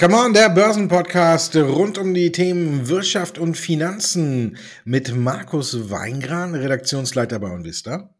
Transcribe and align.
Come 0.00 0.16
on, 0.16 0.32
der 0.32 0.48
Börsenpodcast 0.48 1.56
rund 1.56 1.98
um 1.98 2.14
die 2.14 2.32
Themen 2.32 2.88
Wirtschaft 2.88 3.38
und 3.38 3.54
Finanzen 3.54 4.56
mit 4.86 5.14
Markus 5.14 5.90
Weingran, 5.90 6.54
Redaktionsleiter 6.54 7.38
bei 7.38 7.50
Onvista. 7.50 8.14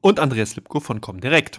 Und 0.00 0.20
Andreas 0.20 0.54
Lipko 0.54 0.78
von 0.78 1.00
Comdirect. 1.00 1.58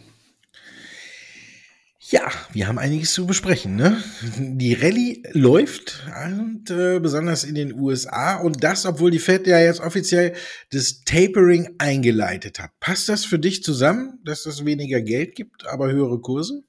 Ja, 1.99 2.31
wir 2.53 2.69
haben 2.69 2.79
einiges 2.79 3.11
zu 3.11 3.27
besprechen. 3.27 3.75
Ne? 3.75 4.01
Die 4.37 4.75
Rallye 4.75 5.23
läuft 5.33 6.05
und 6.25 6.69
äh, 6.69 7.01
besonders 7.01 7.43
in 7.43 7.55
den 7.55 7.77
USA 7.77 8.37
und 8.37 8.63
das, 8.63 8.85
obwohl 8.85 9.11
die 9.11 9.19
Fed 9.19 9.45
ja 9.45 9.59
jetzt 9.59 9.81
offiziell 9.81 10.35
das 10.71 11.01
Tapering 11.01 11.75
eingeleitet 11.79 12.59
hat. 12.59 12.71
Passt 12.79 13.09
das 13.09 13.25
für 13.25 13.39
dich 13.39 13.61
zusammen, 13.61 14.21
dass 14.23 14.45
es 14.45 14.63
weniger 14.63 15.01
Geld 15.01 15.35
gibt, 15.35 15.67
aber 15.67 15.91
höhere 15.91 16.21
Kurse? 16.21 16.63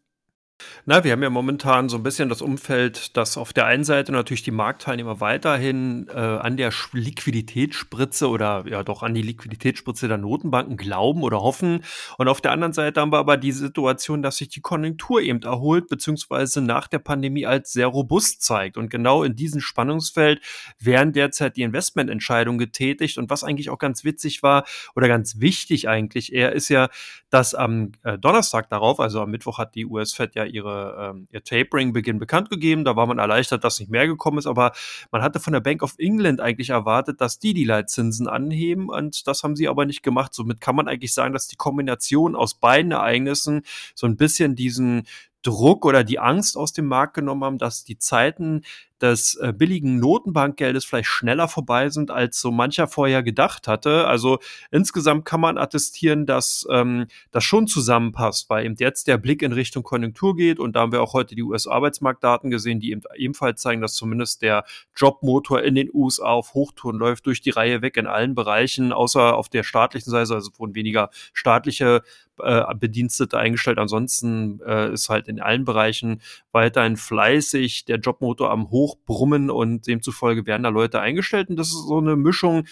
Na, 0.86 1.04
wir 1.04 1.12
haben 1.12 1.22
ja 1.22 1.28
momentan 1.28 1.90
so 1.90 1.98
ein 1.98 2.02
bisschen 2.02 2.30
das 2.30 2.40
Umfeld, 2.40 3.16
dass 3.16 3.36
auf 3.36 3.52
der 3.52 3.66
einen 3.66 3.84
Seite 3.84 4.10
natürlich 4.12 4.42
die 4.42 4.52
Marktteilnehmer 4.52 5.20
weiterhin 5.20 6.08
äh, 6.08 6.14
an 6.14 6.56
der 6.56 6.72
Liquiditätsspritze 6.92 8.28
oder 8.28 8.64
ja 8.66 8.82
doch 8.82 9.02
an 9.02 9.12
die 9.12 9.20
Liquiditätsspritze 9.20 10.08
der 10.08 10.16
Notenbanken 10.16 10.78
glauben 10.78 11.22
oder 11.22 11.42
hoffen. 11.42 11.84
Und 12.16 12.28
auf 12.28 12.40
der 12.40 12.52
anderen 12.52 12.72
Seite 12.72 13.00
haben 13.00 13.12
wir 13.12 13.18
aber 13.18 13.36
die 13.36 13.52
Situation, 13.52 14.22
dass 14.22 14.38
sich 14.38 14.48
die 14.48 14.60
Konjunktur 14.60 15.20
eben 15.20 15.42
erholt, 15.42 15.88
beziehungsweise 15.88 16.62
nach 16.62 16.88
der 16.88 17.00
Pandemie 17.00 17.44
als 17.44 17.72
sehr 17.72 17.88
robust 17.88 18.42
zeigt. 18.42 18.78
Und 18.78 18.88
genau 18.88 19.24
in 19.24 19.36
diesem 19.36 19.60
Spannungsfeld 19.60 20.40
werden 20.78 21.12
derzeit 21.12 21.56
die 21.56 21.62
Investmententscheidungen 21.62 22.58
getätigt. 22.58 23.18
Und 23.18 23.28
was 23.28 23.44
eigentlich 23.44 23.68
auch 23.68 23.78
ganz 23.78 24.04
witzig 24.04 24.42
war 24.42 24.64
oder 24.94 25.08
ganz 25.08 25.38
wichtig 25.38 25.88
eigentlich 25.88 26.32
eher, 26.32 26.52
ist 26.52 26.70
ja, 26.70 26.88
dass 27.36 27.54
am 27.54 27.92
äh, 28.02 28.16
Donnerstag 28.16 28.70
darauf, 28.70 28.98
also 28.98 29.20
am 29.20 29.30
Mittwoch 29.30 29.58
hat 29.58 29.74
die 29.74 29.84
US-Fed 29.84 30.34
ja 30.36 30.44
ihre, 30.44 31.10
ähm, 31.10 31.28
ihr 31.30 31.44
Tapering-Beginn 31.44 32.18
bekannt 32.18 32.48
gegeben. 32.48 32.82
Da 32.82 32.96
war 32.96 33.06
man 33.06 33.18
erleichtert, 33.18 33.62
dass 33.62 33.78
nicht 33.78 33.90
mehr 33.90 34.06
gekommen 34.06 34.38
ist, 34.38 34.46
aber 34.46 34.72
man 35.10 35.20
hatte 35.20 35.38
von 35.38 35.52
der 35.52 35.60
Bank 35.60 35.82
of 35.82 35.96
England 35.98 36.40
eigentlich 36.40 36.70
erwartet, 36.70 37.20
dass 37.20 37.38
die 37.38 37.52
die 37.52 37.64
Leitzinsen 37.64 38.26
anheben 38.26 38.88
und 38.88 39.26
das 39.26 39.42
haben 39.42 39.54
sie 39.54 39.68
aber 39.68 39.84
nicht 39.84 40.02
gemacht. 40.02 40.32
Somit 40.32 40.62
kann 40.62 40.76
man 40.76 40.88
eigentlich 40.88 41.12
sagen, 41.12 41.34
dass 41.34 41.46
die 41.46 41.56
Kombination 41.56 42.34
aus 42.36 42.54
beiden 42.54 42.92
Ereignissen 42.92 43.64
so 43.94 44.06
ein 44.06 44.16
bisschen 44.16 44.56
diesen 44.56 45.02
Druck 45.42 45.84
oder 45.84 46.04
die 46.04 46.18
Angst 46.18 46.56
aus 46.56 46.72
dem 46.72 46.86
Markt 46.86 47.12
genommen 47.12 47.44
haben, 47.44 47.58
dass 47.58 47.84
die 47.84 47.98
Zeiten 47.98 48.62
des 49.00 49.34
äh, 49.36 49.52
billigen 49.52 49.98
Notenbankgeldes 49.98 50.84
vielleicht 50.84 51.08
schneller 51.08 51.48
vorbei 51.48 51.88
sind, 51.90 52.10
als 52.10 52.40
so 52.40 52.50
mancher 52.50 52.86
vorher 52.86 53.22
gedacht 53.22 53.68
hatte. 53.68 54.06
Also 54.06 54.38
insgesamt 54.70 55.24
kann 55.24 55.40
man 55.40 55.58
attestieren, 55.58 56.26
dass 56.26 56.66
ähm, 56.70 57.06
das 57.30 57.44
schon 57.44 57.66
zusammenpasst, 57.66 58.48
weil 58.48 58.64
eben 58.64 58.76
jetzt 58.78 59.06
der 59.06 59.18
Blick 59.18 59.42
in 59.42 59.52
Richtung 59.52 59.82
Konjunktur 59.82 60.36
geht 60.36 60.58
und 60.58 60.74
da 60.74 60.80
haben 60.80 60.92
wir 60.92 61.02
auch 61.02 61.12
heute 61.12 61.34
die 61.34 61.42
US-Arbeitsmarktdaten 61.42 62.50
gesehen, 62.50 62.80
die 62.80 62.90
eben 62.90 63.02
ebenfalls 63.16 63.60
zeigen, 63.60 63.82
dass 63.82 63.94
zumindest 63.94 64.42
der 64.42 64.64
Jobmotor 64.96 65.62
in 65.62 65.74
den 65.74 65.90
USA 65.92 66.26
auf 66.26 66.54
Hochtouren 66.54 66.96
läuft, 66.96 67.26
durch 67.26 67.40
die 67.40 67.50
Reihe 67.50 67.82
weg 67.82 67.96
in 67.96 68.06
allen 68.06 68.34
Bereichen, 68.34 68.92
außer 68.92 69.34
auf 69.34 69.48
der 69.48 69.62
staatlichen 69.62 70.10
Seite, 70.10 70.34
also 70.34 70.50
wurden 70.58 70.74
weniger 70.74 71.10
staatliche 71.32 72.02
äh, 72.42 72.62
Bedienstete 72.74 73.38
eingestellt. 73.38 73.78
Ansonsten 73.78 74.60
äh, 74.66 74.92
ist 74.92 75.08
halt 75.08 75.28
in 75.28 75.40
allen 75.40 75.64
Bereichen 75.64 76.20
weiterhin 76.52 76.96
fleißig 76.96 77.84
der 77.86 77.98
Jobmotor 77.98 78.50
am 78.50 78.70
Hoch 78.70 78.85
hochbrummen 78.86 79.50
und 79.50 79.86
demzufolge 79.86 80.46
werden 80.46 80.62
da 80.62 80.68
Leute 80.68 81.00
eingestellt. 81.00 81.48
Und 81.48 81.56
das 81.56 81.68
ist 81.68 81.86
so 81.86 81.98
eine 81.98 82.16
Mischung, 82.16 82.64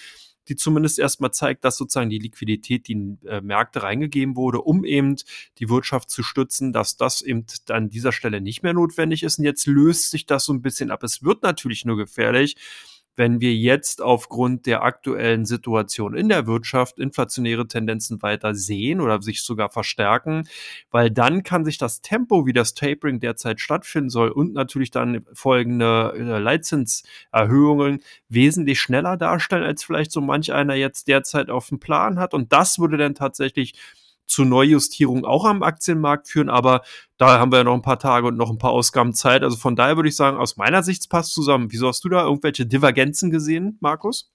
die 0.47 0.55
zumindest 0.55 0.99
erstmal 0.99 1.31
zeigt, 1.31 1.65
dass 1.65 1.77
sozusagen 1.77 2.09
die 2.09 2.19
Liquidität, 2.19 2.87
die 2.87 2.93
in 2.93 3.19
äh, 3.25 3.41
Märkte 3.41 3.83
reingegeben 3.83 4.35
wurde, 4.35 4.61
um 4.61 4.85
eben 4.85 5.15
die 5.57 5.69
Wirtschaft 5.69 6.09
zu 6.09 6.23
stützen, 6.23 6.71
dass 6.71 6.97
das 6.97 7.21
eben 7.21 7.45
an 7.69 7.89
dieser 7.89 8.11
Stelle 8.11 8.41
nicht 8.41 8.61
mehr 8.61 8.73
notwendig 8.73 9.23
ist. 9.23 9.39
Und 9.39 9.45
jetzt 9.45 9.65
löst 9.65 10.11
sich 10.11 10.25
das 10.25 10.45
so 10.45 10.53
ein 10.53 10.61
bisschen 10.61 10.91
ab. 10.91 11.03
Es 11.03 11.23
wird 11.23 11.41
natürlich 11.41 11.85
nur 11.85 11.97
gefährlich, 11.97 12.57
wenn 13.15 13.41
wir 13.41 13.53
jetzt 13.55 14.01
aufgrund 14.01 14.65
der 14.65 14.83
aktuellen 14.83 15.45
Situation 15.45 16.15
in 16.15 16.29
der 16.29 16.47
Wirtschaft 16.47 16.99
inflationäre 16.99 17.67
Tendenzen 17.67 18.21
weiter 18.21 18.55
sehen 18.55 19.01
oder 19.01 19.21
sich 19.21 19.43
sogar 19.43 19.69
verstärken, 19.69 20.47
weil 20.91 21.11
dann 21.11 21.43
kann 21.43 21.65
sich 21.65 21.77
das 21.77 22.01
Tempo, 22.01 22.45
wie 22.45 22.53
das 22.53 22.73
Tapering 22.73 23.19
derzeit 23.19 23.59
stattfinden 23.59 24.09
soll 24.09 24.29
und 24.29 24.53
natürlich 24.53 24.91
dann 24.91 25.25
folgende 25.33 26.13
äh, 26.15 26.39
Leitzinserhöhungen 26.39 27.99
wesentlich 28.29 28.79
schneller 28.81 29.17
darstellen, 29.17 29.63
als 29.63 29.83
vielleicht 29.83 30.11
so 30.11 30.21
manch 30.21 30.53
einer 30.53 30.75
jetzt 30.75 31.07
derzeit 31.07 31.49
auf 31.49 31.69
dem 31.69 31.79
Plan 31.79 32.19
hat. 32.19 32.33
Und 32.33 32.51
das 32.51 32.79
würde 32.79 32.97
dann 32.97 33.15
tatsächlich 33.15 33.73
zu 34.25 34.43
Neujustierungen 34.43 35.25
auch 35.25 35.45
am 35.45 35.63
Aktienmarkt 35.63 36.27
führen, 36.27 36.49
aber 36.49 36.81
da 37.17 37.39
haben 37.39 37.51
wir 37.51 37.59
ja 37.59 37.63
noch 37.63 37.73
ein 37.73 37.81
paar 37.81 37.99
Tage 37.99 38.27
und 38.27 38.37
noch 38.37 38.49
ein 38.49 38.57
paar 38.57 38.71
Ausgaben 38.71 39.13
Zeit. 39.13 39.43
Also 39.43 39.57
von 39.57 39.75
daher 39.75 39.95
würde 39.95 40.09
ich 40.09 40.15
sagen, 40.15 40.37
aus 40.37 40.57
meiner 40.57 40.83
Sicht 40.83 41.09
passt 41.09 41.33
zusammen. 41.33 41.71
Wieso 41.71 41.87
hast 41.87 42.03
du 42.03 42.09
da 42.09 42.23
irgendwelche 42.23 42.65
Divergenzen 42.65 43.29
gesehen, 43.29 43.77
Markus? 43.79 44.31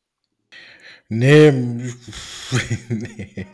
Nee, 1.12 1.50
nee. 2.88 3.46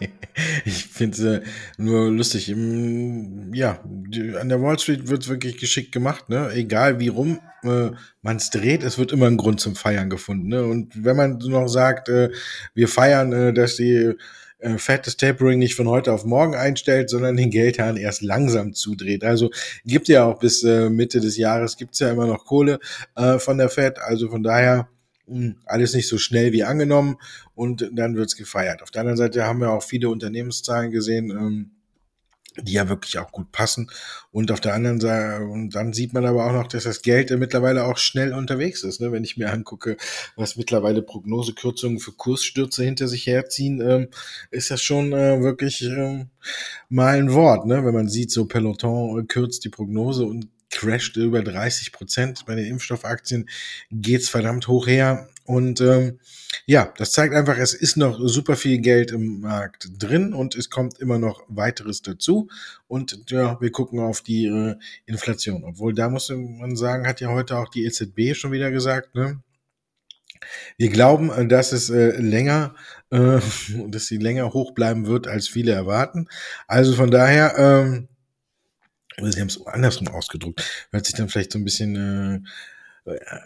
ich 0.66 0.84
finde 0.84 1.16
es 1.16 1.24
äh, 1.24 1.42
nur 1.78 2.10
lustig. 2.10 2.48
Ja, 2.48 3.80
an 4.38 4.48
der 4.50 4.60
Wall 4.60 4.78
Street 4.78 5.08
wird 5.08 5.22
es 5.22 5.30
wirklich 5.30 5.56
geschickt 5.56 5.90
gemacht, 5.90 6.28
ne? 6.28 6.50
Egal 6.52 7.00
wie 7.00 7.08
rum 7.08 7.40
äh, 7.66 7.92
man 8.22 8.36
es 8.36 8.50
dreht, 8.50 8.82
es 8.82 8.98
wird 8.98 9.12
immer 9.12 9.26
ein 9.26 9.36
Grund 9.36 9.60
zum 9.60 9.74
Feiern 9.74 10.10
gefunden. 10.10 10.48
Ne? 10.48 10.64
Und 10.64 11.04
wenn 11.04 11.16
man 11.16 11.38
noch 11.38 11.68
sagt, 11.68 12.08
äh, 12.08 12.30
wir 12.74 12.88
feiern, 12.88 13.32
äh, 13.32 13.52
dass 13.52 13.76
die 13.76 14.14
äh, 14.58 14.78
fettes 14.78 15.16
Tapering 15.16 15.58
nicht 15.58 15.74
von 15.74 15.88
heute 15.88 16.12
auf 16.12 16.24
morgen 16.24 16.54
einstellt, 16.54 17.10
sondern 17.10 17.36
den 17.36 17.50
Geldhahn 17.50 17.96
erst 17.96 18.22
langsam 18.22 18.72
zudreht. 18.72 19.24
Also 19.24 19.50
gibt 19.84 20.08
ja 20.08 20.24
auch 20.24 20.38
bis 20.38 20.62
äh, 20.64 20.88
Mitte 20.88 21.20
des 21.20 21.36
Jahres 21.36 21.76
gibt's 21.76 21.98
ja 21.98 22.10
immer 22.10 22.26
noch 22.26 22.44
Kohle 22.44 22.78
äh, 23.16 23.38
von 23.38 23.58
der 23.58 23.68
Fed. 23.68 23.98
Also 23.98 24.30
von 24.30 24.42
daher 24.42 24.88
mh, 25.26 25.38
hm, 25.38 25.56
alles 25.66 25.94
nicht 25.94 26.08
so 26.08 26.18
schnell 26.18 26.52
wie 26.52 26.64
angenommen 26.64 27.16
und 27.54 27.90
dann 27.92 28.16
wird's 28.16 28.36
gefeiert. 28.36 28.82
Auf 28.82 28.90
der 28.90 29.00
anderen 29.00 29.18
Seite 29.18 29.44
haben 29.44 29.60
wir 29.60 29.70
auch 29.70 29.82
viele 29.82 30.08
Unternehmenszahlen 30.08 30.90
gesehen. 30.90 31.30
Ähm, 31.30 31.70
die 32.62 32.72
ja 32.72 32.88
wirklich 32.88 33.18
auch 33.18 33.32
gut 33.32 33.52
passen. 33.52 33.90
Und 34.32 34.50
auf 34.52 34.60
der 34.60 34.74
anderen 34.74 35.00
Seite, 35.00 35.44
und 35.44 35.70
dann 35.70 35.92
sieht 35.92 36.12
man 36.12 36.24
aber 36.24 36.46
auch 36.46 36.52
noch, 36.52 36.66
dass 36.66 36.84
das 36.84 37.02
Geld 37.02 37.30
mittlerweile 37.38 37.84
auch 37.84 37.98
schnell 37.98 38.32
unterwegs 38.32 38.82
ist. 38.82 39.00
Ne? 39.00 39.12
Wenn 39.12 39.24
ich 39.24 39.36
mir 39.36 39.52
angucke, 39.52 39.96
was 40.36 40.56
mittlerweile 40.56 41.02
Prognosekürzungen 41.02 41.98
für 41.98 42.12
Kursstürze 42.12 42.84
hinter 42.84 43.08
sich 43.08 43.26
herziehen, 43.26 43.80
ähm, 43.80 44.08
ist 44.50 44.70
das 44.70 44.82
schon 44.82 45.12
äh, 45.12 45.40
wirklich 45.40 45.82
ähm, 45.82 46.28
mal 46.88 47.18
ein 47.18 47.32
Wort. 47.32 47.66
Ne? 47.66 47.84
Wenn 47.84 47.94
man 47.94 48.08
sieht, 48.08 48.30
so 48.30 48.46
Peloton 48.46 49.26
kürzt 49.28 49.64
die 49.64 49.70
Prognose 49.70 50.24
und 50.24 50.48
crasht 50.70 51.16
über 51.16 51.42
30 51.42 51.92
Prozent. 51.92 52.44
Bei 52.46 52.54
den 52.54 52.66
Impfstoffaktien 52.66 53.48
geht's 53.90 54.28
verdammt 54.28 54.68
hoch 54.68 54.86
her. 54.86 55.28
Und 55.46 55.80
ähm, 55.80 56.18
ja, 56.66 56.92
das 56.98 57.12
zeigt 57.12 57.34
einfach, 57.34 57.56
es 57.56 57.72
ist 57.72 57.96
noch 57.96 58.18
super 58.20 58.56
viel 58.56 58.78
Geld 58.78 59.12
im 59.12 59.40
Markt 59.40 59.88
drin 59.98 60.34
und 60.34 60.56
es 60.56 60.70
kommt 60.70 60.98
immer 60.98 61.18
noch 61.18 61.44
weiteres 61.48 62.02
dazu. 62.02 62.48
Und 62.88 63.30
ja, 63.30 63.60
wir 63.60 63.70
gucken 63.70 64.00
auf 64.00 64.20
die 64.20 64.46
äh, 64.46 64.74
Inflation. 65.06 65.64
Obwohl, 65.64 65.94
da 65.94 66.08
muss 66.08 66.28
man 66.30 66.76
sagen, 66.76 67.06
hat 67.06 67.20
ja 67.20 67.28
heute 67.28 67.56
auch 67.58 67.68
die 67.68 67.84
EZB 67.84 68.34
schon 68.34 68.52
wieder 68.52 68.70
gesagt, 68.70 69.14
ne? 69.14 69.40
Wir 70.76 70.90
glauben, 70.90 71.30
äh, 71.30 71.46
dass 71.46 71.72
es 71.72 71.90
äh, 71.90 72.16
länger, 72.20 72.74
äh, 73.10 73.38
dass 73.88 74.06
sie 74.06 74.18
länger 74.18 74.52
hoch 74.52 74.72
bleiben 74.72 75.06
wird, 75.06 75.28
als 75.28 75.48
viele 75.48 75.72
erwarten. 75.72 76.28
Also 76.66 76.94
von 76.94 77.10
daher, 77.10 77.56
ähm, 77.56 78.08
sie 79.30 79.40
haben 79.40 79.48
es 79.48 79.64
andersrum 79.66 80.08
ausgedrückt, 80.08 80.88
hört 80.90 81.06
sich 81.06 81.14
dann 81.14 81.28
vielleicht 81.28 81.52
so 81.52 81.58
ein 81.58 81.64
bisschen 81.64 81.96
äh, 81.96 82.40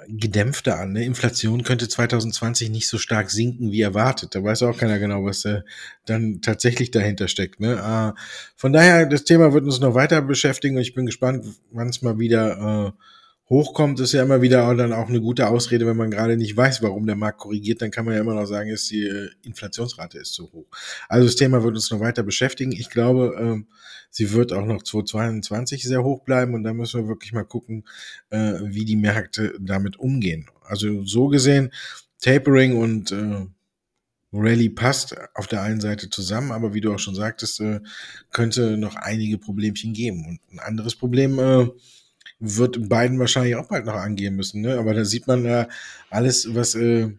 gedämpfter 0.08 0.78
an. 0.78 0.92
Ne? 0.92 1.04
Inflation 1.04 1.62
könnte 1.62 1.88
2020 1.88 2.70
nicht 2.70 2.88
so 2.88 2.96
stark 2.96 3.30
sinken 3.30 3.72
wie 3.72 3.82
erwartet. 3.82 4.34
Da 4.34 4.42
weiß 4.42 4.62
auch 4.62 4.76
keiner 4.76 4.98
genau, 4.98 5.24
was 5.24 5.44
äh, 5.44 5.62
dann 6.06 6.40
tatsächlich 6.40 6.90
dahinter 6.90 7.28
steckt. 7.28 7.60
Ne? 7.60 7.74
Äh, 7.74 8.18
von 8.56 8.72
daher, 8.72 9.04
das 9.06 9.24
Thema 9.24 9.52
wird 9.52 9.64
uns 9.64 9.80
noch 9.80 9.94
weiter 9.94 10.22
beschäftigen 10.22 10.76
und 10.76 10.82
ich 10.82 10.94
bin 10.94 11.06
gespannt, 11.06 11.44
wann 11.70 11.88
es 11.88 12.00
mal 12.00 12.18
wieder 12.18 12.94
äh, 12.96 13.02
hochkommt, 13.50 13.98
ist 13.98 14.12
ja 14.12 14.22
immer 14.22 14.40
wieder 14.40 14.72
dann 14.76 14.92
auch 14.92 15.08
eine 15.08 15.20
gute 15.20 15.48
Ausrede, 15.48 15.84
wenn 15.84 15.96
man 15.96 16.10
gerade 16.10 16.36
nicht 16.36 16.56
weiß, 16.56 16.82
warum 16.82 17.06
der 17.06 17.16
Markt 17.16 17.40
korrigiert, 17.40 17.82
dann 17.82 17.90
kann 17.90 18.04
man 18.04 18.14
ja 18.14 18.20
immer 18.20 18.34
noch 18.34 18.46
sagen, 18.46 18.70
ist 18.70 18.88
die 18.90 19.04
äh, 19.04 19.28
Inflationsrate 19.42 20.18
ist 20.18 20.32
zu 20.32 20.50
hoch. 20.52 20.66
Also 21.08 21.26
das 21.26 21.34
Thema 21.34 21.62
wird 21.64 21.74
uns 21.74 21.90
noch 21.90 21.98
weiter 21.98 22.22
beschäftigen. 22.22 22.70
Ich 22.70 22.90
glaube, 22.90 23.36
ähm, 23.38 23.66
sie 24.08 24.32
wird 24.32 24.52
auch 24.52 24.64
noch 24.64 24.84
2022 24.84 25.82
sehr 25.82 26.04
hoch 26.04 26.22
bleiben 26.22 26.54
und 26.54 26.62
da 26.62 26.72
müssen 26.72 27.02
wir 27.02 27.08
wirklich 27.08 27.32
mal 27.32 27.44
gucken, 27.44 27.84
äh, 28.30 28.54
wie 28.62 28.84
die 28.84 28.96
Märkte 28.96 29.54
damit 29.58 29.98
umgehen. 29.98 30.46
Also 30.62 31.04
so 31.04 31.26
gesehen, 31.26 31.72
Tapering 32.20 32.76
und 32.76 33.10
äh, 33.10 33.46
Rally 34.32 34.68
passt 34.68 35.16
auf 35.34 35.48
der 35.48 35.62
einen 35.62 35.80
Seite 35.80 36.08
zusammen, 36.08 36.52
aber 36.52 36.72
wie 36.72 36.80
du 36.80 36.94
auch 36.94 37.00
schon 37.00 37.16
sagtest, 37.16 37.60
äh, 37.60 37.80
könnte 38.30 38.76
noch 38.76 38.94
einige 38.94 39.38
Problemchen 39.38 39.92
geben. 39.92 40.24
Und 40.24 40.40
ein 40.52 40.60
anderes 40.60 40.94
Problem 40.94 41.40
äh, 41.40 41.66
wird 42.40 42.88
Biden 42.88 43.18
wahrscheinlich 43.18 43.56
auch 43.56 43.68
bald 43.68 43.84
noch 43.84 43.94
angehen 43.94 44.34
müssen. 44.34 44.62
Ne? 44.62 44.78
Aber 44.78 44.94
da 44.94 45.04
sieht 45.04 45.26
man 45.26 45.44
ja 45.44 45.68
alles, 46.10 46.54
was 46.54 46.74
äh, 46.74 47.10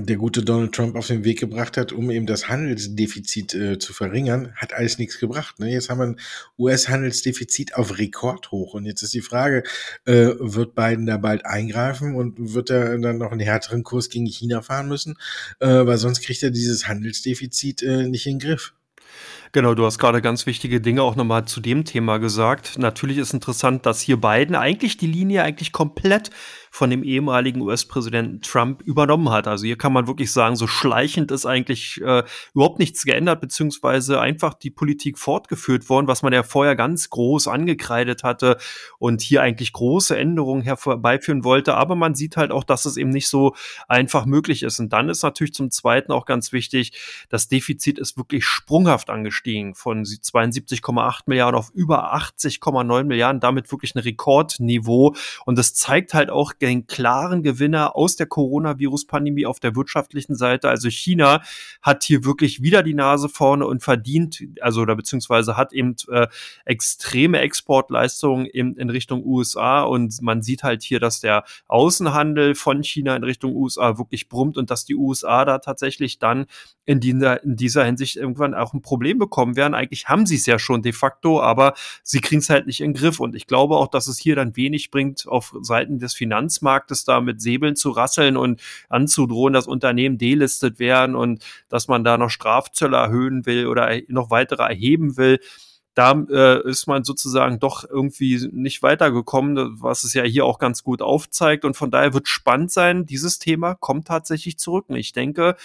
der 0.00 0.16
gute 0.16 0.44
Donald 0.44 0.72
Trump 0.72 0.94
auf 0.96 1.08
den 1.08 1.24
Weg 1.24 1.40
gebracht 1.40 1.76
hat, 1.76 1.92
um 1.92 2.10
eben 2.10 2.26
das 2.26 2.48
Handelsdefizit 2.48 3.54
äh, 3.54 3.78
zu 3.78 3.92
verringern, 3.92 4.52
hat 4.54 4.72
alles 4.72 4.98
nichts 4.98 5.18
gebracht. 5.18 5.58
Ne? 5.58 5.70
Jetzt 5.72 5.90
haben 5.90 5.98
wir 5.98 6.06
ein 6.06 6.20
US-Handelsdefizit 6.58 7.74
auf 7.74 7.98
Rekordhoch. 7.98 8.74
Und 8.74 8.86
jetzt 8.86 9.02
ist 9.02 9.14
die 9.14 9.20
Frage, 9.20 9.64
äh, 10.04 10.30
wird 10.38 10.74
Biden 10.74 11.06
da 11.06 11.16
bald 11.16 11.44
eingreifen 11.44 12.14
und 12.14 12.54
wird 12.54 12.70
er 12.70 12.96
dann 12.98 13.18
noch 13.18 13.32
einen 13.32 13.40
härteren 13.40 13.82
Kurs 13.82 14.08
gegen 14.08 14.26
China 14.26 14.62
fahren 14.62 14.88
müssen? 14.88 15.16
Äh, 15.58 15.66
weil 15.66 15.98
sonst 15.98 16.20
kriegt 16.22 16.42
er 16.42 16.50
dieses 16.50 16.86
Handelsdefizit 16.86 17.82
äh, 17.82 18.08
nicht 18.08 18.26
in 18.26 18.38
den 18.38 18.48
Griff. 18.48 18.74
Genau, 19.52 19.74
du 19.74 19.86
hast 19.86 19.98
gerade 19.98 20.20
ganz 20.20 20.44
wichtige 20.46 20.80
Dinge 20.80 21.02
auch 21.02 21.16
nochmal 21.16 21.46
zu 21.46 21.60
dem 21.60 21.84
Thema 21.84 22.18
gesagt. 22.18 22.78
Natürlich 22.78 23.16
ist 23.16 23.32
interessant, 23.32 23.86
dass 23.86 24.00
hier 24.00 24.20
Biden 24.20 24.54
eigentlich 24.54 24.98
die 24.98 25.06
Linie 25.06 25.42
eigentlich 25.42 25.72
komplett 25.72 26.30
von 26.70 26.90
dem 26.90 27.02
ehemaligen 27.02 27.60
US-Präsidenten 27.60 28.40
Trump 28.40 28.82
übernommen 28.82 29.30
hat. 29.30 29.48
Also 29.48 29.66
hier 29.66 29.78
kann 29.78 29.92
man 29.92 30.06
wirklich 30.06 30.32
sagen, 30.32 30.56
so 30.56 30.66
schleichend 30.66 31.30
ist 31.30 31.46
eigentlich 31.46 32.00
äh, 32.02 32.22
überhaupt 32.54 32.78
nichts 32.78 33.04
geändert, 33.04 33.40
beziehungsweise 33.40 34.20
einfach 34.20 34.54
die 34.54 34.70
Politik 34.70 35.18
fortgeführt 35.18 35.88
worden, 35.88 36.08
was 36.08 36.22
man 36.22 36.32
ja 36.32 36.42
vorher 36.42 36.76
ganz 36.76 37.10
groß 37.10 37.48
angekreidet 37.48 38.22
hatte 38.22 38.58
und 38.98 39.22
hier 39.22 39.42
eigentlich 39.42 39.72
große 39.72 40.16
Änderungen 40.16 40.62
herbeiführen 40.62 41.44
wollte. 41.44 41.74
Aber 41.74 41.94
man 41.94 42.14
sieht 42.14 42.36
halt 42.36 42.50
auch, 42.50 42.64
dass 42.64 42.84
es 42.84 42.96
eben 42.96 43.10
nicht 43.10 43.28
so 43.28 43.54
einfach 43.88 44.26
möglich 44.26 44.62
ist. 44.62 44.80
Und 44.80 44.92
dann 44.92 45.08
ist 45.08 45.22
natürlich 45.22 45.54
zum 45.54 45.70
Zweiten 45.70 46.12
auch 46.12 46.26
ganz 46.26 46.52
wichtig, 46.52 46.92
das 47.28 47.48
Defizit 47.48 47.98
ist 47.98 48.16
wirklich 48.16 48.44
sprunghaft 48.44 49.10
angestiegen 49.10 49.74
von 49.74 50.04
72,8 50.04 51.22
Milliarden 51.26 51.58
auf 51.58 51.70
über 51.74 52.14
80,9 52.14 53.04
Milliarden, 53.04 53.40
damit 53.40 53.70
wirklich 53.70 53.94
ein 53.94 54.00
Rekordniveau. 54.00 55.14
Und 55.44 55.58
das 55.58 55.74
zeigt 55.74 56.14
halt 56.14 56.30
auch 56.30 56.57
den 56.60 56.86
klaren 56.86 57.42
Gewinner 57.42 57.96
aus 57.96 58.16
der 58.16 58.26
Coronavirus-Pandemie 58.26 59.46
auf 59.46 59.60
der 59.60 59.76
wirtschaftlichen 59.76 60.34
Seite. 60.34 60.68
Also 60.68 60.88
China 60.90 61.42
hat 61.82 62.04
hier 62.04 62.24
wirklich 62.24 62.62
wieder 62.62 62.82
die 62.82 62.94
Nase 62.94 63.28
vorne 63.28 63.66
und 63.66 63.82
verdient, 63.82 64.42
also 64.60 64.82
oder 64.82 64.96
beziehungsweise 64.96 65.56
hat 65.56 65.72
eben 65.72 65.96
äh, 66.10 66.26
extreme 66.64 67.40
Exportleistungen 67.40 68.46
in, 68.46 68.76
in 68.76 68.90
Richtung 68.90 69.24
USA 69.24 69.82
und 69.82 70.20
man 70.22 70.42
sieht 70.42 70.62
halt 70.62 70.82
hier, 70.82 71.00
dass 71.00 71.20
der 71.20 71.44
Außenhandel 71.66 72.54
von 72.54 72.82
China 72.82 73.16
in 73.16 73.24
Richtung 73.24 73.54
USA 73.54 73.98
wirklich 73.98 74.28
brummt 74.28 74.56
und 74.56 74.70
dass 74.70 74.84
die 74.84 74.94
USA 74.94 75.44
da 75.44 75.58
tatsächlich 75.58 76.18
dann 76.18 76.46
in 76.88 77.00
dieser, 77.00 77.44
in 77.44 77.54
dieser 77.54 77.84
Hinsicht 77.84 78.16
irgendwann 78.16 78.54
auch 78.54 78.72
ein 78.72 78.80
Problem 78.80 79.18
bekommen 79.18 79.56
werden. 79.56 79.74
Eigentlich 79.74 80.08
haben 80.08 80.24
sie 80.24 80.36
es 80.36 80.46
ja 80.46 80.58
schon 80.58 80.80
de 80.80 80.92
facto, 80.92 81.38
aber 81.38 81.74
sie 82.02 82.20
kriegen 82.20 82.40
es 82.40 82.48
halt 82.48 82.66
nicht 82.66 82.80
in 82.80 82.94
den 82.94 82.98
Griff. 82.98 83.20
Und 83.20 83.34
ich 83.34 83.46
glaube 83.46 83.76
auch, 83.76 83.88
dass 83.88 84.06
es 84.06 84.18
hier 84.18 84.36
dann 84.36 84.56
wenig 84.56 84.90
bringt, 84.90 85.28
auf 85.28 85.54
Seiten 85.60 85.98
des 85.98 86.14
Finanzmarktes 86.48 87.04
da 87.04 87.20
mit 87.20 87.40
Säbeln 87.40 87.76
zu 87.76 87.90
rasseln 87.90 88.36
und 88.36 88.60
anzudrohen, 88.88 89.52
dass 89.52 89.66
Unternehmen 89.66 90.18
delistet 90.18 90.78
werden 90.78 91.14
und 91.14 91.44
dass 91.68 91.88
man 91.88 92.04
da 92.04 92.18
noch 92.18 92.30
Strafzölle 92.30 92.96
erhöhen 92.96 93.46
will 93.46 93.66
oder 93.66 93.90
noch 94.08 94.30
weitere 94.30 94.62
erheben 94.62 95.16
will 95.16 95.38
da 95.94 96.12
äh, 96.30 96.62
ist 96.70 96.86
man 96.86 97.02
sozusagen 97.02 97.58
doch 97.58 97.82
irgendwie 97.82 98.48
nicht 98.52 98.84
weitergekommen, 98.84 99.82
was 99.82 100.04
es 100.04 100.14
ja 100.14 100.22
hier 100.22 100.44
auch 100.44 100.60
ganz 100.60 100.84
gut 100.84 101.02
aufzeigt. 101.02 101.64
Und 101.64 101.76
von 101.76 101.90
daher 101.90 102.14
wird 102.14 102.28
spannend 102.28 102.70
sein, 102.70 103.04
dieses 103.04 103.40
Thema 103.40 103.74
kommt 103.74 104.06
tatsächlich 104.06 104.60
zurück. 104.60 104.84
Und 104.86 104.94
ich 104.94 105.12
denke, 105.12 105.56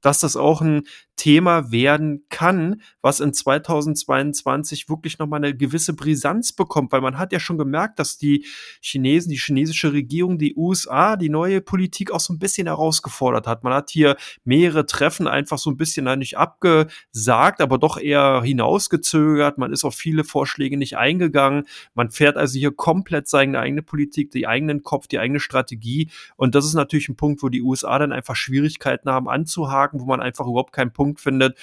dass 0.00 0.20
das 0.20 0.34
auch 0.34 0.62
ein 0.62 0.84
Thema 1.22 1.70
werden 1.70 2.24
kann, 2.30 2.82
was 3.00 3.20
in 3.20 3.32
2022 3.32 4.88
wirklich 4.88 5.20
nochmal 5.20 5.38
eine 5.38 5.56
gewisse 5.56 5.94
Brisanz 5.94 6.52
bekommt, 6.52 6.90
weil 6.90 7.00
man 7.00 7.16
hat 7.16 7.32
ja 7.32 7.38
schon 7.38 7.58
gemerkt, 7.58 8.00
dass 8.00 8.18
die 8.18 8.44
Chinesen, 8.80 9.30
die 9.30 9.38
chinesische 9.38 9.92
Regierung, 9.92 10.36
die 10.36 10.56
USA, 10.56 11.14
die 11.14 11.28
neue 11.28 11.60
Politik 11.60 12.10
auch 12.10 12.18
so 12.18 12.32
ein 12.32 12.40
bisschen 12.40 12.66
herausgefordert 12.66 13.46
hat. 13.46 13.62
Man 13.62 13.72
hat 13.72 13.90
hier 13.90 14.16
mehrere 14.42 14.84
Treffen 14.84 15.28
einfach 15.28 15.58
so 15.58 15.70
ein 15.70 15.76
bisschen 15.76 16.06
nicht 16.18 16.38
abgesagt, 16.38 17.60
aber 17.60 17.78
doch 17.78 17.98
eher 17.98 18.42
hinausgezögert. 18.42 19.58
Man 19.58 19.72
ist 19.72 19.84
auf 19.84 19.94
viele 19.94 20.24
Vorschläge 20.24 20.76
nicht 20.76 20.96
eingegangen. 20.96 21.68
Man 21.94 22.10
fährt 22.10 22.36
also 22.36 22.58
hier 22.58 22.72
komplett 22.72 23.28
seine 23.28 23.60
eigene 23.60 23.82
Politik, 23.82 24.32
die 24.32 24.48
eigenen 24.48 24.82
Kopf, 24.82 25.06
die 25.06 25.20
eigene 25.20 25.38
Strategie. 25.38 26.10
Und 26.34 26.56
das 26.56 26.64
ist 26.64 26.74
natürlich 26.74 27.08
ein 27.08 27.14
Punkt, 27.14 27.44
wo 27.44 27.48
die 27.48 27.62
USA 27.62 27.96
dann 28.00 28.10
einfach 28.10 28.34
Schwierigkeiten 28.34 29.08
haben 29.08 29.28
anzuhaken, 29.28 30.00
wo 30.00 30.06
man 30.06 30.20
einfach 30.20 30.48
überhaupt 30.48 30.72
keinen 30.72 30.92
Punkt 30.92 31.11
findet, 31.20 31.58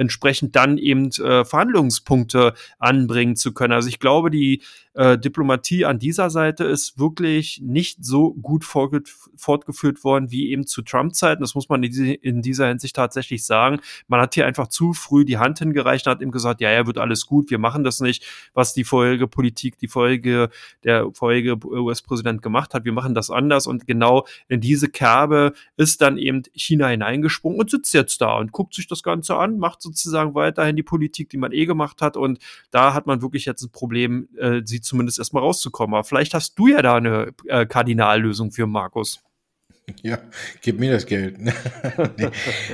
entsprechend 0.00 0.56
dann 0.56 0.78
eben 0.78 1.10
äh, 1.10 1.44
Verhandlungspunkte 1.44 2.54
anbringen 2.78 3.36
zu 3.36 3.52
können. 3.52 3.74
Also 3.74 3.88
ich 3.88 4.00
glaube, 4.00 4.30
die 4.30 4.62
äh, 4.94 5.18
Diplomatie 5.18 5.84
an 5.84 5.98
dieser 5.98 6.30
Seite 6.30 6.64
ist 6.64 6.98
wirklich 6.98 7.60
nicht 7.62 8.04
so 8.04 8.32
gut 8.34 8.64
fortgeführt 8.64 10.02
worden 10.02 10.30
wie 10.30 10.50
eben 10.50 10.66
zu 10.66 10.82
Trump-Zeiten. 10.82 11.42
Das 11.42 11.54
muss 11.54 11.68
man 11.68 11.82
in, 11.82 12.42
dieser 12.42 12.68
Hinsicht 12.68 12.96
tatsächlich 12.96 13.44
sagen. 13.44 13.80
Man 14.08 14.20
hat 14.20 14.34
hier 14.34 14.46
einfach 14.46 14.66
zu 14.68 14.92
früh 14.92 15.24
die 15.24 15.38
Hand 15.38 15.60
hingereicht 15.60 16.06
und 16.06 16.12
hat 16.12 16.22
ihm 16.22 16.32
gesagt, 16.32 16.60
ja, 16.60 16.70
ja, 16.70 16.86
wird 16.86 16.98
alles 16.98 17.26
gut, 17.26 17.50
wir 17.50 17.58
machen 17.58 17.84
das 17.84 18.00
nicht, 18.00 18.24
was 18.52 18.74
die 18.74 18.84
vorherige 18.84 19.28
Politik, 19.28 19.78
die 19.78 19.86
vorherige, 19.86 20.50
der 20.82 21.10
vorherige 21.12 21.56
US-Präsident 21.64 22.42
gemacht 22.42 22.74
hat. 22.74 22.84
Wir 22.84 22.92
machen 22.92 23.14
das 23.14 23.30
anders 23.30 23.66
und 23.66 23.86
genau 23.86 24.26
in 24.48 24.60
diese 24.60 24.88
Kerbe 24.88 25.52
ist 25.76 26.00
dann 26.00 26.18
eben 26.18 26.42
China 26.54 26.88
hineingesprungen 26.88 27.60
und 27.60 27.70
sitzt 27.70 27.94
jetzt 27.94 28.20
da 28.20 28.38
und 28.38 28.50
guckt 28.50 28.74
sich 28.74 28.88
das 28.88 29.02
Ganze 29.02 29.36
an, 29.36 29.58
macht 29.58 29.82
sozusagen 29.92 30.34
weiterhin 30.34 30.76
die 30.76 30.82
Politik, 30.82 31.28
die 31.30 31.38
man 31.38 31.52
eh 31.52 31.66
gemacht 31.66 32.02
hat 32.02 32.16
und 32.16 32.38
da 32.70 32.94
hat 32.94 33.06
man 33.06 33.22
wirklich 33.22 33.44
jetzt 33.44 33.62
ein 33.62 33.70
Problem, 33.70 34.28
äh, 34.38 34.60
sie 34.64 34.80
zumindest 34.80 35.18
erstmal 35.18 35.42
rauszukommen. 35.42 35.94
Aber 35.94 36.04
vielleicht 36.04 36.34
hast 36.34 36.58
du 36.58 36.68
ja 36.68 36.82
da 36.82 36.96
eine 36.96 37.32
äh, 37.46 37.66
Kardinallösung 37.66 38.52
für 38.52 38.66
Markus. 38.66 39.20
Ja, 40.02 40.18
gib 40.62 40.78
mir 40.78 40.92
das 40.92 41.04
Geld. 41.04 41.36
nee. 41.40 41.52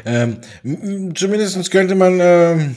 ähm, 0.05 1.15
zumindest 1.15 1.71
könnte 1.71 1.95
man, 1.95 2.19
ähm, 2.21 2.77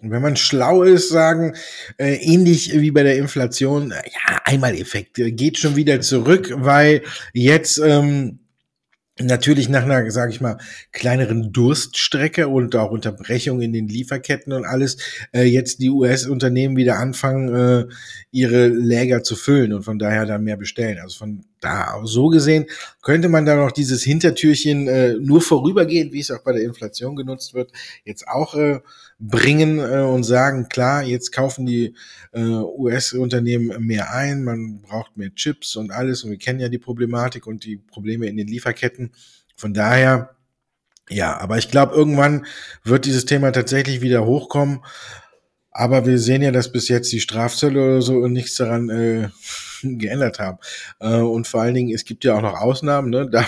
wenn 0.00 0.22
man 0.22 0.36
schlau 0.36 0.82
ist, 0.82 1.10
sagen, 1.10 1.54
äh, 1.96 2.14
ähnlich 2.16 2.72
wie 2.72 2.90
bei 2.90 3.04
der 3.04 3.16
Inflation, 3.16 3.90
ja, 3.90 4.40
Einmaleffekt, 4.44 5.20
äh, 5.20 5.30
geht 5.30 5.58
schon 5.58 5.76
wieder 5.76 6.00
zurück, 6.00 6.52
weil 6.56 7.02
jetzt 7.32 7.78
ähm, 7.78 8.40
natürlich 9.20 9.68
nach 9.68 9.82
einer, 9.82 10.10
sage 10.10 10.32
ich 10.32 10.40
mal, 10.40 10.58
kleineren 10.92 11.52
Durststrecke 11.52 12.48
und 12.48 12.76
auch 12.76 12.90
Unterbrechung 12.90 13.60
in 13.60 13.72
den 13.72 13.88
Lieferketten 13.88 14.52
und 14.52 14.64
alles, 14.64 14.98
äh, 15.32 15.44
jetzt 15.44 15.80
die 15.80 15.90
US-Unternehmen 15.90 16.76
wieder 16.76 16.98
anfangen, 16.98 17.54
äh, 17.54 17.86
ihre 18.30 18.68
Läger 18.68 19.22
zu 19.22 19.36
füllen 19.36 19.72
und 19.72 19.82
von 19.82 19.98
daher 19.98 20.26
dann 20.26 20.44
mehr 20.44 20.56
bestellen. 20.56 20.98
Also 21.02 21.18
von 21.18 21.44
da 21.60 22.00
so 22.04 22.28
gesehen 22.28 22.66
könnte 23.02 23.28
man 23.28 23.44
da 23.44 23.56
noch 23.56 23.72
dieses 23.72 24.02
Hintertürchen 24.02 24.86
äh, 24.88 25.14
nur 25.14 25.40
vorübergehend, 25.40 26.12
wie 26.12 26.20
es 26.20 26.30
auch 26.30 26.42
bei 26.44 26.52
der 26.52 26.62
Inflation 26.62 27.16
genutzt 27.16 27.54
wird, 27.54 27.72
jetzt 28.04 28.28
auch 28.28 28.54
äh, 28.54 28.80
bringen 29.18 29.78
äh, 29.78 30.00
und 30.00 30.24
sagen, 30.24 30.68
klar, 30.68 31.02
jetzt 31.02 31.32
kaufen 31.32 31.66
die 31.66 31.94
äh, 32.32 32.40
US-Unternehmen 32.40 33.84
mehr 33.84 34.12
ein, 34.12 34.44
man 34.44 34.80
braucht 34.80 35.16
mehr 35.16 35.34
Chips 35.34 35.76
und 35.76 35.90
alles 35.90 36.22
und 36.22 36.30
wir 36.30 36.38
kennen 36.38 36.60
ja 36.60 36.68
die 36.68 36.78
Problematik 36.78 37.46
und 37.46 37.64
die 37.64 37.78
Probleme 37.78 38.26
in 38.26 38.36
den 38.36 38.46
Lieferketten. 38.46 39.12
Von 39.56 39.74
daher, 39.74 40.36
ja, 41.08 41.36
aber 41.38 41.58
ich 41.58 41.70
glaube, 41.70 41.94
irgendwann 41.94 42.46
wird 42.84 43.06
dieses 43.06 43.24
Thema 43.24 43.50
tatsächlich 43.50 44.00
wieder 44.02 44.24
hochkommen. 44.24 44.80
Aber 45.78 46.06
wir 46.06 46.18
sehen 46.18 46.42
ja, 46.42 46.50
dass 46.50 46.72
bis 46.72 46.88
jetzt 46.88 47.12
die 47.12 47.20
Strafzölle 47.20 47.80
oder 47.80 48.02
so 48.02 48.26
nichts 48.26 48.56
daran 48.56 48.90
äh, 48.90 49.28
geändert 49.84 50.40
haben. 50.40 50.58
Äh, 50.98 51.20
und 51.20 51.46
vor 51.46 51.60
allen 51.60 51.74
Dingen, 51.74 51.94
es 51.94 52.04
gibt 52.04 52.24
ja 52.24 52.36
auch 52.36 52.42
noch 52.42 52.60
Ausnahmen, 52.60 53.10
ne? 53.10 53.30
da 53.30 53.46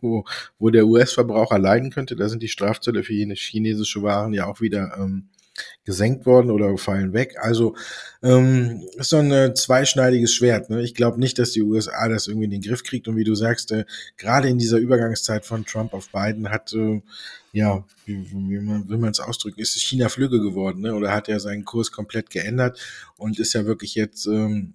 wo, 0.00 0.24
wo 0.58 0.70
der 0.70 0.88
US-Verbraucher 0.88 1.60
leiden 1.60 1.90
könnte, 1.90 2.16
da 2.16 2.28
sind 2.28 2.42
die 2.42 2.48
Strafzölle 2.48 3.04
für 3.04 3.14
jene 3.14 3.34
chinesische 3.34 4.02
Waren 4.02 4.32
ja 4.32 4.46
auch 4.46 4.60
wieder 4.60 4.96
ähm, 4.98 5.28
gesenkt 5.84 6.26
worden 6.26 6.50
oder 6.50 6.76
fallen 6.78 7.12
weg. 7.12 7.36
Also 7.40 7.76
ähm, 8.22 8.84
ist 8.96 9.10
so 9.10 9.16
ein 9.18 9.30
äh, 9.32 9.54
zweischneidiges 9.54 10.32
Schwert. 10.32 10.70
Ne? 10.70 10.82
Ich 10.82 10.94
glaube 10.94 11.18
nicht, 11.18 11.38
dass 11.38 11.52
die 11.52 11.62
USA 11.62 12.08
das 12.08 12.26
irgendwie 12.26 12.44
in 12.44 12.50
den 12.50 12.62
Griff 12.62 12.82
kriegt. 12.82 13.08
Und 13.08 13.16
wie 13.16 13.24
du 13.24 13.34
sagst, 13.34 13.72
äh, 13.72 13.84
gerade 14.16 14.48
in 14.48 14.58
dieser 14.58 14.78
Übergangszeit 14.78 15.46
von 15.46 15.64
Trump 15.64 15.94
auf 15.94 16.10
Biden 16.10 16.50
hat, 16.50 16.72
äh, 16.72 17.00
ja, 17.52 17.84
wie, 18.04 18.30
wie 18.30 18.60
man, 18.60 18.88
will 18.88 18.98
man 18.98 19.10
es 19.10 19.20
ausdrücken, 19.20 19.60
ist 19.60 19.74
China 19.80 20.08
flügge 20.08 20.40
geworden 20.40 20.82
ne? 20.82 20.94
oder 20.94 21.12
hat 21.12 21.28
er 21.28 21.40
seinen 21.40 21.64
Kurs 21.64 21.90
komplett 21.90 22.30
geändert 22.30 22.78
und 23.16 23.38
ist 23.38 23.54
ja 23.54 23.66
wirklich 23.66 23.94
jetzt 23.94 24.26
ähm, 24.26 24.74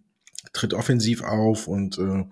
tritt 0.52 0.74
offensiv 0.74 1.24
auf 1.24 1.68
und 1.68 1.98
äh, 1.98 2.26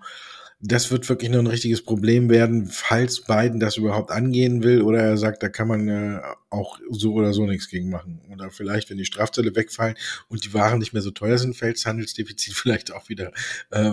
das 0.64 0.92
wird 0.92 1.08
wirklich 1.08 1.28
nur 1.28 1.40
ein 1.40 1.48
richtiges 1.48 1.82
Problem 1.82 2.30
werden, 2.30 2.66
falls 2.66 3.22
Biden 3.22 3.58
das 3.58 3.76
überhaupt 3.76 4.12
angehen 4.12 4.62
will 4.62 4.82
oder 4.82 5.00
er 5.00 5.16
sagt, 5.16 5.42
da 5.42 5.48
kann 5.48 5.66
man 5.66 5.88
äh, 5.88 6.20
auch 6.50 6.78
so 6.88 7.14
oder 7.14 7.32
so 7.32 7.46
nichts 7.46 7.68
gegen 7.68 7.90
machen. 7.90 8.20
Oder 8.30 8.50
vielleicht, 8.50 8.88
wenn 8.88 8.96
die 8.96 9.04
Strafzölle 9.04 9.56
wegfallen 9.56 9.96
und 10.28 10.44
die 10.44 10.54
Waren 10.54 10.78
nicht 10.78 10.92
mehr 10.92 11.02
so 11.02 11.10
teuer 11.10 11.36
sind, 11.36 11.56
fällt 11.56 11.78
das 11.78 11.86
Handelsdefizit 11.86 12.54
vielleicht 12.54 12.92
auch 12.92 13.08
wieder 13.08 13.32
äh, 13.70 13.92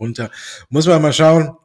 runter. 0.00 0.30
Muss 0.68 0.86
man 0.86 1.00
mal 1.00 1.12
schauen. 1.12 1.56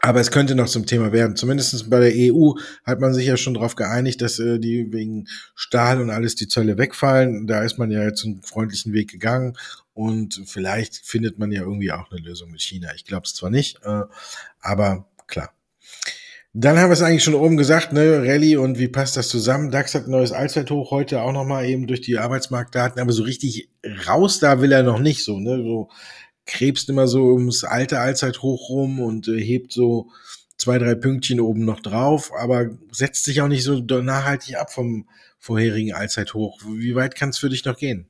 Aber 0.00 0.20
es 0.20 0.30
könnte 0.30 0.54
noch 0.54 0.68
zum 0.68 0.84
Thema 0.84 1.12
werden. 1.12 1.34
Zumindest 1.34 1.88
bei 1.88 1.98
der 1.98 2.12
EU 2.14 2.52
hat 2.84 3.00
man 3.00 3.14
sich 3.14 3.26
ja 3.26 3.38
schon 3.38 3.54
darauf 3.54 3.74
geeinigt, 3.74 4.20
dass 4.20 4.38
äh, 4.38 4.58
die 4.58 4.92
wegen 4.92 5.28
Stahl 5.54 5.98
und 5.98 6.10
alles 6.10 6.34
die 6.34 6.48
Zölle 6.48 6.76
wegfallen. 6.76 7.46
Da 7.46 7.62
ist 7.62 7.78
man 7.78 7.90
ja 7.90 8.02
jetzt 8.02 8.22
einen 8.22 8.42
freundlichen 8.42 8.92
Weg 8.92 9.10
gegangen 9.10 9.56
und 9.94 10.42
vielleicht 10.46 10.96
findet 10.96 11.38
man 11.38 11.52
ja 11.52 11.62
irgendwie 11.62 11.92
auch 11.92 12.10
eine 12.10 12.20
Lösung 12.20 12.50
mit 12.50 12.60
China. 12.60 12.92
Ich 12.94 13.04
glaube 13.04 13.26
es 13.26 13.34
zwar 13.34 13.50
nicht, 13.50 13.80
äh, 13.84 14.02
aber 14.60 15.08
klar. 15.26 15.52
Dann 16.52 16.78
haben 16.78 16.88
wir 16.88 16.94
es 16.94 17.02
eigentlich 17.02 17.24
schon 17.24 17.34
oben 17.34 17.56
gesagt, 17.56 17.92
ne, 17.92 18.22
Rallye 18.24 18.56
und 18.56 18.78
wie 18.78 18.86
passt 18.86 19.16
das 19.16 19.28
zusammen? 19.28 19.72
DAX 19.72 19.94
hat 19.94 20.06
ein 20.06 20.12
neues 20.12 20.30
Allzeithoch 20.30 20.92
heute 20.92 21.22
auch 21.22 21.32
nochmal 21.32 21.66
eben 21.66 21.88
durch 21.88 22.00
die 22.00 22.18
Arbeitsmarktdaten, 22.18 23.00
aber 23.00 23.12
so 23.12 23.24
richtig 23.24 23.70
raus 24.06 24.38
da 24.38 24.60
will 24.60 24.70
er 24.70 24.84
noch 24.84 25.00
nicht 25.00 25.24
so, 25.24 25.40
ne, 25.40 25.56
so 25.62 25.88
krebst 26.46 26.88
immer 26.88 27.08
so 27.08 27.32
ums 27.32 27.64
alte 27.64 27.98
Allzeithoch 27.98 28.68
rum 28.68 29.00
und 29.00 29.28
äh, 29.28 29.40
hebt 29.40 29.72
so 29.72 30.10
zwei, 30.56 30.78
drei 30.78 30.94
Pünktchen 30.94 31.40
oben 31.40 31.64
noch 31.64 31.80
drauf, 31.80 32.32
aber 32.38 32.70
setzt 32.92 33.24
sich 33.24 33.40
auch 33.40 33.48
nicht 33.48 33.64
so 33.64 33.80
nachhaltig 33.80 34.56
ab 34.56 34.72
vom 34.72 35.08
vorherigen 35.38 35.92
Allzeithoch. 35.92 36.60
Wie 36.66 36.94
weit 36.94 37.16
kann 37.16 37.30
es 37.30 37.38
für 37.38 37.48
dich 37.48 37.64
noch 37.64 37.76
gehen? 37.76 38.06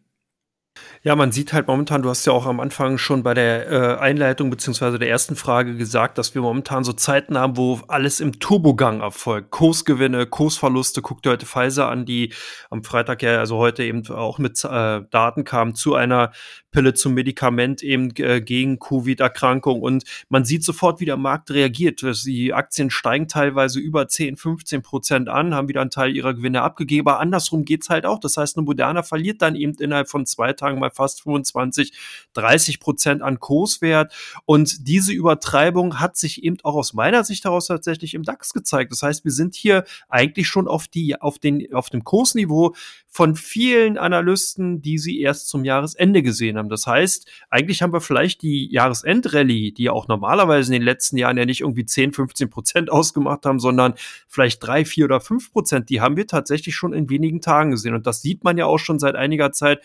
Ja, 1.05 1.15
man 1.17 1.33
sieht 1.33 1.53
halt 1.53 1.67
momentan, 1.69 2.01
du 2.01 2.09
hast 2.09 2.25
ja 2.25 2.33
auch 2.33 2.47
am 2.47 2.61
Anfang 2.61 2.97
schon 2.97 3.23
bei 3.23 3.35
der 3.35 3.71
äh, 3.71 3.99
Einleitung 3.99 4.49
beziehungsweise 4.49 4.99
der 4.99 5.11
ersten 5.11 5.37
Frage 5.37 5.77
gesagt, 5.77 6.17
dass 6.17 6.35
wir 6.35 6.41
momentan 6.41 6.83
so 6.83 6.95
Zeiten 6.95 7.37
haben, 7.37 7.59
wo 7.59 7.81
alles 7.89 8.21
im 8.21 8.41
Turbogang 8.41 9.03
erfolgt. 9.03 9.51
Kursgewinne, 9.51 10.27
Kursverluste, 10.27 11.03
guck 11.03 11.23
dir 11.23 11.33
heute 11.33 11.45
Pfizer 11.45 11.91
an, 11.91 12.07
die 12.07 12.33
am 12.71 12.83
Freitag 12.85 13.23
ja, 13.23 13.39
also 13.39 13.59
heute 13.59 13.85
eben 13.85 14.09
auch 14.09 14.39
mit 14.39 14.65
äh, 14.65 15.03
Daten 15.11 15.45
kam 15.45 15.75
zu 15.75 15.95
einer 15.95 16.33
Pille 16.71 16.95
zum 16.95 17.15
Medikament 17.15 17.83
eben 17.83 18.11
äh, 18.17 18.41
gegen 18.41 18.79
Covid-Erkrankung 18.79 19.83
und 19.83 20.05
man 20.29 20.45
sieht 20.45 20.65
sofort, 20.65 21.01
wie 21.01 21.05
der 21.05 21.17
Markt 21.17 21.51
reagiert. 21.51 22.03
Die 22.25 22.53
Aktien 22.53 22.91
steigen 22.91 23.29
teilweise 23.29 23.79
über 23.79 24.09
10, 24.09 24.37
15 24.37 24.83
Prozent 24.83 25.29
an, 25.29 25.55
haben 25.55 25.69
wieder 25.69 25.83
einen 25.83 25.91
Teil 25.91 26.17
ihrer 26.17 26.35
Gewinne 26.35 26.63
abgegeben, 26.63 27.07
aber 27.09 27.21
andersrum 27.21 27.65
geht's 27.65 27.91
halt 27.91 28.07
auch. 28.07 28.19
Das 28.19 28.39
heißt, 28.39 28.57
eine 28.57 28.65
Moderna 28.65 29.03
verliert 29.03 29.43
dann 29.43 29.55
eben 29.55 29.75
innerhalb 29.75 30.09
von 30.09 30.25
zwei 30.27 30.53
Tagen 30.53 30.64
mal 30.73 30.91
fast 30.91 31.23
25, 31.23 31.93
30 32.35 32.81
Prozent 32.81 33.23
an 33.23 33.41
Kurswert 33.41 34.15
und 34.47 34.89
diese 34.89 35.13
Übertreibung 35.13 36.01
hat 36.01 36.17
sich 36.17 36.43
eben 36.43 36.57
auch 36.63 36.75
aus 36.75 36.95
meiner 36.95 37.25
Sicht 37.25 37.45
heraus 37.45 37.67
tatsächlich 37.67 38.15
im 38.15 38.23
DAX 38.23 38.53
gezeigt. 38.53 38.93
Das 38.93 39.03
heißt, 39.03 39.25
wir 39.25 39.33
sind 39.33 39.55
hier 39.55 39.85
eigentlich 40.09 40.49
schon 40.49 40.69
auf 40.69 40.89
die, 40.89 41.21
auf 41.21 41.39
den, 41.39 41.73
auf 41.75 41.91
dem 41.91 42.05
Kursniveau 42.05 42.75
von 43.15 43.37
vielen 43.37 43.97
Analysten, 43.97 44.83
die 44.83 44.99
sie 44.99 45.21
erst 45.21 45.49
zum 45.49 45.65
Jahresende 45.65 46.21
gesehen 46.21 46.59
haben. 46.59 46.69
Das 46.69 46.85
heißt, 46.89 47.31
eigentlich 47.49 47.81
haben 47.81 47.93
wir 47.93 48.01
vielleicht 48.01 48.43
die 48.43 48.69
Jahresendrallye, 48.73 49.71
die 49.71 49.85
ja 49.85 49.93
auch 49.93 50.09
normalerweise 50.09 50.75
in 50.75 50.81
den 50.81 50.85
letzten 50.85 51.17
Jahren 51.17 51.37
ja 51.37 51.47
nicht 51.47 51.61
irgendwie 51.61 51.87
10, 51.87 52.13
15 52.13 52.51
Prozent 52.51 52.91
ausgemacht 52.91 53.47
haben, 53.47 53.61
sondern 53.61 53.95
vielleicht 54.27 54.67
drei, 54.67 54.85
vier 54.85 55.05
oder 55.05 55.21
fünf 55.21 55.53
Prozent, 55.53 55.91
die 55.91 56.01
haben 56.01 56.17
wir 56.17 56.27
tatsächlich 56.27 56.75
schon 56.75 56.93
in 56.93 57.09
wenigen 57.09 57.41
Tagen 57.41 57.71
gesehen. 57.71 57.95
Und 57.95 58.05
das 58.09 58.21
sieht 58.21 58.43
man 58.43 58.59
ja 58.59 58.67
auch 58.67 58.79
schon 58.79 58.99
seit 58.99 59.15
einiger 59.15 59.53
Zeit, 59.53 59.81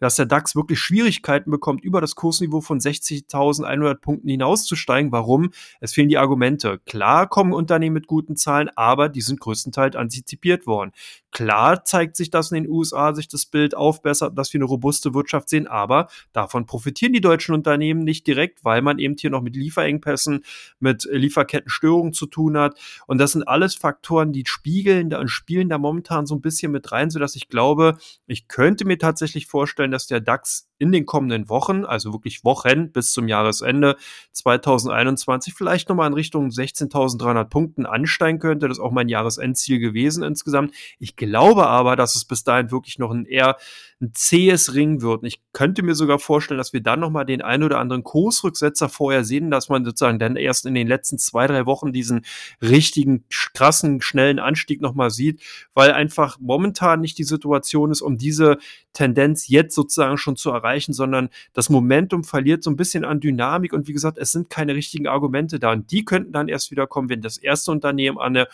dass 0.00 0.16
der 0.16 0.26
DAX 0.26 0.56
wirklich 0.56 0.80
Schwierigkeiten 0.80 1.50
bekommt, 1.50 1.84
über 1.84 2.00
das 2.00 2.16
Kursniveau 2.16 2.60
von 2.60 2.80
60.100 2.80 3.94
Punkten 3.96 4.28
hinauszusteigen. 4.28 5.12
Warum? 5.12 5.50
Es 5.80 5.92
fehlen 5.92 6.08
die 6.08 6.18
Argumente. 6.18 6.80
Klar 6.86 7.28
kommen 7.28 7.52
Unternehmen 7.52 7.94
mit 7.94 8.06
guten 8.06 8.36
Zahlen, 8.36 8.70
aber 8.74 9.08
die 9.08 9.20
sind 9.20 9.40
größtenteils 9.40 9.94
antizipiert 9.94 10.66
worden. 10.66 10.92
Klar 11.32 11.84
zeigt 11.84 12.16
sich, 12.16 12.30
dass 12.30 12.50
in 12.50 12.64
den 12.64 12.72
USA 12.72 13.14
sich 13.14 13.28
das 13.28 13.46
Bild 13.46 13.76
aufbessert, 13.76 14.36
dass 14.36 14.52
wir 14.52 14.58
eine 14.58 14.64
robuste 14.64 15.14
Wirtschaft 15.14 15.48
sehen, 15.48 15.68
aber 15.68 16.08
davon 16.32 16.66
profitieren 16.66 17.12
die 17.12 17.20
deutschen 17.20 17.54
Unternehmen 17.54 18.02
nicht 18.02 18.26
direkt, 18.26 18.64
weil 18.64 18.82
man 18.82 18.98
eben 18.98 19.14
hier 19.16 19.30
noch 19.30 19.42
mit 19.42 19.54
Lieferengpässen, 19.54 20.44
mit 20.80 21.08
Lieferkettenstörungen 21.10 22.12
zu 22.12 22.26
tun 22.26 22.58
hat. 22.58 22.78
Und 23.06 23.18
das 23.18 23.32
sind 23.32 23.46
alles 23.46 23.76
Faktoren, 23.76 24.32
die 24.32 24.44
spiegeln 24.46 25.14
und 25.14 25.28
spielen 25.28 25.68
da 25.68 25.78
momentan 25.78 26.26
so 26.26 26.34
ein 26.34 26.40
bisschen 26.40 26.72
mit 26.72 26.90
rein, 26.90 27.10
sodass 27.10 27.36
ich 27.36 27.48
glaube, 27.48 27.98
ich 28.26 28.48
könnte 28.48 28.84
mir 28.84 28.98
tatsächlich 28.98 29.46
vorstellen, 29.46 29.89
dass 29.90 30.06
der 30.06 30.20
DAX 30.20 30.69
in 30.80 30.92
den 30.92 31.06
kommenden 31.06 31.48
Wochen, 31.48 31.84
also 31.84 32.12
wirklich 32.12 32.42
Wochen 32.42 32.90
bis 32.90 33.12
zum 33.12 33.28
Jahresende 33.28 33.96
2021, 34.32 35.54
vielleicht 35.54 35.88
nochmal 35.90 36.08
in 36.08 36.14
Richtung 36.14 36.48
16.300 36.48 37.44
Punkten 37.44 37.86
ansteigen 37.86 38.38
könnte. 38.38 38.66
Das 38.66 38.78
ist 38.78 38.82
auch 38.82 38.90
mein 38.90 39.08
Jahresendziel 39.08 39.78
gewesen 39.78 40.24
insgesamt. 40.24 40.74
Ich 40.98 41.16
glaube 41.16 41.66
aber, 41.66 41.96
dass 41.96 42.16
es 42.16 42.24
bis 42.24 42.44
dahin 42.44 42.70
wirklich 42.70 42.98
noch 42.98 43.10
ein 43.10 43.26
eher 43.26 43.56
ein 44.00 44.12
zähes 44.14 44.74
Ring 44.74 45.02
wird. 45.02 45.20
Und 45.20 45.26
ich 45.26 45.42
könnte 45.52 45.82
mir 45.82 45.94
sogar 45.94 46.18
vorstellen, 46.18 46.56
dass 46.56 46.72
wir 46.72 46.82
dann 46.82 47.00
nochmal 47.00 47.26
den 47.26 47.42
ein 47.42 47.62
oder 47.62 47.78
anderen 47.78 48.02
Kursrücksetzer 48.02 48.88
vorher 48.88 49.24
sehen, 49.24 49.50
dass 49.50 49.68
man 49.68 49.84
sozusagen 49.84 50.18
dann 50.18 50.36
erst 50.36 50.64
in 50.64 50.74
den 50.74 50.86
letzten 50.86 51.18
zwei, 51.18 51.46
drei 51.46 51.66
Wochen 51.66 51.92
diesen 51.92 52.22
richtigen, 52.62 53.24
krassen, 53.28 54.00
schnellen 54.00 54.38
Anstieg 54.38 54.80
nochmal 54.80 55.10
sieht, 55.10 55.42
weil 55.74 55.92
einfach 55.92 56.38
momentan 56.40 57.02
nicht 57.02 57.18
die 57.18 57.24
Situation 57.24 57.90
ist, 57.90 58.00
um 58.00 58.16
diese 58.16 58.56
Tendenz 58.94 59.48
jetzt 59.48 59.74
sozusagen 59.74 60.16
schon 60.16 60.36
zu 60.36 60.50
erreichen, 60.50 60.69
sondern 60.78 61.28
das 61.52 61.70
Momentum 61.70 62.24
verliert 62.24 62.62
so 62.62 62.70
ein 62.70 62.76
bisschen 62.76 63.04
an 63.04 63.20
Dynamik. 63.20 63.72
Und 63.72 63.88
wie 63.88 63.92
gesagt, 63.92 64.18
es 64.18 64.32
sind 64.32 64.50
keine 64.50 64.74
richtigen 64.74 65.06
Argumente 65.06 65.58
da. 65.58 65.72
Und 65.72 65.90
die 65.90 66.04
könnten 66.04 66.32
dann 66.32 66.48
erst 66.48 66.70
wieder 66.70 66.86
kommen, 66.86 67.08
wenn 67.08 67.22
das 67.22 67.36
erste 67.36 67.70
Unternehmen 67.70 68.18
an 68.18 68.34
der 68.34 68.48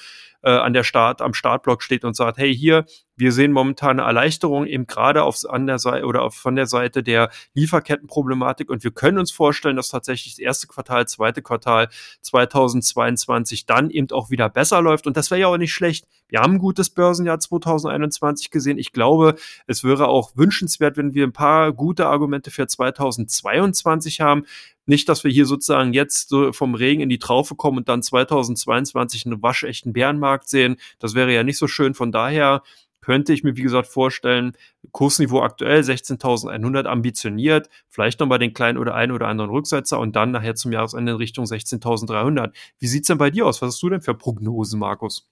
äh, 0.47 0.51
an 0.51 0.73
der 0.73 0.85
Start, 0.85 1.21
am 1.21 1.35
Startblock 1.35 1.83
steht 1.83 2.05
und 2.05 2.15
sagt, 2.15 2.39
hey, 2.39 2.55
hier, 2.57 2.85
wir 3.17 3.33
sehen 3.33 3.51
momentan 3.51 3.99
eine 3.99 4.07
Erleichterung 4.07 4.65
eben 4.67 4.87
gerade 4.87 5.25
auf, 5.25 5.41
an 5.49 5.67
der 5.67 5.81
Seite 5.81 6.07
oder 6.07 6.23
auf, 6.23 6.37
von 6.37 6.55
der 6.55 6.67
Seite 6.67 7.03
der 7.03 7.31
Lieferkettenproblematik 7.55 8.71
und 8.71 8.85
wir 8.85 8.93
können 8.93 9.19
uns 9.19 9.33
vorstellen, 9.33 9.75
dass 9.75 9.89
tatsächlich 9.89 10.35
das 10.35 10.39
erste 10.39 10.69
Quartal, 10.69 11.09
zweite 11.09 11.43
Quartal 11.43 11.89
2022 12.21 13.67
dann 13.67 13.91
eben 13.91 14.11
auch 14.13 14.31
wieder 14.31 14.49
besser 14.49 14.81
läuft 14.81 15.09
und 15.09 15.17
das 15.17 15.33
wäre 15.33 15.41
ja 15.41 15.47
auch 15.49 15.57
nicht 15.57 15.73
schlecht. 15.73 16.07
Wir 16.29 16.41
haben 16.41 16.55
ein 16.55 16.59
gutes 16.59 16.91
Börsenjahr 16.91 17.41
2021 17.41 18.51
gesehen. 18.51 18.79
Ich 18.79 18.93
glaube, 18.93 19.35
es 19.67 19.83
wäre 19.83 20.07
auch 20.07 20.37
wünschenswert, 20.37 20.97
wenn 20.97 21.15
wir 21.15 21.27
ein 21.27 21.33
paar 21.33 21.73
gute 21.73 22.07
Argumente 22.07 22.53
für 22.53 22.67
2022 22.69 24.21
haben. 24.21 24.45
Nicht, 24.87 25.09
dass 25.09 25.25
wir 25.25 25.31
hier 25.31 25.47
sozusagen 25.47 25.93
jetzt 25.93 26.29
so 26.29 26.53
vom 26.53 26.75
Regen 26.75 27.03
in 27.03 27.09
die 27.09 27.19
Traufe 27.19 27.55
kommen 27.55 27.79
und 27.79 27.89
dann 27.89 28.03
2022 28.03 29.27
einen 29.27 29.43
waschechten 29.43 29.93
Bärenmarkt 29.93 30.49
sehen. 30.49 30.77
Das 30.99 31.15
wäre 31.15 31.35
ja 31.35 31.43
nicht 31.43 31.59
so 31.59 31.67
schön. 31.67 31.95
Von 31.95 32.13
daher 32.13 32.63
könnte 33.07 33.33
ich 33.33 33.45
mir, 33.45 33.57
wie 33.57 33.63
gesagt, 33.63 33.87
vorstellen, 33.87 34.57
Kursniveau 34.91 35.41
aktuell 35.41 35.81
16.100 35.81 36.87
ambitioniert, 36.87 37.69
vielleicht 37.89 38.19
noch 38.19 38.29
bei 38.29 38.37
den 38.39 38.53
kleinen 38.53 38.79
oder 38.79 38.97
einen 38.97 39.13
oder 39.13 39.29
anderen 39.29 39.51
Rücksetzer 39.51 40.01
und 40.01 40.17
dann 40.17 40.33
nachher 40.33 40.57
zum 40.57 40.73
Jahresende 40.73 41.13
in 41.13 41.19
Richtung 41.19 41.45
16.300. 41.45 42.51
Wie 42.81 42.87
sieht's 42.89 43.07
denn 43.07 43.19
bei 43.19 43.31
dir 43.31 43.47
aus? 43.47 43.63
Was 43.63 43.75
hast 43.75 43.83
du 43.85 43.91
denn 43.91 44.01
für 44.01 44.15
Prognosen, 44.15 44.81
Markus? 44.81 45.29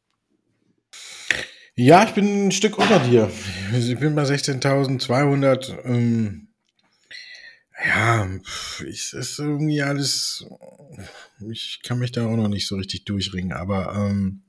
Ja, 1.74 2.04
ich 2.04 2.12
bin 2.12 2.46
ein 2.46 2.52
Stück 2.52 2.78
unter 2.78 3.00
dir. 3.00 3.28
Ich 3.76 3.98
bin 3.98 4.14
bei 4.14 4.22
16.200. 4.22 5.84
Ähm, 5.84 6.46
ja, 7.82 8.28
es 8.88 9.12
ist 9.12 9.38
irgendwie 9.38 9.82
alles. 9.82 10.46
Ich 11.50 11.80
kann 11.82 11.98
mich 11.98 12.12
da 12.12 12.26
auch 12.26 12.36
noch 12.36 12.48
nicht 12.48 12.66
so 12.66 12.76
richtig 12.76 13.04
durchringen, 13.04 13.52
aber 13.52 13.94
ähm, 13.94 14.42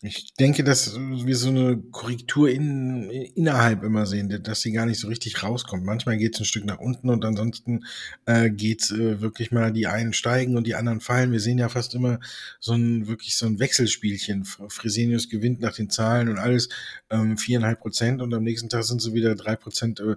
ich 0.00 0.32
denke, 0.34 0.62
dass 0.62 0.96
wir 0.96 1.36
so 1.36 1.48
eine 1.48 1.76
Korrektur 1.76 2.48
in, 2.48 3.10
innerhalb 3.10 3.82
immer 3.82 4.06
sehen, 4.06 4.42
dass 4.44 4.60
sie 4.60 4.70
gar 4.70 4.86
nicht 4.86 5.00
so 5.00 5.08
richtig 5.08 5.42
rauskommt. 5.42 5.84
Manchmal 5.84 6.18
geht 6.18 6.36
es 6.36 6.40
ein 6.40 6.44
Stück 6.44 6.64
nach 6.64 6.78
unten 6.78 7.10
und 7.10 7.24
ansonsten 7.24 7.84
äh, 8.24 8.48
geht 8.48 8.92
äh, 8.92 9.20
wirklich 9.20 9.50
mal 9.50 9.72
die 9.72 9.88
einen 9.88 10.12
steigen 10.12 10.56
und 10.56 10.68
die 10.68 10.76
anderen 10.76 11.00
fallen. 11.00 11.32
Wir 11.32 11.40
sehen 11.40 11.58
ja 11.58 11.68
fast 11.68 11.96
immer 11.96 12.20
so 12.60 12.74
ein 12.74 13.08
wirklich 13.08 13.36
so 13.36 13.46
ein 13.46 13.58
Wechselspielchen. 13.58 14.44
Fresenius 14.44 15.28
gewinnt 15.28 15.60
nach 15.60 15.74
den 15.74 15.90
Zahlen 15.90 16.28
und 16.28 16.38
alles 16.38 16.68
ähm, 17.10 17.36
viereinhalb 17.36 17.78
ähm, 17.78 17.82
Prozent 17.82 18.22
und 18.22 18.32
am 18.32 18.44
nächsten 18.44 18.68
Tag 18.68 18.84
sind 18.84 19.02
sie 19.02 19.14
wieder 19.14 19.34
drei 19.34 19.56
Prozent 19.56 19.98
äh, 19.98 20.14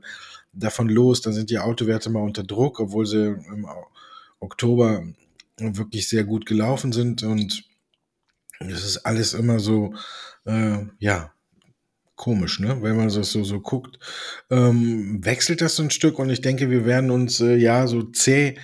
davon 0.54 0.90
los. 0.90 1.22
Dann 1.22 1.34
sind 1.34 1.50
die 1.50 1.58
Autowerte 1.58 2.12
mal 2.12 2.22
unter 2.22 2.44
Druck, 2.44 2.80
obwohl 2.80 3.08
sie 3.08 3.30
im 3.30 3.66
Oktober 4.40 5.04
wirklich 5.58 6.08
sehr 6.08 6.24
gut 6.24 6.46
gelaufen 6.46 6.92
sind 6.92 7.24
und 7.24 7.71
das 8.70 8.84
ist 8.84 9.00
alles 9.00 9.34
immer 9.34 9.60
so, 9.60 9.94
äh, 10.46 10.78
ja, 11.00 11.34
komisch, 12.16 12.60
ne? 12.60 12.82
Wenn 12.82 12.98
man 12.98 13.10
das 13.10 13.32
so, 13.32 13.44
so 13.44 13.60
guckt. 13.60 13.98
Ähm, 14.50 15.26
wechselt 15.26 15.62
das 15.62 15.76
so 15.76 15.84
ein 15.84 15.90
Stück 15.90 16.20
und 16.20 16.30
ich 16.30 16.42
denke, 16.42 16.70
wir 16.70 16.86
werden 16.86 17.10
uns 17.12 17.40
äh, 17.42 17.56
ja 17.56 17.88
so 17.88 18.04
zäh 18.04 18.58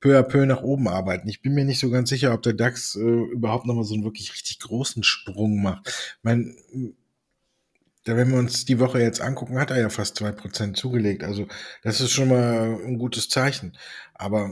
peu 0.00 0.18
à 0.18 0.22
peu 0.22 0.46
nach 0.46 0.62
oben 0.62 0.88
arbeiten. 0.88 1.28
Ich 1.28 1.42
bin 1.42 1.54
mir 1.54 1.64
nicht 1.64 1.78
so 1.78 1.90
ganz 1.90 2.08
sicher, 2.08 2.32
ob 2.34 2.42
der 2.42 2.54
DAX 2.54 2.96
äh, 2.96 3.00
überhaupt 3.00 3.66
nochmal 3.66 3.84
so 3.84 3.94
einen 3.94 4.04
wirklich 4.04 4.32
richtig 4.32 4.58
großen 4.60 5.02
Sprung 5.02 5.62
macht. 5.62 5.88
Ich 5.88 6.24
mein, 6.24 6.56
da, 8.04 8.16
wenn 8.16 8.30
wir 8.30 8.38
uns 8.38 8.64
die 8.64 8.80
Woche 8.80 9.00
jetzt 9.00 9.20
angucken, 9.20 9.58
hat 9.58 9.70
er 9.70 9.78
ja 9.78 9.88
fast 9.90 10.16
zwei 10.16 10.32
Prozent 10.32 10.76
zugelegt. 10.76 11.22
Also 11.22 11.46
das 11.82 12.00
ist 12.00 12.10
schon 12.10 12.28
mal 12.28 12.80
ein 12.84 12.98
gutes 12.98 13.28
Zeichen. 13.28 13.76
Aber 14.14 14.50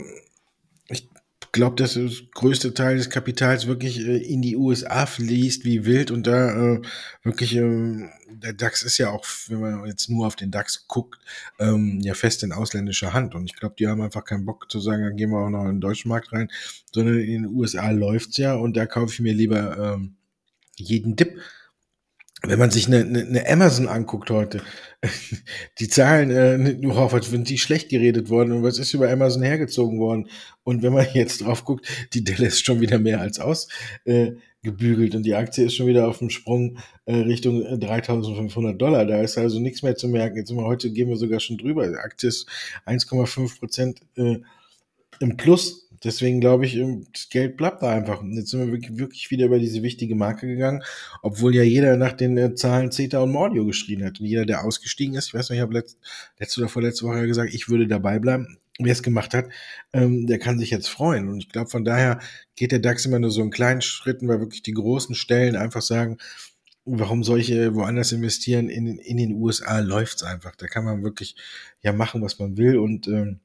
glaube, 1.52 1.76
dass 1.76 1.94
der 1.94 2.08
größte 2.34 2.74
Teil 2.74 2.96
des 2.96 3.10
Kapitals 3.10 3.66
wirklich 3.66 4.00
äh, 4.00 4.18
in 4.18 4.42
die 4.42 4.56
USA 4.56 5.06
fließt 5.06 5.64
wie 5.64 5.84
wild 5.84 6.10
und 6.10 6.26
da 6.26 6.74
äh, 6.74 6.82
wirklich, 7.22 7.56
äh, 7.56 8.08
der 8.30 8.52
DAX 8.52 8.82
ist 8.82 8.98
ja 8.98 9.10
auch, 9.10 9.24
wenn 9.48 9.60
man 9.60 9.86
jetzt 9.86 10.08
nur 10.08 10.26
auf 10.26 10.36
den 10.36 10.50
DAX 10.50 10.86
guckt, 10.86 11.18
ähm, 11.58 12.00
ja 12.00 12.14
fest 12.14 12.42
in 12.42 12.52
ausländischer 12.52 13.12
Hand. 13.12 13.34
Und 13.34 13.46
ich 13.46 13.56
glaube, 13.56 13.74
die 13.78 13.88
haben 13.88 14.00
einfach 14.00 14.24
keinen 14.24 14.46
Bock 14.46 14.70
zu 14.70 14.80
sagen, 14.80 15.02
dann 15.02 15.16
gehen 15.16 15.30
wir 15.30 15.38
auch 15.38 15.50
noch 15.50 15.64
in 15.64 15.76
den 15.76 15.80
deutschen 15.80 16.08
Markt 16.08 16.32
rein, 16.32 16.50
sondern 16.92 17.18
in 17.18 17.42
den 17.42 17.46
USA 17.46 17.90
läuft's 17.90 18.36
ja 18.36 18.54
und 18.54 18.76
da 18.76 18.86
kaufe 18.86 19.12
ich 19.12 19.20
mir 19.20 19.34
lieber 19.34 19.94
ähm, 19.94 20.14
jeden 20.76 21.16
Dip 21.16 21.38
wenn 22.42 22.58
man 22.58 22.70
sich 22.70 22.86
eine, 22.86 23.00
eine, 23.00 23.20
eine 23.20 23.48
Amazon 23.48 23.88
anguckt 23.88 24.30
heute, 24.30 24.62
die 25.78 25.88
Zahlen, 25.88 26.30
äh, 26.30 26.86
oh, 26.86 27.12
was 27.12 27.26
sind 27.26 27.48
die 27.48 27.58
schlecht 27.58 27.88
geredet 27.88 28.30
worden 28.30 28.52
und 28.52 28.62
was 28.62 28.78
ist 28.78 28.94
über 28.94 29.10
Amazon 29.10 29.42
hergezogen 29.42 29.98
worden? 29.98 30.28
Und 30.62 30.82
wenn 30.82 30.92
man 30.92 31.06
jetzt 31.14 31.42
drauf 31.42 31.64
guckt, 31.64 31.86
die 32.14 32.24
Dell 32.24 32.42
ist 32.42 32.64
schon 32.64 32.80
wieder 32.80 32.98
mehr 32.98 33.20
als 33.20 33.38
ausgebügelt 33.38 35.14
äh, 35.14 35.16
und 35.16 35.22
die 35.24 35.34
Aktie 35.34 35.66
ist 35.66 35.74
schon 35.74 35.86
wieder 35.86 36.08
auf 36.08 36.18
dem 36.18 36.30
Sprung 36.30 36.78
äh, 37.04 37.16
Richtung 37.16 37.62
3.500 37.62 38.74
Dollar. 38.74 39.04
Da 39.04 39.20
ist 39.20 39.36
also 39.36 39.60
nichts 39.60 39.82
mehr 39.82 39.96
zu 39.96 40.08
merken. 40.08 40.36
Jetzt 40.36 40.48
sind 40.48 40.56
wir 40.56 40.64
heute 40.64 40.90
gehen 40.90 41.08
wir 41.08 41.16
sogar 41.16 41.40
schon 41.40 41.58
drüber. 41.58 41.86
Die 41.86 41.96
Aktie 41.96 42.28
ist 42.28 42.48
1,5 42.86 43.58
Prozent 43.58 44.00
äh, 44.16 44.38
im 45.20 45.36
Plus 45.36 45.89
Deswegen 46.02 46.40
glaube 46.40 46.64
ich, 46.66 46.76
ähm, 46.76 47.06
das 47.12 47.28
Geld 47.28 47.56
bleibt 47.56 47.82
da 47.82 47.90
einfach. 47.90 48.20
Und 48.20 48.32
jetzt 48.32 48.50
sind 48.50 48.60
wir 48.60 48.98
wirklich 48.98 49.30
wieder 49.30 49.46
über 49.46 49.58
diese 49.58 49.82
wichtige 49.82 50.14
Marke 50.14 50.46
gegangen, 50.46 50.82
obwohl 51.22 51.54
ja 51.54 51.62
jeder 51.62 51.96
nach 51.96 52.12
den 52.12 52.38
äh, 52.38 52.54
Zahlen 52.54 52.90
Zeta 52.90 53.20
und 53.20 53.32
Mordio 53.32 53.66
geschrien 53.66 54.04
hat. 54.04 54.20
Und 54.20 54.26
jeder, 54.26 54.46
der 54.46 54.64
ausgestiegen 54.64 55.14
ist, 55.14 55.28
ich 55.28 55.34
weiß 55.34 55.50
nicht, 55.50 55.58
ich 55.58 55.62
habe 55.62 55.74
letzt, 55.74 55.98
letzte 56.38 56.60
oder 56.60 56.68
vorletzte 56.68 57.06
Woche 57.06 57.26
gesagt, 57.26 57.52
ich 57.52 57.68
würde 57.68 57.86
dabei 57.86 58.18
bleiben. 58.18 58.58
Wer 58.78 58.92
es 58.92 59.02
gemacht 59.02 59.34
hat, 59.34 59.50
ähm, 59.92 60.26
der 60.26 60.38
kann 60.38 60.58
sich 60.58 60.70
jetzt 60.70 60.88
freuen. 60.88 61.28
Und 61.28 61.40
ich 61.40 61.50
glaube, 61.50 61.68
von 61.68 61.84
daher 61.84 62.18
geht 62.56 62.72
der 62.72 62.78
DAX 62.78 63.04
immer 63.04 63.18
nur 63.18 63.30
so 63.30 63.42
in 63.42 63.50
kleinen 63.50 63.82
Schritten, 63.82 64.26
weil 64.26 64.40
wirklich 64.40 64.62
die 64.62 64.72
großen 64.72 65.14
Stellen 65.14 65.54
einfach 65.54 65.82
sagen, 65.82 66.16
warum 66.86 67.22
solche 67.22 67.74
woanders 67.74 68.12
investieren? 68.12 68.70
In, 68.70 68.98
in 68.98 69.18
den 69.18 69.32
USA 69.34 69.80
läuft's 69.80 70.22
einfach. 70.22 70.56
Da 70.56 70.66
kann 70.66 70.84
man 70.84 71.02
wirklich 71.02 71.36
ja 71.82 71.92
machen, 71.92 72.22
was 72.22 72.38
man 72.38 72.56
will. 72.56 72.78
Und 72.78 73.06
ähm, 73.06 73.40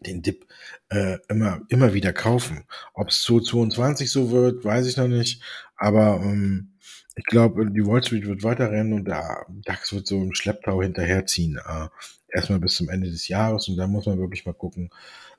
den 0.00 0.22
Dip 0.22 0.46
äh, 0.90 1.18
immer, 1.28 1.62
immer 1.68 1.94
wieder 1.94 2.12
kaufen. 2.12 2.64
Ob 2.94 3.08
es 3.08 3.22
zu 3.22 3.40
22 3.40 4.10
so 4.10 4.30
wird, 4.30 4.64
weiß 4.64 4.86
ich 4.86 4.96
noch 4.96 5.08
nicht. 5.08 5.42
Aber 5.76 6.20
ähm, 6.22 6.72
ich 7.16 7.24
glaube, 7.24 7.70
die 7.70 7.84
Wall 7.84 8.02
Street 8.04 8.26
wird 8.26 8.42
weiterrennen 8.42 8.92
und 8.92 9.04
der 9.06 9.46
DAX 9.64 9.92
wird 9.92 10.06
so 10.06 10.22
im 10.22 10.34
Schlepptau 10.34 10.82
hinterherziehen. 10.82 11.56
Äh, 11.56 11.88
erstmal 12.28 12.60
bis 12.60 12.76
zum 12.76 12.88
Ende 12.88 13.10
des 13.10 13.28
Jahres 13.28 13.68
und 13.68 13.76
dann 13.76 13.90
muss 13.90 14.06
man 14.06 14.18
wirklich 14.18 14.46
mal 14.46 14.52
gucken, 14.52 14.90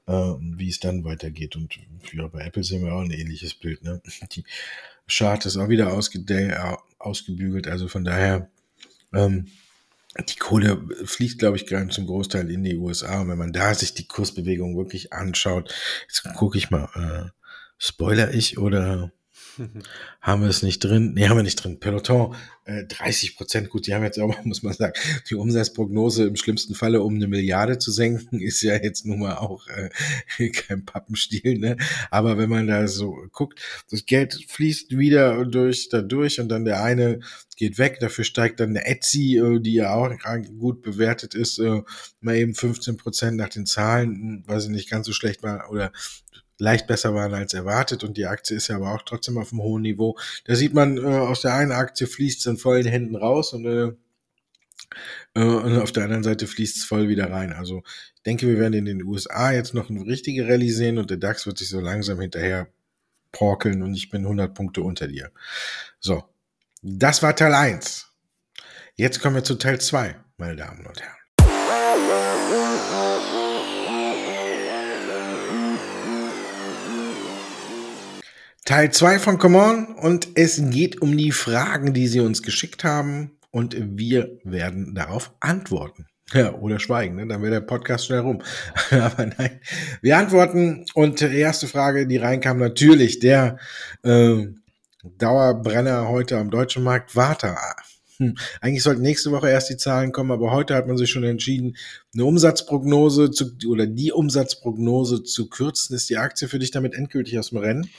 äh, 0.08 0.12
wie 0.12 0.70
es 0.70 0.80
dann 0.80 1.04
weitergeht. 1.04 1.56
Und 1.56 1.78
ja, 2.12 2.28
bei 2.28 2.42
Apple 2.42 2.64
sehen 2.64 2.84
wir 2.84 2.94
auch 2.94 3.02
ein 3.02 3.12
ähnliches 3.12 3.54
Bild. 3.54 3.84
Ne? 3.84 4.02
Die 4.32 4.44
Chart 5.08 5.46
ist 5.46 5.58
auch 5.58 5.70
wieder 5.70 5.94
ausge 5.94 6.20
ausgebügelt. 7.00 7.68
Also 7.68 7.88
von 7.88 8.04
daher 8.04 8.50
ähm, 9.14 9.48
die 10.22 10.38
Kohle 10.38 10.82
fließt, 11.04 11.40
glaube 11.40 11.58
ich, 11.58 11.66
gerade 11.66 11.90
zum 11.90 12.08
Großteil 12.08 12.50
in 12.50 12.64
die 12.64 12.78
USA. 12.78 13.22
Und 13.22 13.30
wenn 13.30 13.38
man 13.38 13.54
da 13.54 13.74
sich 13.74 13.94
die 13.94 14.08
Kursbewegung 14.08 14.78
wirklich 14.78 15.14
anschaut, 15.14 15.74
jetzt 16.08 16.24
gucke 16.36 16.58
ich 16.58 16.70
mal, 16.70 16.90
äh, 16.96 17.30
spoiler 17.78 18.34
ich 18.34 18.58
oder 18.58 19.12
haben 20.22 20.42
wir 20.42 20.50
es 20.50 20.64
nicht 20.64 20.80
drin? 20.80 21.14
Nee, 21.14 21.28
haben 21.28 21.38
wir 21.38 21.44
nicht 21.44 21.64
drin. 21.64 21.80
Peloton, 21.80 22.36
äh, 22.66 22.86
30 22.86 23.36
Prozent. 23.36 23.70
Gut, 23.70 23.88
die 23.88 23.94
haben 23.94 24.04
jetzt 24.04 24.20
auch, 24.20 24.34
muss 24.46 24.64
man 24.64 24.74
sagen, 24.74 24.94
die 25.30 25.36
Umsatzprognose 25.36 26.26
im 26.26 26.36
schlimmsten 26.36 26.76
Falle 26.76 27.02
um 27.02 27.16
eine 27.16 27.28
Milliarde 27.28 27.78
zu 27.78 27.92
senken, 27.92 28.40
ist 28.42 28.62
ja 28.62 28.76
jetzt 28.76 29.06
nun 29.06 29.20
mal 29.20 29.38
auch 29.38 29.68
äh, 29.68 30.50
kein 30.50 30.86
Pappenstiel. 30.86 31.58
Ne? 31.60 31.78
Aber 32.12 32.38
wenn 32.38 32.50
man 32.50 32.68
da 32.68 32.88
so 32.88 33.18
guckt, 33.32 33.60
das 33.90 34.06
Geld 34.06 34.46
fließt 34.48 34.98
wieder 34.98 35.46
durch, 35.46 35.90
da 35.90 36.02
durch 36.02 36.40
und 36.40 36.50
dann 36.50 36.66
der 36.66 36.84
eine 36.84 37.20
geht 37.60 37.78
weg. 37.78 38.00
Dafür 38.00 38.24
steigt 38.24 38.60
dann 38.60 38.70
eine 38.70 38.86
Etsy, 38.86 39.38
äh, 39.38 39.60
die 39.60 39.74
ja 39.74 39.94
auch 39.94 40.10
gut 40.58 40.82
bewertet 40.82 41.36
ist, 41.36 41.60
äh, 41.60 41.82
mal 42.22 42.36
eben 42.36 42.56
15 42.56 42.98
Prozent 42.98 43.38
nach 43.38 43.50
den 43.50 43.66
Zahlen, 43.66 44.10
hm, 44.16 44.44
weiß 44.48 44.66
ich 44.66 44.70
nicht, 44.70 44.90
ganz 44.90 45.06
so 45.06 45.14
schlecht 45.14 45.44
war 45.44 45.70
oder 45.70 45.92
leicht 46.60 46.88
besser 46.88 47.16
waren 47.16 47.34
als 47.34 47.54
erwartet 47.54 48.04
und 48.04 48.18
die 48.18 48.28
Aktie 48.28 48.56
ist 48.56 48.68
ja 48.68 48.76
aber 48.76 48.94
auch 48.94 49.02
trotzdem 49.04 49.38
auf 49.38 49.52
einem 49.52 49.64
hohen 49.64 49.82
Niveau. 49.82 50.18
Da 50.46 50.56
sieht 50.56 50.74
man, 50.74 50.98
äh, 50.98 51.02
aus 51.02 51.42
der 51.42 51.56
einen 51.56 51.72
Aktie 51.72 52.06
fließt 52.06 52.42
es 52.42 52.46
in 52.46 52.58
vollen 52.58 52.86
Händen 52.86 53.16
raus 53.16 53.54
und, 53.54 53.66
äh, 53.66 53.92
äh, 55.36 55.44
und 55.44 55.80
auf 55.80 55.92
der 55.92 56.04
anderen 56.04 56.24
Seite 56.24 56.48
fließt 56.48 56.78
es 56.78 56.84
voll 56.84 57.08
wieder 57.08 57.32
rein. 57.32 57.54
Also 57.54 57.82
ich 58.16 58.24
denke, 58.24 58.48
wir 58.48 58.60
werden 58.60 58.74
in 58.74 58.86
den 58.86 59.04
USA 59.04 59.52
jetzt 59.52 59.74
noch 59.74 59.90
eine 59.90 60.06
richtige 60.06 60.48
Rallye 60.48 60.72
sehen 60.72 60.98
und 60.98 61.10
der 61.10 61.18
DAX 61.18 61.48
wird 61.48 61.58
sich 61.58 61.70
so 61.70 61.80
langsam 61.80 62.20
hinterher 62.20 62.68
porkeln 63.32 63.82
und 63.82 63.96
ich 63.96 64.10
bin 64.10 64.24
100 64.24 64.54
Punkte 64.54 64.82
unter 64.82 65.08
dir. 65.08 65.32
So, 66.00 66.24
das 66.82 67.24
war 67.24 67.36
Teil 67.36 67.54
1. 67.54 68.08
Jetzt 68.96 69.22
kommen 69.22 69.36
wir 69.36 69.44
zu 69.46 69.56
Teil 69.56 69.80
2, 69.80 70.16
meine 70.38 70.58
Damen 70.58 70.86
und 70.86 71.02
Herren. 71.02 71.19
Teil 78.70 78.92
2 78.92 79.18
von 79.18 79.40
Come 79.40 79.58
On 79.58 79.86
und 79.96 80.28
es 80.36 80.62
geht 80.70 81.02
um 81.02 81.18
die 81.18 81.32
Fragen, 81.32 81.92
die 81.92 82.08
Sie 82.08 82.20
uns 82.20 82.44
geschickt 82.44 82.84
haben 82.84 83.32
und 83.50 83.76
wir 83.98 84.38
werden 84.44 84.94
darauf 84.94 85.32
antworten. 85.40 86.06
Ja, 86.34 86.54
oder 86.54 86.80
schweigen, 86.80 87.16
ne? 87.16 87.26
dann 87.26 87.42
wäre 87.42 87.54
der 87.54 87.62
Podcast 87.62 88.06
schnell 88.06 88.20
rum. 88.20 88.44
Aber 88.92 89.26
nein, 89.26 89.60
wir 90.04 90.20
antworten 90.20 90.86
und 90.94 91.20
erste 91.20 91.66
Frage, 91.66 92.06
die 92.06 92.18
reinkam, 92.18 92.60
natürlich 92.60 93.18
der 93.18 93.58
äh, 94.04 94.46
Dauerbrenner 95.18 96.08
heute 96.08 96.38
am 96.38 96.52
deutschen 96.52 96.84
Markt, 96.84 97.16
Warta. 97.16 97.58
Hm. 98.18 98.36
Eigentlich 98.62 98.84
sollten 98.84 99.02
nächste 99.02 99.32
Woche 99.32 99.50
erst 99.50 99.72
die 99.72 99.78
Zahlen 99.78 100.12
kommen, 100.12 100.30
aber 100.30 100.52
heute 100.52 100.76
hat 100.76 100.86
man 100.86 100.98
sich 100.98 101.10
schon 101.10 101.24
entschieden, 101.24 101.76
eine 102.14 102.26
Umsatzprognose 102.26 103.32
zu, 103.32 103.52
oder 103.68 103.88
die 103.88 104.12
Umsatzprognose 104.12 105.24
zu 105.24 105.50
kürzen. 105.50 105.96
Ist 105.96 106.12
die 106.12 106.18
Aktie 106.18 106.48
für 106.48 106.60
dich 106.60 106.70
damit 106.70 106.94
endgültig 106.94 107.40
aus 107.40 107.50
dem 107.50 107.58
Rennen? 107.58 107.90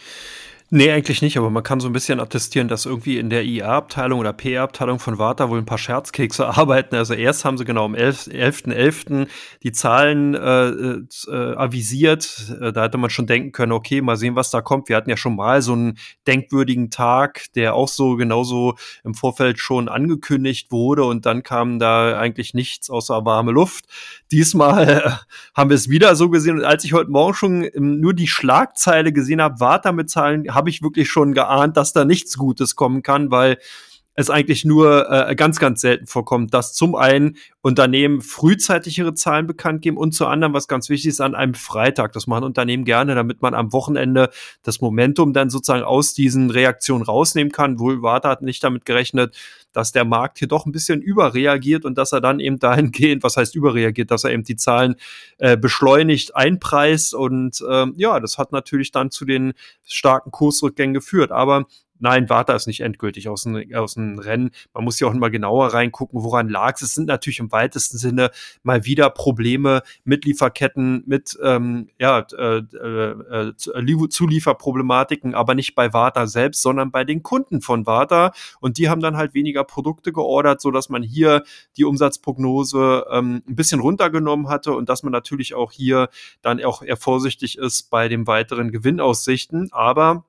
Nee, 0.72 0.92
eigentlich 0.92 1.20
nicht, 1.20 1.36
aber 1.36 1.50
man 1.50 1.64
kann 1.64 1.80
so 1.80 1.88
ein 1.88 1.92
bisschen 1.92 2.20
attestieren, 2.20 2.68
dass 2.68 2.86
irgendwie 2.86 3.18
in 3.18 3.28
der 3.28 3.44
IA-Abteilung 3.44 4.20
oder 4.20 4.32
PR-Abteilung 4.32 5.00
von 5.00 5.18
Warta 5.18 5.50
wohl 5.50 5.58
ein 5.58 5.64
paar 5.64 5.78
Scherzkekse 5.78 6.46
arbeiten. 6.56 6.94
Also 6.94 7.14
erst 7.14 7.44
haben 7.44 7.58
sie 7.58 7.64
genau 7.64 7.86
am 7.86 7.96
11.11. 7.96 8.72
.11. 8.72 9.26
die 9.64 9.72
Zahlen 9.72 10.34
äh, 10.34 10.68
äh, 10.68 11.56
avisiert. 11.56 12.56
Äh, 12.60 12.72
da 12.72 12.84
hätte 12.84 12.98
man 12.98 13.10
schon 13.10 13.26
denken 13.26 13.50
können, 13.50 13.72
okay, 13.72 14.00
mal 14.00 14.16
sehen, 14.16 14.36
was 14.36 14.52
da 14.52 14.60
kommt. 14.60 14.88
Wir 14.88 14.94
hatten 14.94 15.10
ja 15.10 15.16
schon 15.16 15.34
mal 15.34 15.60
so 15.60 15.72
einen 15.72 15.98
denkwürdigen 16.28 16.92
Tag, 16.92 17.46
der 17.56 17.74
auch 17.74 17.88
so 17.88 18.14
genauso 18.14 18.76
im 19.02 19.14
Vorfeld 19.14 19.58
schon 19.58 19.88
angekündigt 19.88 20.70
wurde 20.70 21.02
und 21.02 21.26
dann 21.26 21.42
kam 21.42 21.80
da 21.80 22.16
eigentlich 22.16 22.54
nichts 22.54 22.90
außer 22.90 23.24
warme 23.24 23.50
Luft. 23.50 23.86
Diesmal 24.30 25.18
haben 25.56 25.70
wir 25.70 25.74
es 25.74 25.88
wieder 25.88 26.14
so 26.14 26.30
gesehen 26.30 26.58
und 26.58 26.64
als 26.64 26.84
ich 26.84 26.92
heute 26.92 27.10
Morgen 27.10 27.34
schon 27.34 27.68
ähm, 27.74 27.98
nur 27.98 28.14
die 28.14 28.28
Schlagzeile 28.28 29.12
gesehen 29.12 29.42
habe, 29.42 29.58
Warta 29.58 29.90
mit 29.90 30.08
Zahlen, 30.08 30.44
habe 30.60 30.68
ich 30.68 30.82
wirklich 30.82 31.10
schon 31.10 31.32
geahnt, 31.32 31.78
dass 31.78 31.94
da 31.94 32.04
nichts 32.04 32.36
Gutes 32.36 32.76
kommen 32.76 33.02
kann, 33.02 33.30
weil 33.30 33.56
es 34.20 34.30
eigentlich 34.30 34.64
nur 34.64 35.10
äh, 35.10 35.34
ganz, 35.34 35.58
ganz 35.58 35.80
selten 35.80 36.06
vorkommt, 36.06 36.54
dass 36.54 36.72
zum 36.72 36.94
einen 36.94 37.36
Unternehmen 37.62 38.20
frühzeitig 38.20 38.98
ihre 38.98 39.14
Zahlen 39.14 39.46
bekannt 39.46 39.82
geben 39.82 39.96
und 39.96 40.12
zu 40.12 40.26
anderen, 40.26 40.54
was 40.54 40.68
ganz 40.68 40.88
wichtig 40.88 41.08
ist, 41.08 41.20
an 41.20 41.34
einem 41.34 41.54
Freitag. 41.54 42.12
Das 42.12 42.26
machen 42.26 42.44
Unternehmen 42.44 42.84
gerne, 42.84 43.14
damit 43.14 43.42
man 43.42 43.54
am 43.54 43.72
Wochenende 43.72 44.30
das 44.62 44.80
Momentum 44.80 45.32
dann 45.32 45.50
sozusagen 45.50 45.84
aus 45.84 46.14
diesen 46.14 46.50
Reaktionen 46.50 47.02
rausnehmen 47.02 47.52
kann. 47.52 47.78
Wohl 47.78 48.02
Warte 48.02 48.28
hat 48.28 48.42
nicht 48.42 48.64
damit 48.64 48.84
gerechnet, 48.84 49.36
dass 49.72 49.92
der 49.92 50.04
Markt 50.04 50.38
hier 50.38 50.48
doch 50.48 50.66
ein 50.66 50.72
bisschen 50.72 51.00
überreagiert 51.02 51.84
und 51.84 51.96
dass 51.98 52.12
er 52.12 52.20
dann 52.20 52.40
eben 52.40 52.58
dahingehend, 52.58 53.22
was 53.22 53.36
heißt 53.36 53.54
überreagiert, 53.54 54.10
dass 54.10 54.24
er 54.24 54.30
eben 54.30 54.44
die 54.44 54.56
Zahlen 54.56 54.96
äh, 55.38 55.56
beschleunigt 55.56 56.34
einpreist 56.34 57.14
und 57.14 57.62
ähm, 57.70 57.94
ja, 57.96 58.20
das 58.20 58.38
hat 58.38 58.52
natürlich 58.52 58.90
dann 58.90 59.10
zu 59.10 59.24
den 59.24 59.52
starken 59.84 60.30
Kursrückgängen 60.30 60.94
geführt. 60.94 61.30
Aber 61.30 61.66
nein, 62.00 62.28
Warta 62.28 62.54
ist 62.54 62.66
nicht 62.66 62.80
endgültig 62.80 63.28
aus 63.28 63.44
dem, 63.44 63.64
aus 63.74 63.94
dem 63.94 64.18
Rennen. 64.18 64.50
Man 64.74 64.84
muss 64.84 64.98
ja 64.98 65.06
auch 65.06 65.14
mal 65.14 65.30
genauer 65.30 65.68
reingucken, 65.68 66.22
woran 66.22 66.48
lag 66.48 66.74
es. 66.76 66.82
Es 66.82 66.94
sind 66.94 67.06
natürlich 67.06 67.38
im 67.38 67.52
weitesten 67.52 67.98
Sinne 67.98 68.30
mal 68.62 68.84
wieder 68.84 69.10
Probleme 69.10 69.82
mit 70.04 70.24
Lieferketten, 70.24 71.04
mit 71.06 71.38
ähm, 71.42 71.88
ja, 71.98 72.26
äh, 72.36 72.58
äh, 72.58 73.48
äh 73.48 73.52
Zulieferproblematiken, 73.56 75.34
aber 75.34 75.54
nicht 75.54 75.74
bei 75.74 75.92
Warta 75.92 76.26
selbst, 76.26 76.62
sondern 76.62 76.90
bei 76.90 77.04
den 77.04 77.22
Kunden 77.22 77.60
von 77.60 77.86
Warta. 77.86 78.32
Und 78.60 78.78
die 78.78 78.88
haben 78.88 79.00
dann 79.00 79.16
halt 79.16 79.34
weniger 79.34 79.64
Produkte 79.64 80.12
geordert, 80.12 80.60
so 80.60 80.70
dass 80.70 80.88
man 80.88 81.02
hier 81.02 81.44
die 81.76 81.84
Umsatzprognose 81.84 83.06
ähm, 83.10 83.42
ein 83.48 83.56
bisschen 83.56 83.80
runtergenommen 83.80 84.48
hatte 84.48 84.72
und 84.72 84.88
dass 84.88 85.02
man 85.02 85.12
natürlich 85.12 85.54
auch 85.54 85.72
hier 85.72 86.08
dann 86.42 86.62
auch 86.64 86.82
eher 86.82 86.96
vorsichtig 86.96 87.58
ist 87.58 87.90
bei 87.90 88.08
den 88.08 88.26
weiteren 88.26 88.70
Gewinnaussichten. 88.72 89.68
Aber 89.72 90.24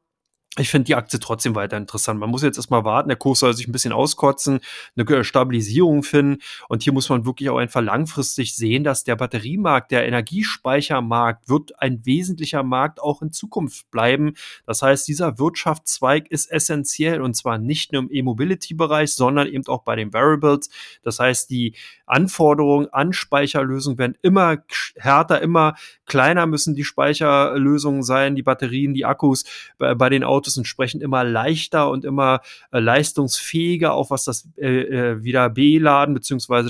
ich 0.58 0.70
finde 0.70 0.84
die 0.84 0.96
Aktie 0.96 1.18
trotzdem 1.18 1.56
weiter 1.56 1.78
interessant. 1.78 2.20
Man 2.20 2.30
muss 2.30 2.44
jetzt 2.44 2.58
erstmal 2.58 2.84
warten, 2.84 3.08
der 3.08 3.16
Kurs 3.16 3.40
soll 3.40 3.54
sich 3.54 3.70
ein 3.70 3.72
bisschen 3.72 3.94
auskotzen, 3.94 4.60
eine 4.98 5.24
Stabilisierung 5.24 6.04
finden. 6.04 6.42
Und 6.68 6.84
hier 6.84 6.92
muss 6.92 7.08
man 7.08 7.26
wirklich 7.26 7.50
auch 7.50 7.58
einfach 7.58 7.80
langfristig 7.80 8.54
sehen, 8.58 8.84
dass 8.84 9.06
der 9.06 9.16
Batteriemarkt, 9.16 9.92
der 9.92 10.06
Energiespeichermarkt 10.06 11.48
wird 11.48 11.80
ein 11.80 12.06
wesentlicher 12.06 12.64
Markt 12.64 13.02
auch 13.02 13.22
in 13.22 13.32
Zukunft 13.32 13.90
bleiben. 13.92 14.34
Das 14.66 14.82
heißt, 14.82 15.08
dieser 15.08 15.40
Wirtschaftszweig 15.40 16.30
ist 16.30 16.52
essentiell 16.52 17.22
und 17.22 17.34
zwar 17.34 17.58
nicht 17.58 17.94
nur 17.94 18.02
im 18.02 18.12
E-Mobility-Bereich, 18.12 19.14
sondern 19.14 19.48
eben 19.48 19.66
auch 19.68 19.84
bei 19.84 19.96
den 19.96 20.12
Variables. 20.12 20.70
Das 21.02 21.20
heißt, 21.20 21.50
die 21.50 21.76
Anforderungen 22.06 22.90
an 22.92 23.14
Speicherlösungen 23.14 23.98
werden 23.98 24.18
immer 24.22 24.58
härter, 24.98 25.42
immer 25.42 25.76
kleiner 26.06 26.46
müssen 26.46 26.76
die 26.76 26.84
Speicherlösungen 26.84 28.04
sein, 28.04 28.36
die 28.36 28.44
Batterien, 28.44 28.94
die 28.94 29.06
Akkus 29.06 29.46
bei, 29.78 29.96
bei 29.96 30.10
den 30.10 30.26
Autos 30.26 30.41
Autos 30.42 30.58
entsprechend 30.58 31.04
immer 31.04 31.24
leichter 31.24 31.90
und 31.92 32.04
immer 32.04 32.42
äh, 32.72 32.80
leistungsfähiger, 32.80 33.94
auch 33.94 34.10
was 34.10 34.24
das 34.24 34.50
äh, 34.58 34.68
äh, 34.68 35.24
wieder 35.24 35.50
B-Laden 35.50 36.20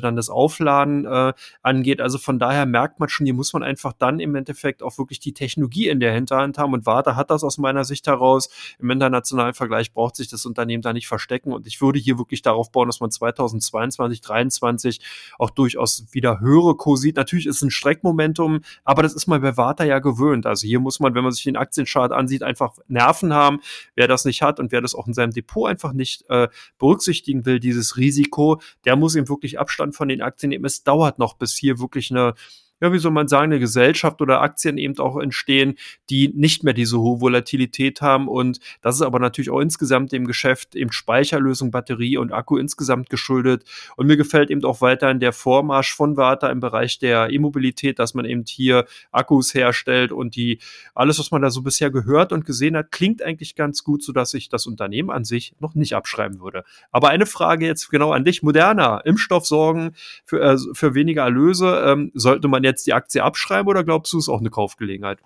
dann 0.01 0.15
das 0.17 0.29
Aufladen 0.29 1.05
äh, 1.05 1.34
angeht. 1.62 2.01
Also 2.01 2.17
von 2.17 2.38
daher 2.38 2.65
merkt 2.65 2.99
man 2.99 3.07
schon, 3.07 3.25
hier 3.25 3.34
muss 3.34 3.53
man 3.53 3.63
einfach 3.63 3.93
dann 3.93 4.19
im 4.19 4.36
Endeffekt 4.36 4.84
auch 4.84 4.97
wirklich 4.97 5.19
die 5.19 5.34
Technologie 5.34 5.88
in 5.88 6.01
der 6.01 6.13
Hinterhand 6.13 6.57
haben. 6.57 6.73
Und 6.73 6.86
Warta 6.86 7.15
hat 7.15 7.29
das 7.31 7.45
aus 7.45 7.57
meiner 7.57 7.86
Sicht 7.86 8.07
heraus. 8.07 8.49
Im 8.79 8.89
internationalen 8.89 9.53
Vergleich 9.53 9.93
braucht 9.93 10.17
sich 10.17 10.27
das 10.27 10.45
Unternehmen 10.45 10.81
da 10.81 10.91
nicht 10.91 11.07
verstecken. 11.07 11.53
Und 11.53 11.65
ich 11.65 11.81
würde 11.81 11.99
hier 11.99 12.17
wirklich 12.17 12.41
darauf 12.41 12.71
bauen, 12.71 12.89
dass 12.89 12.99
man 12.99 13.10
2022, 13.10 14.21
2023 14.21 14.99
auch 15.39 15.49
durchaus 15.49 16.05
wieder 16.12 16.41
höhere 16.41 16.75
Co 16.75 16.97
sieht. 16.97 17.15
Natürlich 17.15 17.47
ist 17.47 17.62
ein 17.62 17.71
Streckmomentum, 17.71 18.62
aber 18.84 19.03
das 19.03 19.13
ist 19.13 19.27
man 19.27 19.41
bei 19.41 19.55
Warta 19.55 19.86
ja 19.86 19.99
gewöhnt. 19.99 20.45
Also 20.45 20.67
hier 20.67 20.79
muss 20.79 20.99
man, 20.99 21.15
wenn 21.15 21.23
man 21.23 21.31
sich 21.31 21.43
den 21.43 21.55
Aktienchart 21.55 22.12
ansieht, 22.12 22.43
einfach 22.43 22.77
Nerven 22.88 23.34
haben. 23.34 23.61
Wer 23.95 24.08
das 24.08 24.26
nicht 24.26 24.41
hat 24.41 24.60
und 24.60 24.71
wer 24.71 24.82
das 24.82 24.95
auch 24.95 25.08
in 25.08 25.13
seinem 25.13 25.32
Depot 25.32 25.69
einfach 25.69 25.93
nicht 25.93 26.24
äh, 26.30 26.47
berücksichtigen 26.78 27.45
will, 27.45 27.60
dieses 27.60 27.97
Risiko, 27.97 28.62
der 28.86 28.95
muss 28.95 29.15
eben 29.15 29.30
wirklich 29.30 29.60
Abstand 29.60 29.95
von 29.95 30.08
den 30.08 30.21
Aktien 30.21 30.50
nehmen. 30.50 30.65
Es 30.65 30.84
dauert 30.84 31.19
noch, 31.19 31.36
bis 31.36 31.56
hier 31.56 31.80
wirklich 31.80 32.12
eine 32.12 32.34
ja, 32.81 32.91
wie 32.91 32.97
soll 32.97 33.11
man 33.11 33.27
sagen, 33.27 33.51
eine 33.51 33.59
Gesellschaft 33.59 34.21
oder 34.21 34.41
Aktien 34.41 34.77
eben 34.77 34.97
auch 34.97 35.17
entstehen, 35.17 35.75
die 36.09 36.29
nicht 36.29 36.63
mehr 36.63 36.73
diese 36.73 36.99
hohe 36.99 37.21
Volatilität 37.21 38.01
haben. 38.01 38.27
Und 38.27 38.59
das 38.81 38.95
ist 38.95 39.01
aber 39.03 39.19
natürlich 39.19 39.51
auch 39.51 39.59
insgesamt 39.59 40.11
dem 40.11 40.25
Geschäft 40.25 40.75
eben 40.75 40.91
Speicherlösung, 40.91 41.69
Batterie 41.69 42.17
und 42.17 42.31
Akku 42.31 42.57
insgesamt 42.57 43.09
geschuldet. 43.09 43.63
Und 43.95 44.07
mir 44.07 44.17
gefällt 44.17 44.49
eben 44.49 44.63
auch 44.65 44.81
weiterhin 44.81 45.19
der 45.19 45.31
Vormarsch 45.31 45.93
von 45.93 46.17
Warta 46.17 46.49
im 46.49 46.59
Bereich 46.59 46.97
der 46.97 47.29
E-Mobilität, 47.29 47.99
dass 47.99 48.15
man 48.15 48.25
eben 48.25 48.43
hier 48.47 48.85
Akkus 49.11 49.53
herstellt 49.53 50.11
und 50.11 50.35
die, 50.35 50.59
alles, 50.95 51.19
was 51.19 51.29
man 51.29 51.43
da 51.43 51.51
so 51.51 51.61
bisher 51.61 51.91
gehört 51.91 52.33
und 52.33 52.45
gesehen 52.45 52.75
hat, 52.75 52.91
klingt 52.91 53.21
eigentlich 53.21 53.55
ganz 53.55 53.83
gut, 53.83 54.03
sodass 54.03 54.33
ich 54.33 54.49
das 54.49 54.65
Unternehmen 54.65 55.11
an 55.11 55.23
sich 55.23 55.53
noch 55.59 55.75
nicht 55.75 55.93
abschreiben 55.93 56.39
würde. 56.39 56.63
Aber 56.91 57.09
eine 57.09 57.27
Frage 57.27 57.67
jetzt 57.67 57.89
genau 57.89 58.11
an 58.11 58.25
dich. 58.25 58.41
Moderner, 58.41 59.01
Impfstoff 59.05 59.45
sorgen 59.45 59.91
für, 60.25 60.41
äh, 60.41 60.57
für 60.73 60.95
weniger 60.95 61.23
Erlöse. 61.23 61.83
Ähm, 61.85 62.11
sollte 62.15 62.47
man 62.47 62.63
jetzt 62.71 62.88
die 62.88 62.93
Aktie 62.93 63.23
abschreiben 63.23 63.67
oder 63.67 63.84
glaubst 63.84 64.13
du, 64.13 64.17
es 64.17 64.25
ist 64.25 64.29
auch 64.29 64.39
eine 64.39 64.49
Kaufgelegenheit? 64.49 65.19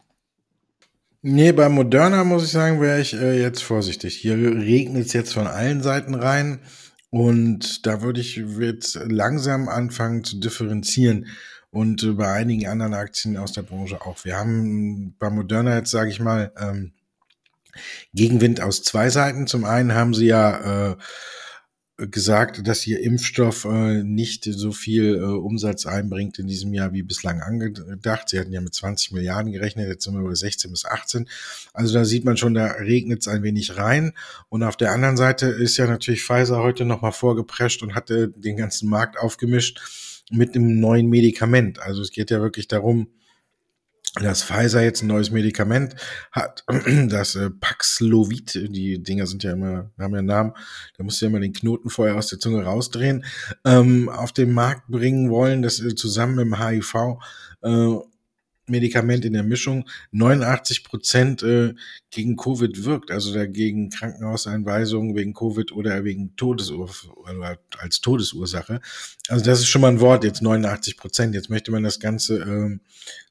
Nee, 1.22 1.54
bei 1.54 1.70
Moderna 1.70 2.24
muss 2.24 2.44
ich 2.44 2.52
sagen, 2.52 2.82
wäre 2.82 3.02
ich 3.02 3.14
äh, 3.14 3.42
jetzt 3.42 3.64
vorsichtig. 3.64 4.16
Hier 4.16 4.36
regnet 4.36 5.08
es 5.08 5.14
jetzt 5.14 5.34
von 5.34 5.48
allen 5.48 5.82
Seiten 5.82 6.14
rein 6.14 6.60
und 7.10 7.88
da 7.88 8.02
würde 8.02 8.22
ich 8.22 8.36
jetzt 8.36 9.00
langsam 9.06 9.68
anfangen 9.68 10.24
zu 10.24 10.40
differenzieren 10.40 11.28
und 11.72 12.04
äh, 12.04 12.12
bei 12.12 12.32
einigen 12.32 12.68
anderen 12.68 12.94
Aktien 12.94 13.38
aus 13.38 13.54
der 13.54 13.64
Branche 13.64 14.02
auch. 14.02 14.24
Wir 14.24 14.38
haben 14.38 15.16
bei 15.18 15.30
Moderna 15.30 15.76
jetzt, 15.76 15.92
sage 15.92 16.12
ich 16.12 16.20
mal, 16.20 16.52
ähm, 16.60 16.94
Gegenwind 18.14 18.62
aus 18.62 18.84
zwei 18.84 19.10
Seiten. 19.10 19.48
Zum 19.48 19.66
einen 19.66 19.94
haben 19.94 20.14
sie 20.14 20.28
ja 20.28 20.92
äh, 20.92 20.96
gesagt, 21.98 22.68
dass 22.68 22.86
ihr 22.86 23.00
Impfstoff 23.00 23.64
äh, 23.64 24.04
nicht 24.04 24.44
so 24.44 24.74
viel 24.74 25.16
äh, 25.16 25.22
Umsatz 25.22 25.86
einbringt 25.86 26.40
in 26.40 26.48
diesem 26.48 26.74
Jahr 26.74 26.92
wie 26.92 27.04
bislang 27.04 27.42
angedacht. 27.42 28.28
Sie 28.28 28.38
hatten 28.38 28.52
ja 28.52 28.60
mit 28.60 28.74
20 28.74 29.14
Milliarden 29.14 29.54
gerechnet, 29.54 29.88
jetzt 29.88 30.04
sind 30.04 30.14
wir 30.14 30.28
bei 30.28 30.36
16 30.36 30.72
bis 30.72 30.86
18. 30.86 31.30
Also 31.74 31.94
da 31.94 32.04
sieht 32.04 32.26
man 32.26 32.36
schon, 32.36 32.54
da 32.54 32.66
regnet 32.66 33.22
es 33.22 33.30
ein 33.30 33.44
wenig 33.44 33.78
rein. 33.78 34.12
Und 34.50 34.64
auf 34.64 34.76
der 34.76 34.92
anderen 34.92 35.16
Seite 35.16 35.48
ist 35.48 35.78
ja 35.78 35.88
natürlich 35.88 36.24
Pfizer 36.24 36.62
heute 36.62 36.84
nochmal 36.84 37.14
vorgeprescht 37.14 37.82
und 37.82 37.96
hatte 37.96 38.28
den 38.30 38.58
ganzen 38.58 38.90
Markt 38.90 39.18
aufgemischt 39.18 39.80
mit 40.32 40.54
einem 40.54 40.80
neuen 40.82 41.08
Medikament. 41.08 41.80
Also 41.80 42.02
es 42.02 42.12
geht 42.12 42.30
ja 42.30 42.42
wirklich 42.42 42.68
darum, 42.68 43.08
dass 44.22 44.44
Pfizer 44.44 44.82
jetzt 44.82 45.04
ein 45.04 45.08
neues 45.08 45.32
Medikament 45.32 45.96
hat, 46.32 46.64
das 47.10 47.36
äh, 47.36 47.50
Paxlovid, 47.50 48.54
die 48.54 49.02
Dinger 49.04 49.28
sind 49.28 49.44
ja 49.44 49.54
immer, 49.54 49.92
haben 50.00 50.14
ja 50.14 50.20
einen 50.20 50.28
Namen, 50.28 50.54
da 50.98 51.04
musst 51.04 51.22
du 51.22 51.26
ja 51.26 51.30
immer 51.30 51.40
den 51.40 51.54
Knoten 51.54 51.90
vorher 51.90 52.16
aus 52.16 52.28
der 52.28 52.40
Zunge 52.40 52.64
rausdrehen, 52.64 53.26
ähm, 53.66 54.10
auf 54.10 54.32
den 54.32 54.54
Markt 54.54 54.88
bringen 54.88 55.30
wollen, 55.30 55.62
das 55.62 55.82
äh, 55.82 55.96
zusammen 55.96 56.36
mit 56.36 56.46
dem 56.46 56.60
HIV 56.60 56.96
äh, 57.62 57.96
Medikament 58.68 59.26
in 59.26 59.34
der 59.34 59.44
Mischung 59.44 59.88
89 60.12 60.84
Prozent 60.84 61.44
äh, 61.44 61.74
gegen 62.10 62.36
Covid 62.36 62.84
wirkt, 62.84 63.12
also 63.12 63.34
dagegen 63.34 63.90
Krankenhauseinweisungen 63.90 65.16
wegen 65.16 65.34
Covid 65.34 65.72
oder 65.72 66.04
wegen 66.04 66.34
oder 66.38 67.60
als 67.78 68.02
Todesursache. 68.02 68.82
Also 69.28 69.46
das 69.46 69.60
ist 69.60 69.68
schon 69.68 69.82
mal 69.82 69.92
ein 69.92 70.00
Wort, 70.00 70.24
jetzt 70.24 70.42
89 70.42 70.98
Prozent. 70.98 71.36
Jetzt 71.36 71.50
möchte 71.50 71.72
man 71.72 71.84
das 71.84 72.00
Ganze 72.00 72.40
ähm, 72.40 72.82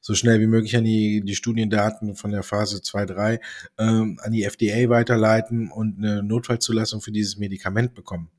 so 0.01 0.13
schnell 0.15 0.39
wie 0.39 0.47
möglich 0.47 0.75
an 0.75 0.83
die, 0.83 1.21
die 1.21 1.35
Studiendaten 1.35 2.15
von 2.15 2.31
der 2.31 2.43
Phase 2.43 2.77
2-3 2.77 3.39
ähm, 3.77 4.19
an 4.21 4.31
die 4.31 4.43
FDA 4.43 4.89
weiterleiten 4.89 5.71
und 5.71 5.97
eine 5.97 6.23
Notfallzulassung 6.23 7.01
für 7.01 7.11
dieses 7.11 7.37
Medikament 7.37 7.93
bekommen. 7.93 8.29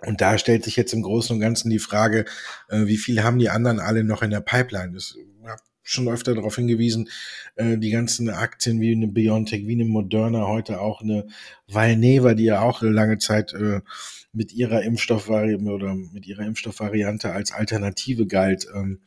Und 0.00 0.20
da 0.20 0.38
stellt 0.38 0.64
sich 0.64 0.76
jetzt 0.76 0.92
im 0.92 1.02
Großen 1.02 1.34
und 1.34 1.40
Ganzen 1.40 1.70
die 1.70 1.80
Frage, 1.80 2.24
äh, 2.68 2.86
wie 2.86 2.96
viel 2.98 3.22
haben 3.22 3.38
die 3.38 3.50
anderen 3.50 3.80
alle 3.80 4.04
noch 4.04 4.22
in 4.22 4.30
der 4.30 4.40
Pipeline? 4.40 4.92
Das 4.92 5.16
schon 5.88 6.08
öfter 6.08 6.34
darauf 6.34 6.56
hingewiesen, 6.56 7.08
äh, 7.56 7.78
die 7.78 7.90
ganzen 7.90 8.28
Aktien 8.28 8.80
wie 8.80 8.92
eine 8.92 9.08
Biontech, 9.08 9.66
wie 9.66 9.72
eine 9.72 9.86
Moderna, 9.86 10.46
heute 10.46 10.80
auch 10.80 11.00
eine 11.00 11.26
Valneva, 11.66 12.34
die 12.34 12.44
ja 12.44 12.60
auch 12.60 12.82
lange 12.82 13.18
Zeit 13.18 13.54
äh, 13.54 13.80
mit 14.32 14.52
ihrer 14.52 14.82
Impfstoffvariante 14.82 15.70
oder 15.70 15.94
mit 15.94 16.26
ihrer 16.26 16.44
Impfstoffvariante 16.44 17.32
als 17.32 17.52
Alternative 17.52 18.26
galt. 18.26 18.66
Ähm, 18.74 19.00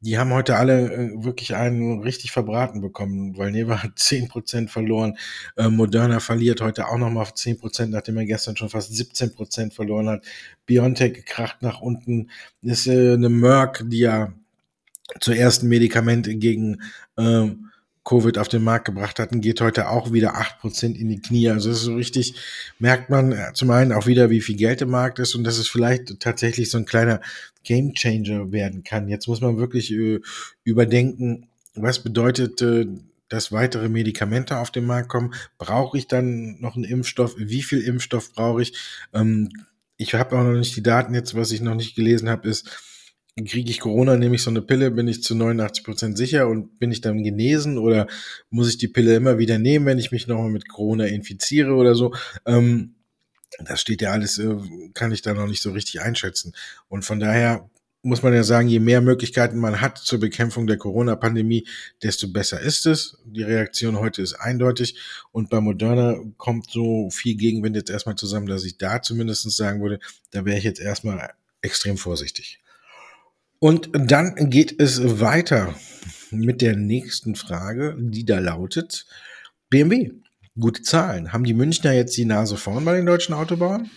die 0.00 0.18
haben 0.18 0.32
heute 0.32 0.56
alle 0.56 0.92
äh, 0.92 1.24
wirklich 1.24 1.54
einen 1.54 2.02
richtig 2.02 2.32
verbraten 2.32 2.80
bekommen. 2.80 3.36
Valneva 3.36 3.82
hat 3.82 3.98
zehn 3.98 4.28
Prozent 4.28 4.70
verloren. 4.70 5.16
Äh, 5.56 5.68
Moderna 5.68 6.20
verliert 6.20 6.60
heute 6.60 6.88
auch 6.88 6.98
nochmal 6.98 7.26
Prozent, 7.60 7.92
nachdem 7.92 8.16
er 8.16 8.24
gestern 8.24 8.56
schon 8.56 8.68
fast 8.68 8.94
17 8.94 9.34
Prozent 9.34 9.74
verloren 9.74 10.08
hat. 10.08 10.24
BioNTech 10.66 11.24
kracht 11.24 11.62
nach 11.62 11.80
unten. 11.80 12.30
Das 12.62 12.80
ist 12.80 12.86
äh, 12.88 13.14
eine 13.14 13.28
Merck, 13.28 13.84
die 13.86 14.00
ja 14.00 14.32
zuerst 15.20 15.62
ein 15.62 15.68
Medikament 15.68 16.28
gegen 16.40 16.82
äh, 17.16 17.48
Covid 18.04 18.38
auf 18.38 18.48
den 18.48 18.62
Markt 18.62 18.86
gebracht 18.86 19.18
hatten, 19.18 19.42
geht 19.42 19.60
heute 19.60 19.90
auch 19.90 20.12
wieder 20.12 20.34
acht 20.34 20.60
Prozent 20.60 20.96
in 20.96 21.08
die 21.08 21.20
Knie. 21.20 21.50
Also 21.50 21.68
das 21.68 21.78
ist 21.78 21.84
so 21.84 21.94
richtig, 21.94 22.34
merkt 22.78 23.10
man 23.10 23.32
äh, 23.32 23.52
zum 23.52 23.70
einen 23.70 23.92
auch 23.92 24.06
wieder, 24.06 24.30
wie 24.30 24.40
viel 24.40 24.56
Geld 24.56 24.80
im 24.80 24.90
Markt 24.90 25.18
ist 25.18 25.34
und 25.34 25.44
dass 25.44 25.58
es 25.58 25.68
vielleicht 25.68 26.18
tatsächlich 26.20 26.70
so 26.70 26.78
ein 26.78 26.86
kleiner 26.86 27.20
Game 27.64 27.92
Changer 27.92 28.50
werden 28.50 28.82
kann. 28.82 29.08
Jetzt 29.08 29.28
muss 29.28 29.42
man 29.42 29.58
wirklich 29.58 29.92
äh, 29.92 30.20
überdenken, 30.64 31.48
was 31.74 32.02
bedeutet 32.02 32.62
äh, 32.62 32.86
dass 33.28 33.52
weitere 33.52 33.88
Medikamente 33.88 34.58
auf 34.58 34.70
den 34.70 34.86
Markt 34.86 35.08
kommen. 35.08 35.34
Brauche 35.58 35.98
ich 35.98 36.06
dann 36.08 36.58
noch 36.60 36.76
einen 36.76 36.84
Impfstoff? 36.84 37.34
Wie 37.36 37.62
viel 37.62 37.82
Impfstoff 37.82 38.32
brauche 38.32 38.62
ich? 38.62 38.72
Ähm, 39.12 39.50
ich 39.96 40.14
habe 40.14 40.38
auch 40.38 40.44
noch 40.44 40.58
nicht 40.58 40.76
die 40.76 40.82
Daten 40.82 41.14
jetzt, 41.14 41.34
was 41.34 41.52
ich 41.52 41.60
noch 41.60 41.74
nicht 41.74 41.94
gelesen 41.94 42.28
habe, 42.28 42.48
ist, 42.48 42.70
kriege 43.44 43.70
ich 43.70 43.80
Corona, 43.80 44.16
nehme 44.16 44.34
ich 44.36 44.42
so 44.42 44.50
eine 44.50 44.62
Pille, 44.62 44.90
bin 44.90 45.08
ich 45.08 45.22
zu 45.22 45.34
89 45.34 45.84
Prozent 45.84 46.18
sicher 46.18 46.48
und 46.48 46.78
bin 46.78 46.92
ich 46.92 47.00
dann 47.00 47.22
genesen 47.22 47.78
oder 47.78 48.06
muss 48.50 48.68
ich 48.68 48.78
die 48.78 48.88
Pille 48.88 49.14
immer 49.14 49.38
wieder 49.38 49.58
nehmen, 49.58 49.86
wenn 49.86 49.98
ich 49.98 50.12
mich 50.12 50.26
nochmal 50.26 50.50
mit 50.50 50.68
Corona 50.68 51.06
infiziere 51.06 51.74
oder 51.74 51.94
so? 51.94 52.14
Ähm, 52.46 52.94
das 53.64 53.80
steht 53.80 54.02
ja 54.02 54.10
alles, 54.10 54.38
äh, 54.38 54.56
kann 54.94 55.12
ich 55.12 55.22
da 55.22 55.34
noch 55.34 55.46
nicht 55.46 55.62
so 55.62 55.72
richtig 55.72 56.00
einschätzen. 56.00 56.54
Und 56.88 57.04
von 57.04 57.20
daher 57.20 57.68
muss 58.02 58.22
man 58.22 58.32
ja 58.32 58.44
sagen, 58.44 58.68
je 58.68 58.78
mehr 58.78 59.00
Möglichkeiten 59.00 59.58
man 59.58 59.80
hat 59.80 59.98
zur 59.98 60.20
Bekämpfung 60.20 60.66
der 60.66 60.76
Corona-Pandemie, 60.76 61.66
desto 62.02 62.28
besser 62.28 62.60
ist 62.60 62.86
es. 62.86 63.18
Die 63.24 63.42
Reaktion 63.42 63.98
heute 63.98 64.22
ist 64.22 64.34
eindeutig 64.34 64.98
und 65.32 65.50
bei 65.50 65.60
Moderna 65.60 66.18
kommt 66.36 66.70
so 66.70 67.10
viel 67.10 67.34
Gegenwind 67.34 67.76
jetzt 67.76 67.90
erstmal 67.90 68.14
zusammen, 68.14 68.46
dass 68.46 68.64
ich 68.64 68.78
da 68.78 69.02
zumindest 69.02 69.50
sagen 69.50 69.82
würde, 69.82 69.98
da 70.30 70.44
wäre 70.44 70.58
ich 70.58 70.64
jetzt 70.64 70.80
erstmal 70.80 71.32
extrem 71.60 71.96
vorsichtig. 71.96 72.60
Und 73.60 73.90
dann 73.92 74.50
geht 74.50 74.80
es 74.80 75.20
weiter 75.20 75.74
mit 76.30 76.62
der 76.62 76.76
nächsten 76.76 77.34
Frage, 77.34 77.96
die 77.98 78.24
da 78.24 78.38
lautet, 78.38 79.06
BMW, 79.68 80.12
gute 80.58 80.82
Zahlen. 80.82 81.32
Haben 81.32 81.44
die 81.44 81.54
Münchner 81.54 81.92
jetzt 81.92 82.16
die 82.16 82.24
Nase 82.24 82.56
vorn 82.56 82.84
bei 82.84 82.96
den 82.96 83.06
deutschen 83.06 83.34
Autobauern? 83.34 83.90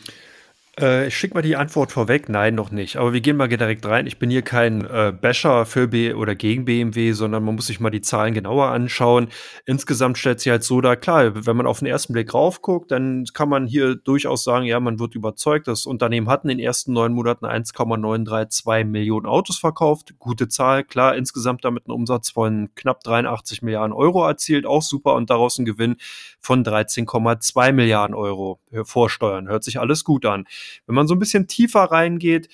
Äh, 0.80 1.08
ich 1.08 1.18
schicke 1.18 1.34
mal 1.34 1.42
die 1.42 1.58
Antwort 1.58 1.92
vorweg. 1.92 2.30
Nein, 2.30 2.56
noch 2.56 2.72
nicht. 2.72 2.96
Aber 2.96 3.12
wir 3.12 3.20
gehen 3.20 3.36
mal 3.36 3.50
direkt 3.50 3.86
rein. 3.86 4.08
Ich 4.08 4.20
bin 4.20 4.30
hier 4.30 4.42
kein 4.42 4.86
äh, 4.86 5.12
Basher 5.12 5.66
für 5.66 5.90
B 5.90 6.14
oder 6.14 6.34
gegen 6.34 6.64
BMW, 6.64 7.12
sondern 7.12 7.44
man 7.44 7.56
muss 7.56 7.68
sich 7.68 7.82
mal 7.82 7.90
die 7.90 8.00
Zahlen 8.00 8.34
genauer 8.34 8.68
anschauen. 8.68 9.28
Insgesamt 9.66 10.18
stellt 10.18 10.40
sich 10.40 10.50
halt 10.50 10.64
so 10.64 10.80
da, 10.80 10.96
klar, 10.96 11.46
wenn 11.46 11.58
man 11.58 11.68
auf 11.68 11.80
den 11.80 11.88
ersten 11.88 12.14
Blick 12.14 12.34
raufguckt, 12.34 12.90
dann 12.90 13.26
kann 13.34 13.50
man 13.50 13.68
hier 13.68 13.96
durchaus 13.96 14.46
sagen, 14.46 14.66
ja, 14.66 14.80
man 14.80 15.00
wird 15.00 15.14
überzeugt. 15.14 15.68
Das 15.68 15.86
Unternehmen 15.86 16.30
hat 16.30 16.44
in 16.44 16.50
den 16.50 16.60
ersten 16.60 16.94
neun 16.94 17.14
Monaten 17.14 17.46
1,932 17.46 18.86
Millionen 18.86 19.26
Autos 19.26 19.58
verkauft. 19.58 20.14
Gute 20.20 20.48
Zahl, 20.48 20.86
klar, 20.86 21.16
insgesamt 21.18 21.66
damit 21.66 21.88
einen 21.88 21.96
Umsatz 21.96 22.30
von 22.30 22.70
knapp 22.76 23.04
83 23.04 23.62
Milliarden 23.62 23.94
Euro 23.94 24.26
erzielt, 24.26 24.66
auch 24.66 24.82
super 24.82 25.16
und 25.16 25.30
daraus 25.30 25.58
ein 25.60 25.66
Gewinn 25.66 25.98
von 26.40 26.64
13,2 26.64 27.74
Milliarden 27.74 28.16
Euro 28.16 28.62
vorsteuern. 28.84 29.50
Hört 29.50 29.66
sich 29.66 29.78
alles 29.80 30.06
gut 30.06 30.26
an. 30.26 30.46
Wenn 30.86 30.96
man 30.96 31.08
so 31.08 31.16
ein 31.16 31.20
bisschen 31.20 31.48
tiefer 31.48 31.84
reingeht, 31.84 32.50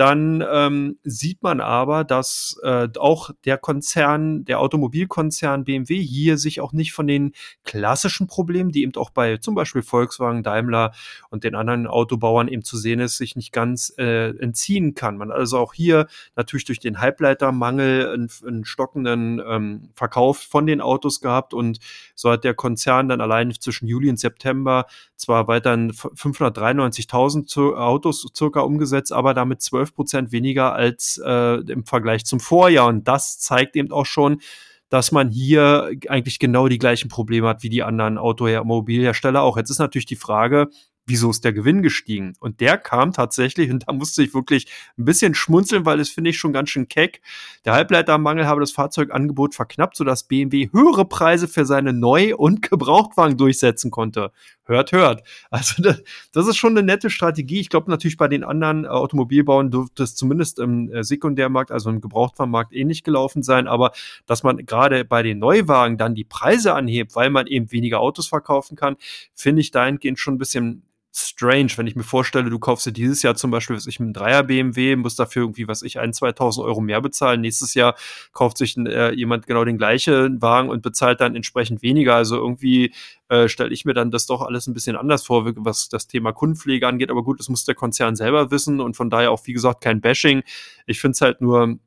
dann 0.00 0.42
ähm, 0.50 0.98
sieht 1.04 1.42
man 1.42 1.60
aber, 1.60 2.04
dass 2.04 2.58
äh, 2.62 2.88
auch 2.98 3.32
der 3.44 3.58
Konzern, 3.58 4.46
der 4.46 4.58
Automobilkonzern 4.60 5.64
BMW 5.64 6.02
hier 6.02 6.38
sich 6.38 6.62
auch 6.62 6.72
nicht 6.72 6.94
von 6.94 7.06
den 7.06 7.32
klassischen 7.64 8.26
Problemen, 8.26 8.72
die 8.72 8.80
eben 8.80 8.94
auch 8.96 9.10
bei 9.10 9.36
zum 9.36 9.54
Beispiel 9.54 9.82
Volkswagen, 9.82 10.42
Daimler 10.42 10.92
und 11.28 11.44
den 11.44 11.54
anderen 11.54 11.86
Autobauern 11.86 12.48
eben 12.48 12.64
zu 12.64 12.78
sehen 12.78 12.98
ist, 12.98 13.18
sich 13.18 13.36
nicht 13.36 13.52
ganz 13.52 13.92
äh, 13.98 14.30
entziehen 14.38 14.94
kann. 14.94 15.18
Man 15.18 15.30
also 15.30 15.58
auch 15.58 15.74
hier 15.74 16.06
natürlich 16.34 16.64
durch 16.64 16.80
den 16.80 16.98
Halbleitermangel 16.98 18.08
einen, 18.08 18.30
einen 18.46 18.64
stockenden 18.64 19.42
ähm, 19.46 19.90
Verkauf 19.94 20.38
von 20.38 20.64
den 20.64 20.80
Autos 20.80 21.20
gehabt 21.20 21.52
und 21.52 21.78
so 22.14 22.30
hat 22.30 22.44
der 22.44 22.54
Konzern 22.54 23.10
dann 23.10 23.20
allein 23.20 23.52
zwischen 23.52 23.86
Juli 23.86 24.08
und 24.08 24.18
September 24.18 24.86
zwar 25.16 25.46
weiterhin 25.46 25.92
593.000 25.92 27.76
Autos 27.76 28.26
circa 28.34 28.60
umgesetzt, 28.60 29.12
aber 29.12 29.34
damit 29.34 29.60
12 29.60 29.89
Prozent 29.94 30.32
weniger 30.32 30.72
als 30.74 31.20
äh, 31.24 31.60
im 31.70 31.84
Vergleich 31.84 32.24
zum 32.24 32.40
Vorjahr. 32.40 32.86
Und 32.86 33.06
das 33.08 33.38
zeigt 33.38 33.76
eben 33.76 33.92
auch 33.92 34.06
schon, 34.06 34.40
dass 34.88 35.12
man 35.12 35.30
hier 35.30 35.90
eigentlich 36.08 36.38
genau 36.38 36.68
die 36.68 36.78
gleichen 36.78 37.08
Probleme 37.08 37.48
hat 37.48 37.62
wie 37.62 37.68
die 37.68 37.82
anderen 37.82 38.18
Automobilhersteller 38.18 39.40
auch. 39.42 39.56
Jetzt 39.56 39.70
ist 39.70 39.78
natürlich 39.78 40.06
die 40.06 40.16
Frage, 40.16 40.68
wieso 41.06 41.30
ist 41.30 41.44
der 41.44 41.52
Gewinn 41.52 41.82
gestiegen? 41.82 42.34
Und 42.40 42.60
der 42.60 42.78
kam 42.78 43.12
tatsächlich, 43.12 43.70
und 43.70 43.86
da 43.86 43.92
musste 43.92 44.22
ich 44.22 44.32
wirklich 44.32 44.66
ein 44.98 45.04
bisschen 45.04 45.34
schmunzeln, 45.34 45.84
weil 45.84 45.98
das 45.98 46.08
finde 46.08 46.30
ich 46.30 46.38
schon 46.38 46.52
ganz 46.52 46.70
schön 46.70 46.88
keck. 46.88 47.20
Der 47.64 47.74
Halbleitermangel 47.74 48.46
habe 48.46 48.60
das 48.60 48.72
Fahrzeugangebot 48.72 49.54
verknappt, 49.54 49.96
sodass 49.96 50.24
BMW 50.24 50.70
höhere 50.72 51.04
Preise 51.04 51.48
für 51.48 51.66
seine 51.66 51.92
Neu- 51.92 52.36
und 52.36 52.62
Gebrauchtwagen 52.62 53.36
durchsetzen 53.36 53.90
konnte. 53.90 54.32
Hört, 54.70 54.92
hört. 54.92 55.22
Also 55.50 55.82
das, 55.82 56.02
das 56.32 56.46
ist 56.46 56.56
schon 56.56 56.78
eine 56.78 56.86
nette 56.86 57.10
Strategie. 57.10 57.58
Ich 57.58 57.70
glaube 57.70 57.90
natürlich 57.90 58.16
bei 58.16 58.28
den 58.28 58.44
anderen 58.44 58.84
äh, 58.84 58.88
Automobilbauern 58.88 59.70
dürfte 59.70 60.04
es 60.04 60.14
zumindest 60.14 60.60
im 60.60 60.92
äh, 60.92 61.02
Sekundärmarkt, 61.02 61.72
also 61.72 61.90
im 61.90 62.00
Gebrauchtwagenmarkt 62.00 62.72
ähnlich 62.72 63.02
gelaufen 63.02 63.42
sein. 63.42 63.66
Aber 63.66 63.90
dass 64.26 64.44
man 64.44 64.64
gerade 64.64 65.04
bei 65.04 65.24
den 65.24 65.40
Neuwagen 65.40 65.98
dann 65.98 66.14
die 66.14 66.24
Preise 66.24 66.74
anhebt, 66.74 67.16
weil 67.16 67.30
man 67.30 67.48
eben 67.48 67.72
weniger 67.72 68.00
Autos 68.00 68.28
verkaufen 68.28 68.76
kann, 68.76 68.96
finde 69.34 69.60
ich 69.60 69.72
dahingehend 69.72 70.20
schon 70.20 70.34
ein 70.34 70.38
bisschen 70.38 70.84
strange, 71.12 71.72
wenn 71.76 71.86
ich 71.86 71.96
mir 71.96 72.04
vorstelle, 72.04 72.50
du 72.50 72.58
kaufst 72.58 72.86
dir 72.86 72.92
dieses 72.92 73.22
Jahr 73.22 73.34
zum 73.34 73.50
Beispiel, 73.50 73.74
was 73.74 73.86
ich, 73.86 73.98
einen 73.98 74.12
Dreier 74.12 74.44
BMW, 74.44 74.94
muss 74.96 75.16
dafür 75.16 75.42
irgendwie, 75.42 75.66
was 75.66 75.82
ich, 75.82 75.98
ein, 75.98 76.12
2000 76.12 76.64
Euro 76.64 76.80
mehr 76.80 77.00
bezahlen. 77.00 77.40
Nächstes 77.40 77.74
Jahr 77.74 77.96
kauft 78.32 78.58
sich 78.58 78.76
äh, 78.76 79.12
jemand 79.14 79.46
genau 79.46 79.64
den 79.64 79.76
gleichen 79.76 80.40
Wagen 80.40 80.68
und 80.68 80.82
bezahlt 80.82 81.20
dann 81.20 81.34
entsprechend 81.34 81.82
weniger. 81.82 82.14
Also 82.14 82.36
irgendwie 82.36 82.94
äh, 83.28 83.48
stelle 83.48 83.72
ich 83.72 83.84
mir 83.84 83.94
dann 83.94 84.10
das 84.12 84.26
doch 84.26 84.42
alles 84.42 84.68
ein 84.68 84.74
bisschen 84.74 84.96
anders 84.96 85.24
vor, 85.24 85.52
was 85.56 85.88
das 85.88 86.06
Thema 86.06 86.32
Kundenpflege 86.32 86.86
angeht. 86.86 87.10
Aber 87.10 87.24
gut, 87.24 87.40
das 87.40 87.48
muss 87.48 87.64
der 87.64 87.74
Konzern 87.74 88.14
selber 88.14 88.50
wissen 88.52 88.80
und 88.80 88.96
von 88.96 89.10
daher 89.10 89.32
auch, 89.32 89.46
wie 89.46 89.52
gesagt, 89.52 89.82
kein 89.82 90.00
Bashing. 90.00 90.42
Ich 90.86 91.00
finde 91.00 91.12
es 91.12 91.20
halt 91.20 91.40
nur 91.40 91.78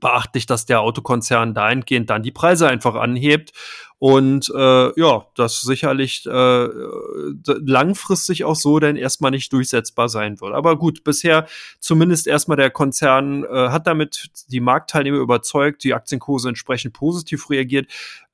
beachtlich, 0.00 0.46
dass 0.46 0.66
der 0.66 0.80
Autokonzern 0.80 1.54
dahingehend 1.54 2.10
dann 2.10 2.22
die 2.22 2.30
Preise 2.30 2.68
einfach 2.68 2.94
anhebt 2.94 3.52
und 3.98 4.52
äh, 4.54 5.00
ja, 5.00 5.26
das 5.34 5.62
sicherlich 5.62 6.24
äh, 6.24 6.68
langfristig 7.46 8.44
auch 8.44 8.54
so 8.54 8.78
denn 8.78 8.96
erstmal 8.96 9.32
nicht 9.32 9.52
durchsetzbar 9.52 10.08
sein 10.08 10.40
wird. 10.40 10.54
Aber 10.54 10.78
gut, 10.78 11.02
bisher 11.02 11.46
zumindest 11.80 12.28
erstmal 12.28 12.56
der 12.56 12.70
Konzern 12.70 13.42
äh, 13.44 13.70
hat 13.70 13.88
damit 13.88 14.30
die 14.50 14.60
Marktteilnehmer 14.60 15.18
überzeugt, 15.18 15.82
die 15.82 15.94
Aktienkurse 15.94 16.48
entsprechend 16.48 16.92
positiv 16.94 17.50
reagiert 17.50 17.88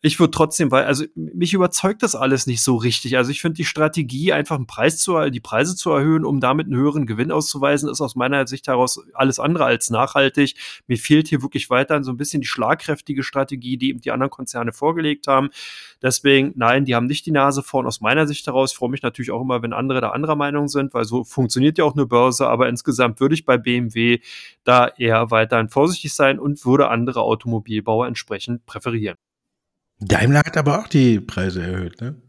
ich 0.06 0.20
würde 0.20 0.32
trotzdem, 0.32 0.70
weil, 0.70 0.84
also 0.84 1.06
mich 1.14 1.54
überzeugt 1.54 2.02
das 2.02 2.14
alles 2.14 2.46
nicht 2.46 2.60
so 2.60 2.76
richtig. 2.76 3.16
Also 3.16 3.30
ich 3.30 3.40
finde 3.40 3.56
die 3.56 3.64
Strategie, 3.64 4.34
einfach 4.34 4.56
einen 4.56 4.66
Preis 4.66 4.98
zu, 4.98 5.30
die 5.30 5.40
Preise 5.40 5.76
zu 5.76 5.92
erhöhen, 5.92 6.26
um 6.26 6.40
damit 6.40 6.66
einen 6.66 6.76
höheren 6.76 7.06
Gewinn 7.06 7.32
auszuweisen, 7.32 7.88
ist 7.88 8.02
aus 8.02 8.14
meiner 8.14 8.46
Sicht 8.46 8.68
heraus 8.68 9.00
alles 9.14 9.40
andere 9.40 9.64
als 9.64 9.88
nachhaltig. 9.88 10.56
Mir 10.88 10.98
fehlt 10.98 11.28
hier 11.28 11.40
wirklich 11.40 11.70
weiterhin 11.70 12.04
so 12.04 12.12
ein 12.12 12.18
bisschen 12.18 12.42
die 12.42 12.46
schlagkräftige 12.46 13.22
Strategie, 13.22 13.78
die 13.78 13.88
eben 13.88 14.02
die 14.02 14.10
anderen 14.10 14.28
Konzerne 14.28 14.74
vorgelegt 14.74 15.26
haben. 15.26 15.48
Deswegen, 16.02 16.52
nein, 16.54 16.84
die 16.84 16.94
haben 16.94 17.06
nicht 17.06 17.24
die 17.24 17.30
Nase 17.30 17.62
vorn 17.62 17.86
aus 17.86 18.02
meiner 18.02 18.26
Sicht 18.26 18.46
heraus. 18.46 18.72
Ich 18.72 18.76
freue 18.76 18.90
mich 18.90 19.00
natürlich 19.00 19.30
auch 19.30 19.40
immer, 19.40 19.62
wenn 19.62 19.72
andere 19.72 20.02
da 20.02 20.10
anderer 20.10 20.36
Meinung 20.36 20.68
sind, 20.68 20.92
weil 20.92 21.06
so 21.06 21.24
funktioniert 21.24 21.78
ja 21.78 21.84
auch 21.86 21.94
eine 21.94 22.04
Börse. 22.04 22.46
Aber 22.46 22.68
insgesamt 22.68 23.20
würde 23.20 23.36
ich 23.36 23.46
bei 23.46 23.56
BMW 23.56 24.18
da 24.64 24.86
eher 24.86 25.30
weiterhin 25.30 25.70
vorsichtig 25.70 26.12
sein 26.12 26.38
und 26.38 26.66
würde 26.66 26.88
andere 26.88 27.22
Automobilbauer 27.22 28.06
entsprechend 28.06 28.66
präferieren. 28.66 29.16
Daimler 29.98 30.40
hat 30.40 30.56
aber 30.56 30.80
auch 30.80 30.88
die 30.88 31.20
Preise 31.20 31.62
erhöht, 31.62 32.00
ne? 32.00 32.20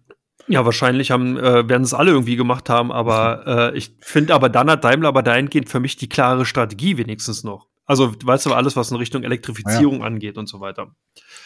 Ja, 0.47 0.63
wahrscheinlich 0.63 1.09
haben, 1.09 1.37
äh, 1.37 1.67
werden 1.67 1.83
es 1.83 1.93
alle 1.93 2.11
irgendwie 2.11 2.35
gemacht 2.35 2.69
haben, 2.69 2.91
aber 2.91 3.71
äh, 3.73 3.77
ich 3.77 3.95
finde 4.01 4.33
aber 4.33 4.49
dann 4.49 4.69
hat 4.69 4.83
Daimler 4.83 5.09
aber 5.09 5.23
dahingehend 5.23 5.69
für 5.69 5.79
mich 5.79 5.95
die 5.95 6.09
klare 6.09 6.45
Strategie 6.45 6.97
wenigstens 6.97 7.43
noch. 7.43 7.67
Also, 7.85 8.13
weißt 8.23 8.47
du, 8.47 8.53
alles, 8.53 8.75
was 8.75 8.89
in 8.91 8.97
Richtung 8.97 9.23
Elektrifizierung 9.23 9.99
ja. 9.99 10.05
angeht 10.05 10.37
und 10.37 10.47
so 10.47 10.59
weiter. 10.59 10.95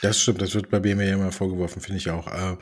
Das 0.02 0.21
stimmt, 0.21 0.41
das 0.41 0.56
wird 0.56 0.69
bei 0.69 0.80
BMW 0.80 1.12
immer 1.12 1.32
vorgeworfen, 1.34 1.82
finde 1.82 1.97
ich 1.97 2.10
auch. 2.10 2.28
Äh, 2.28 2.56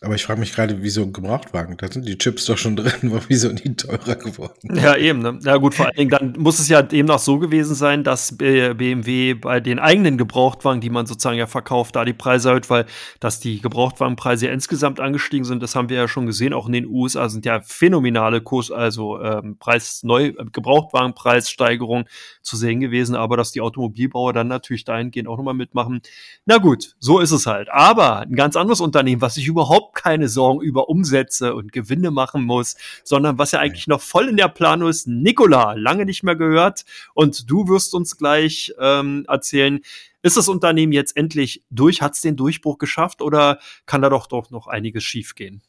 aber 0.00 0.14
ich 0.14 0.24
frage 0.24 0.38
mich 0.38 0.54
gerade, 0.54 0.82
wieso 0.82 1.02
ein 1.02 1.12
Gebrauchtwagen? 1.12 1.76
Da 1.76 1.90
sind 1.90 2.06
die 2.06 2.16
Chips 2.16 2.44
doch 2.44 2.58
schon 2.58 2.76
drin, 2.76 3.20
wieso 3.26 3.48
nie 3.48 3.74
teurer 3.74 4.14
geworden? 4.14 4.76
Ja, 4.76 4.96
eben. 4.96 5.20
Ne? 5.20 5.40
Ja 5.42 5.56
gut, 5.56 5.74
vor 5.74 5.86
allen 5.86 5.96
Dingen, 5.96 6.10
dann 6.10 6.34
muss 6.38 6.60
es 6.60 6.68
ja 6.68 6.82
demnach 6.82 7.18
so 7.18 7.38
gewesen 7.38 7.74
sein, 7.74 8.04
dass 8.04 8.36
BMW 8.36 9.34
bei 9.34 9.58
den 9.58 9.80
eigenen 9.80 10.16
Gebrauchtwagen, 10.18 10.80
die 10.80 10.90
man 10.90 11.06
sozusagen 11.06 11.38
ja 11.38 11.48
verkauft, 11.48 11.96
da 11.96 12.04
die 12.04 12.12
Preise 12.12 12.50
erhöht, 12.50 12.70
weil 12.70 12.86
dass 13.18 13.40
die 13.40 13.60
Gebrauchtwagenpreise 13.60 14.46
ja 14.46 14.52
insgesamt 14.52 15.00
angestiegen 15.00 15.44
sind, 15.44 15.62
das 15.62 15.74
haben 15.74 15.88
wir 15.88 15.96
ja 15.96 16.06
schon 16.06 16.26
gesehen, 16.26 16.52
auch 16.52 16.66
in 16.66 16.72
den 16.72 16.86
USA 16.86 17.28
sind 17.28 17.44
ja 17.44 17.60
phänomenale 17.62 18.40
Kurs, 18.40 18.70
also 18.70 19.20
ähm, 19.20 19.56
Preis, 19.58 20.02
neu, 20.04 20.32
Gebrauchtwagenpreissteigerung 20.52 22.04
zu 22.42 22.56
sehen 22.56 22.78
gewesen, 22.80 23.16
aber 23.24 23.36
dass 23.36 23.50
die 23.50 23.60
Automobilbauer 23.60 24.32
dann 24.32 24.48
natürlich 24.48 24.84
dahingehend 24.84 25.28
auch 25.28 25.36
nochmal 25.36 25.54
mitmachen. 25.54 26.00
Na 26.46 26.58
gut, 26.58 26.94
so 27.00 27.18
ist 27.18 27.32
es 27.32 27.46
halt. 27.46 27.68
Aber 27.70 28.20
ein 28.20 28.36
ganz 28.36 28.54
anderes 28.54 28.80
Unternehmen, 28.80 29.20
was 29.20 29.34
sich 29.34 29.48
überhaupt 29.48 29.96
keine 29.96 30.28
Sorgen 30.28 30.60
über 30.60 30.88
Umsätze 30.88 31.54
und 31.54 31.72
Gewinne 31.72 32.10
machen 32.10 32.44
muss, 32.44 32.76
sondern 33.02 33.38
was 33.38 33.50
ja 33.50 33.58
eigentlich 33.58 33.88
noch 33.88 34.00
voll 34.00 34.28
in 34.28 34.36
der 34.36 34.48
Planung 34.48 34.88
ist, 34.88 35.08
Nikola, 35.08 35.72
lange 35.72 36.04
nicht 36.04 36.22
mehr 36.22 36.36
gehört. 36.36 36.84
Und 37.14 37.50
du 37.50 37.66
wirst 37.66 37.94
uns 37.94 38.16
gleich 38.16 38.72
ähm, 38.78 39.24
erzählen, 39.28 39.80
ist 40.22 40.38
das 40.38 40.48
Unternehmen 40.48 40.92
jetzt 40.92 41.16
endlich 41.16 41.64
durch? 41.70 42.00
Hat 42.00 42.14
es 42.14 42.22
den 42.22 42.36
Durchbruch 42.36 42.78
geschafft 42.78 43.20
oder 43.20 43.58
kann 43.84 44.00
da 44.00 44.08
doch 44.08 44.26
doch 44.26 44.50
noch 44.50 44.68
einiges 44.68 45.04
schiefgehen? 45.04 45.60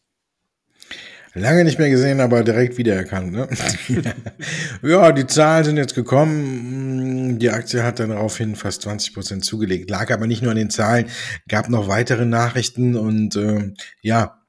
Lange 1.38 1.66
nicht 1.66 1.80
mehr 1.80 1.90
gesehen, 1.90 2.22
aber 2.22 2.44
direkt 2.44 2.78
wiedererkannt. 2.78 3.34
Ne? 3.34 3.50
ja, 4.82 5.12
die 5.12 5.28
Zahlen 5.28 5.66
sind 5.66 5.76
jetzt 5.76 5.94
gekommen. 5.94 7.40
Die 7.40 7.50
Aktie 7.50 7.84
hat 7.84 8.00
dann 8.00 8.12
daraufhin 8.12 8.56
fast 8.56 8.84
20 8.84 9.14
Prozent 9.14 9.44
zugelegt. 9.44 9.90
Lag 9.90 10.12
aber 10.12 10.28
nicht 10.28 10.42
nur 10.42 10.52
an 10.52 10.58
den 10.58 10.70
Zahlen, 10.70 11.08
gab 11.50 11.70
noch 11.70 11.90
weitere 11.90 12.26
Nachrichten 12.26 12.96
und 12.96 13.36
äh, 13.36 13.74
ja, 14.02 14.42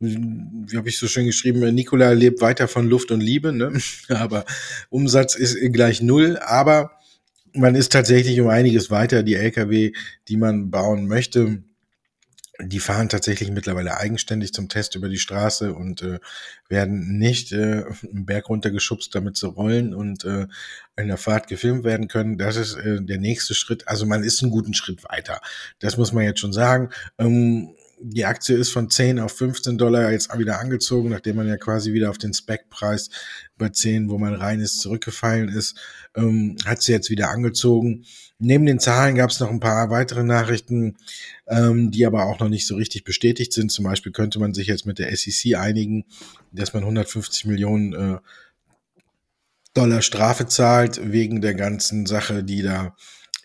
wie 0.00 0.76
habe 0.76 0.88
ich 0.88 0.98
so 0.98 1.06
schön 1.06 1.26
geschrieben, 1.26 1.60
Nikola 1.72 2.10
lebt 2.10 2.40
weiter 2.40 2.66
von 2.66 2.88
Luft 2.88 3.12
und 3.12 3.20
Liebe, 3.20 3.52
ne? 3.52 3.72
aber 4.08 4.44
Umsatz 4.90 5.36
ist 5.36 5.56
gleich 5.72 6.02
null, 6.02 6.38
aber 6.44 6.90
man 7.54 7.76
ist 7.76 7.92
tatsächlich 7.92 8.40
um 8.40 8.48
einiges 8.48 8.90
weiter. 8.90 9.22
Die 9.22 9.34
Lkw, 9.34 9.92
die 10.28 10.36
man 10.36 10.70
bauen 10.70 11.06
möchte, 11.06 11.62
die 12.60 12.80
fahren 12.80 13.08
tatsächlich 13.08 13.50
mittlerweile 13.50 13.96
eigenständig 13.98 14.52
zum 14.52 14.68
Test 14.68 14.94
über 14.94 15.08
die 15.08 15.18
Straße 15.18 15.74
und 15.74 16.02
äh, 16.02 16.18
werden 16.68 17.18
nicht 17.18 17.52
äh, 17.52 17.84
einen 18.12 18.26
Berg 18.26 18.48
runtergeschubst, 18.48 19.14
damit 19.14 19.36
sie 19.36 19.48
rollen 19.48 19.94
und 19.94 20.24
äh, 20.24 20.46
in 20.96 21.08
der 21.08 21.18
Fahrt 21.18 21.48
gefilmt 21.48 21.84
werden 21.84 22.08
können. 22.08 22.38
Das 22.38 22.56
ist 22.56 22.74
äh, 22.76 23.02
der 23.02 23.18
nächste 23.18 23.54
Schritt. 23.54 23.86
Also 23.88 24.06
man 24.06 24.22
ist 24.22 24.42
einen 24.42 24.50
guten 24.50 24.74
Schritt 24.74 25.04
weiter. 25.04 25.40
Das 25.78 25.96
muss 25.96 26.12
man 26.12 26.24
jetzt 26.24 26.40
schon 26.40 26.52
sagen. 26.52 26.90
Ähm, 27.18 27.75
die 27.98 28.24
Aktie 28.24 28.56
ist 28.56 28.70
von 28.70 28.90
10 28.90 29.18
auf 29.18 29.32
15 29.36 29.78
Dollar 29.78 30.12
jetzt 30.12 30.36
wieder 30.38 30.60
angezogen, 30.60 31.08
nachdem 31.08 31.36
man 31.36 31.48
ja 31.48 31.56
quasi 31.56 31.92
wieder 31.92 32.10
auf 32.10 32.18
den 32.18 32.34
Spec-Preis 32.34 33.10
bei 33.56 33.70
10, 33.70 34.10
wo 34.10 34.18
man 34.18 34.34
rein 34.34 34.60
ist, 34.60 34.80
zurückgefallen 34.80 35.48
ist, 35.48 35.78
ähm, 36.14 36.56
hat 36.66 36.82
sie 36.82 36.92
jetzt 36.92 37.10
wieder 37.10 37.30
angezogen. 37.30 38.04
Neben 38.38 38.66
den 38.66 38.80
Zahlen 38.80 39.14
gab 39.14 39.30
es 39.30 39.40
noch 39.40 39.50
ein 39.50 39.60
paar 39.60 39.88
weitere 39.88 40.24
Nachrichten, 40.24 40.96
ähm, 41.46 41.90
die 41.90 42.04
aber 42.04 42.26
auch 42.26 42.38
noch 42.38 42.50
nicht 42.50 42.66
so 42.66 42.76
richtig 42.76 43.04
bestätigt 43.04 43.52
sind. 43.52 43.72
Zum 43.72 43.84
Beispiel 43.84 44.12
könnte 44.12 44.38
man 44.38 44.52
sich 44.52 44.66
jetzt 44.66 44.84
mit 44.84 44.98
der 44.98 45.14
SEC 45.16 45.54
einigen, 45.56 46.04
dass 46.52 46.74
man 46.74 46.82
150 46.82 47.46
Millionen 47.46 47.94
äh, 47.94 48.18
Dollar 49.72 50.02
Strafe 50.02 50.46
zahlt 50.46 51.00
wegen 51.12 51.40
der 51.40 51.54
ganzen 51.54 52.06
Sache, 52.06 52.44
die 52.44 52.62
da 52.62 52.94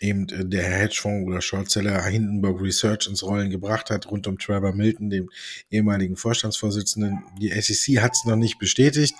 eben 0.02 0.28
äh, 0.28 0.44
der 0.44 0.64
Hedgefonds 0.64 1.26
oder 1.26 1.40
Shortseller 1.40 2.02
Hindenburg 2.04 2.60
Research 2.60 3.06
ins 3.08 3.22
Rollen 3.22 3.50
gebracht 3.50 3.90
hat, 3.90 4.10
rund 4.10 4.26
um 4.26 4.38
Trevor 4.38 4.74
Milton, 4.74 5.10
dem 5.10 5.30
ehemaligen 5.70 6.16
Vorstandsvorsitzenden. 6.16 7.24
Die 7.40 7.48
SEC 7.48 8.00
hat 8.02 8.12
es 8.12 8.24
noch 8.24 8.36
nicht 8.36 8.58
bestätigt, 8.58 9.14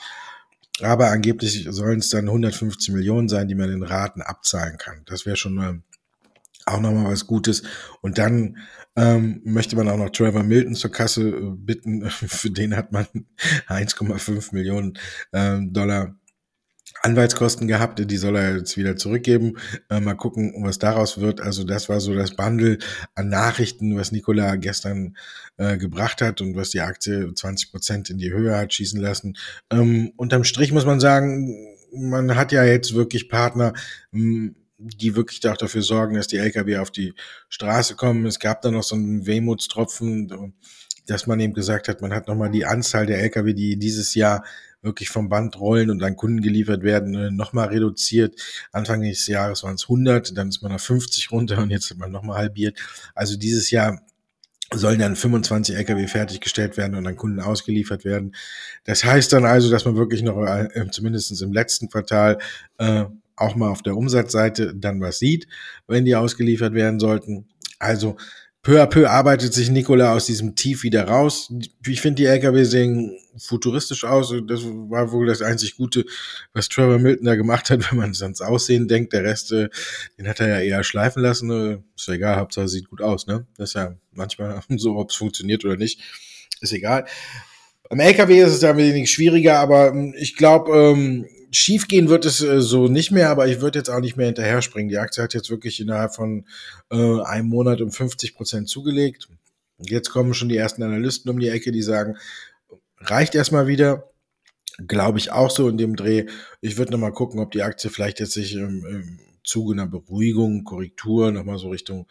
aber 0.81 1.11
angeblich 1.11 1.66
sollen 1.71 2.01
es 2.01 2.09
dann 2.09 2.29
150 2.29 2.92
Millionen 2.95 3.29
sein, 3.29 3.49
die 3.49 3.55
man 3.55 3.71
in 3.71 3.83
Raten 3.83 4.23
abzahlen 4.23 4.77
kann. 4.79 5.03
Das 5.07 5.25
wäre 5.27 5.37
schon 5.37 5.55
mal 5.55 5.81
auch 6.66 6.81
nochmal 6.81 7.12
was 7.12 7.27
Gutes. 7.27 7.62
Und 8.01 8.18
dann 8.18 8.59
ähm, 8.95 9.40
möchte 9.45 9.77
man 9.77 9.88
auch 9.88 9.97
noch 9.97 10.11
Trevor 10.11 10.42
Milton 10.42 10.75
zur 10.75 10.92
Kasse 10.92 11.29
äh, 11.29 11.51
bitten. 11.57 12.09
Für 12.11 12.51
den 12.51 12.77
hat 12.77 12.92
man 12.92 13.07
1,5 13.68 14.55
Millionen 14.55 14.99
ähm, 15.33 15.73
Dollar 15.73 16.14
Anwaltskosten 17.02 17.66
gehabt, 17.68 17.98
die 17.98 18.16
soll 18.16 18.37
er 18.37 18.57
jetzt 18.59 18.76
wieder 18.76 18.96
zurückgeben. 18.96 19.59
Äh, 19.90 20.00
mal 20.00 20.14
gucken, 20.14 20.55
was 20.64 20.78
daraus 20.78 21.18
wird. 21.20 21.40
Also 21.40 21.64
das 21.64 21.88
war 21.88 22.00
so 22.00 22.14
das 22.14 22.37
Bundle 22.37 22.78
an 23.14 23.28
Nachrichten, 23.28 23.96
was 23.96 24.12
Nikola 24.12 24.57
gestern 24.57 25.16
äh, 25.57 25.78
gebracht 25.78 26.20
hat 26.22 26.40
und 26.40 26.57
was 26.57 26.70
die 26.70 26.81
Aktie 26.81 27.33
20 27.35 27.70
Prozent 27.70 28.11
in 28.11 28.18
die 28.18 28.33
Höhe 28.33 28.57
hat 28.57 28.72
schießen 28.72 29.00
lassen. 29.00 29.37
Ähm, 29.70 30.12
unterm 30.16 30.44
Strich 30.44 30.72
muss 30.72 30.87
man 30.87 31.00
sagen, 31.00 31.55
man 31.94 32.37
hat 32.37 32.52
ja 32.52 32.64
jetzt 32.64 32.94
wirklich 32.94 33.28
Partner, 33.28 33.72
hm, 34.12 34.55
die 34.78 35.14
wirklich 35.14 35.46
auch 35.48 35.57
dafür 35.57 35.83
sorgen, 35.83 36.16
dass 36.16 36.26
die 36.26 36.38
Lkw 36.38 36.78
auf 36.78 36.90
die 36.90 37.14
Straße 37.48 37.94
kommen. 37.94 38.26
Es 38.26 38.38
gab 38.38 38.62
da 38.62 38.70
noch 38.70 38.83
so 38.83 38.96
einen 38.96 39.26
Wehmutstropfen, 39.26 40.55
dass 41.07 41.26
man 41.26 41.40
eben 41.40 41.55
gesagt 41.55 41.88
hat, 41.88 42.00
man 42.00 42.12
hat 42.12 42.28
nochmal 42.28 42.50
die 42.50 42.64
Anzahl 42.64 43.07
der 43.07 43.22
Lkw, 43.22 43.55
die 43.55 43.78
dieses 43.78 44.14
Jahr 44.14 44.44
wirklich 44.83 45.09
vom 45.09 45.29
Band 45.29 45.59
rollen 45.59 45.90
und 45.90 46.03
an 46.03 46.16
Kunden 46.16 46.42
geliefert 46.42 46.83
werden, 46.83 47.14
äh, 47.14 47.31
nochmal 47.31 47.68
reduziert. 47.68 48.40
Anfang 48.73 49.03
des 49.03 49.27
Jahres 49.27 49.62
waren 49.62 49.77
es 49.77 49.85
100, 49.85 50.37
dann 50.37 50.49
ist 50.49 50.62
man 50.62 50.73
auf 50.73 50.83
50 50.83 51.31
runter 51.33 51.59
und 51.59 51.71
jetzt 51.71 51.90
hat 51.90 51.99
man 51.99 52.11
nochmal 52.11 52.38
halbiert. 52.38 52.79
Also 53.14 53.37
dieses 53.37 53.71
Jahr 53.71 54.03
sollen 54.75 54.99
dann 54.99 55.16
25 55.16 55.77
Lkw 55.77 56.07
fertiggestellt 56.07 56.77
werden 56.77 56.95
und 56.95 57.07
an 57.07 57.16
Kunden 57.16 57.40
ausgeliefert 57.40 58.05
werden. 58.05 58.35
Das 58.85 59.05
heißt 59.05 59.33
dann 59.33 59.45
also, 59.45 59.71
dass 59.71 59.85
man 59.85 59.97
wirklich 59.97 60.23
noch 60.23 60.42
äh, 60.45 60.68
zumindest 60.90 61.40
im 61.42 61.53
letzten 61.53 61.88
Quartal 61.88 62.38
äh, 62.79 63.05
auch 63.37 63.55
mal 63.55 63.71
auf 63.71 63.83
der 63.83 63.97
Umsatzseite 63.97 64.75
dann 64.75 65.01
was 65.01 65.18
sieht, 65.18 65.47
wenn 65.87 66.05
die 66.05 66.16
ausgeliefert 66.16 66.75
werden 66.75 67.01
sollten. 67.01 67.49
Also 67.79 68.16
peu 68.62 68.81
à 68.81 68.87
peu 68.87 69.09
arbeitet 69.09 69.53
sich 69.53 69.70
Nikola 69.70 70.14
aus 70.14 70.27
diesem 70.27 70.55
Tief 70.55 70.85
wieder 70.85 71.09
raus. 71.09 71.53
Ich 71.85 72.01
finde, 72.01 72.22
die 72.22 72.27
LKW 72.27 72.62
sehen 72.62 73.18
futuristisch 73.37 74.05
aus. 74.05 74.33
Das 74.46 74.62
war 74.62 75.11
wohl 75.11 75.27
das 75.27 75.42
einzig 75.42 75.77
Gute, 75.77 76.05
was 76.53 76.68
Trevor 76.68 76.98
Milton 76.98 77.27
da 77.27 77.35
gemacht 77.35 77.70
hat, 77.70 77.81
wenn 77.90 77.98
man 77.98 78.14
ans 78.14 78.40
Aussehen 78.40 78.87
denkt. 78.87 79.12
Der 79.12 79.25
Rest, 79.25 79.53
äh, 79.53 79.68
den 80.16 80.29
hat 80.29 80.40
er 80.40 80.48
ja 80.48 80.61
eher 80.61 80.85
schleifen 80.85 81.22
lassen. 81.22 81.51
Äh, 81.51 81.79
ist 81.96 82.07
ja 82.07 82.14
egal, 82.14 82.37
Hauptsache 82.37 82.68
sieht 82.68 82.88
gut 82.88 83.03
aus. 83.03 83.27
Ne? 83.27 83.46
Das 83.57 83.70
ist 83.70 83.75
ja 83.75 83.96
manchmal 84.12 84.61
so, 84.77 84.96
ob 84.96 85.11
es 85.11 85.16
funktioniert 85.16 85.64
oder 85.64 85.77
nicht. 85.77 86.01
Ist 86.61 86.72
egal. 86.72 87.07
Beim 87.88 87.98
LKW 87.98 88.40
ist 88.40 88.53
es 88.53 88.61
da 88.61 88.70
ein 88.70 88.77
wenig 88.77 89.11
schwieriger, 89.11 89.59
aber 89.59 89.88
ähm, 89.88 90.14
ich 90.16 90.37
glaube, 90.37 90.72
ähm, 90.72 91.27
schiefgehen 91.53 92.09
wird 92.09 92.25
es 92.25 92.41
äh, 92.43 92.61
so 92.61 92.88
nicht 92.88 93.11
mehr, 93.11 93.31
aber 93.31 93.47
ich 93.47 93.61
würde 93.61 93.79
jetzt 93.79 93.91
auch 93.91 94.01
nicht 94.01 94.17
mehr 94.17 94.27
hinterher 94.27 94.62
springen. 94.62 94.88
Die 94.88 94.99
Aktie 94.99 95.23
hat 95.23 95.35
jetzt 95.35 95.51
wirklich 95.51 95.81
innerhalb 95.81 96.15
von 96.15 96.47
äh, 96.91 97.21
einem 97.23 97.49
Monat 97.49 97.81
um 97.81 97.91
50 97.91 98.35
Prozent 98.35 98.69
zugelegt. 98.69 99.29
Jetzt 99.79 100.11
kommen 100.11 100.35
schon 100.35 100.49
die 100.49 100.57
ersten 100.57 100.83
Analysten 100.83 101.31
um 101.31 101.38
die 101.38 101.49
Ecke, 101.49 101.73
die 101.73 101.83
sagen, 101.83 102.17
reicht 102.99 103.35
erstmal 103.35 103.67
wieder. 103.67 104.09
Glaube 104.88 105.19
ich 105.19 105.31
auch 105.31 105.51
so 105.51 105.69
in 105.69 105.77
dem 105.77 105.97
Dreh. 105.97 106.27
Ich 106.61 106.79
würde 106.79 106.93
nochmal 106.93 107.12
gucken, 107.12 107.41
ob 107.41 107.51
die 107.51 107.62
Aktie 107.62 107.91
vielleicht 107.91 108.21
jetzt 108.21 108.33
sich 108.33 108.55
im, 108.55 108.85
im 108.87 109.19
Zuge 109.45 109.75
einer 109.75 109.87
Beruhigung, 109.87 110.65
Korrektur 110.65 111.31
nochmal 111.33 111.59
so 111.59 111.69
Richtung 111.69 112.07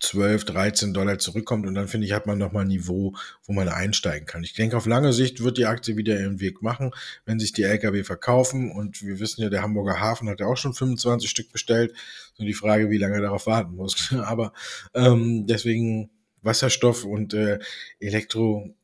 12, 0.00 0.44
13 0.46 0.94
Dollar 0.94 1.18
zurückkommt 1.18 1.66
und 1.66 1.74
dann 1.74 1.88
finde 1.88 2.06
ich, 2.06 2.12
hat 2.12 2.26
man 2.26 2.38
nochmal 2.38 2.64
ein 2.64 2.68
Niveau, 2.68 3.14
wo 3.44 3.52
man 3.52 3.68
einsteigen 3.68 4.26
kann. 4.26 4.42
Ich 4.42 4.54
denke, 4.54 4.76
auf 4.76 4.86
lange 4.86 5.12
Sicht 5.12 5.42
wird 5.42 5.58
die 5.58 5.66
Aktie 5.66 5.96
wieder 5.96 6.18
ihren 6.18 6.40
Weg 6.40 6.62
machen, 6.62 6.92
wenn 7.26 7.38
sich 7.38 7.52
die 7.52 7.64
Lkw 7.64 8.02
verkaufen 8.02 8.72
und 8.72 9.02
wir 9.02 9.20
wissen 9.20 9.42
ja, 9.42 9.50
der 9.50 9.62
Hamburger 9.62 10.00
Hafen 10.00 10.28
hat 10.28 10.40
ja 10.40 10.46
auch 10.46 10.56
schon 10.56 10.74
25 10.74 11.28
Stück 11.28 11.52
bestellt. 11.52 11.94
So 12.34 12.44
die 12.44 12.54
Frage, 12.54 12.90
wie 12.90 12.98
lange 12.98 13.16
er 13.16 13.22
darauf 13.22 13.46
warten 13.46 13.76
muss. 13.76 14.12
Aber 14.24 14.52
ähm, 14.94 15.46
deswegen 15.46 16.10
Wasserstoff 16.42 17.04
und 17.04 17.34
äh, 17.34 17.58
Elektro 17.98 18.74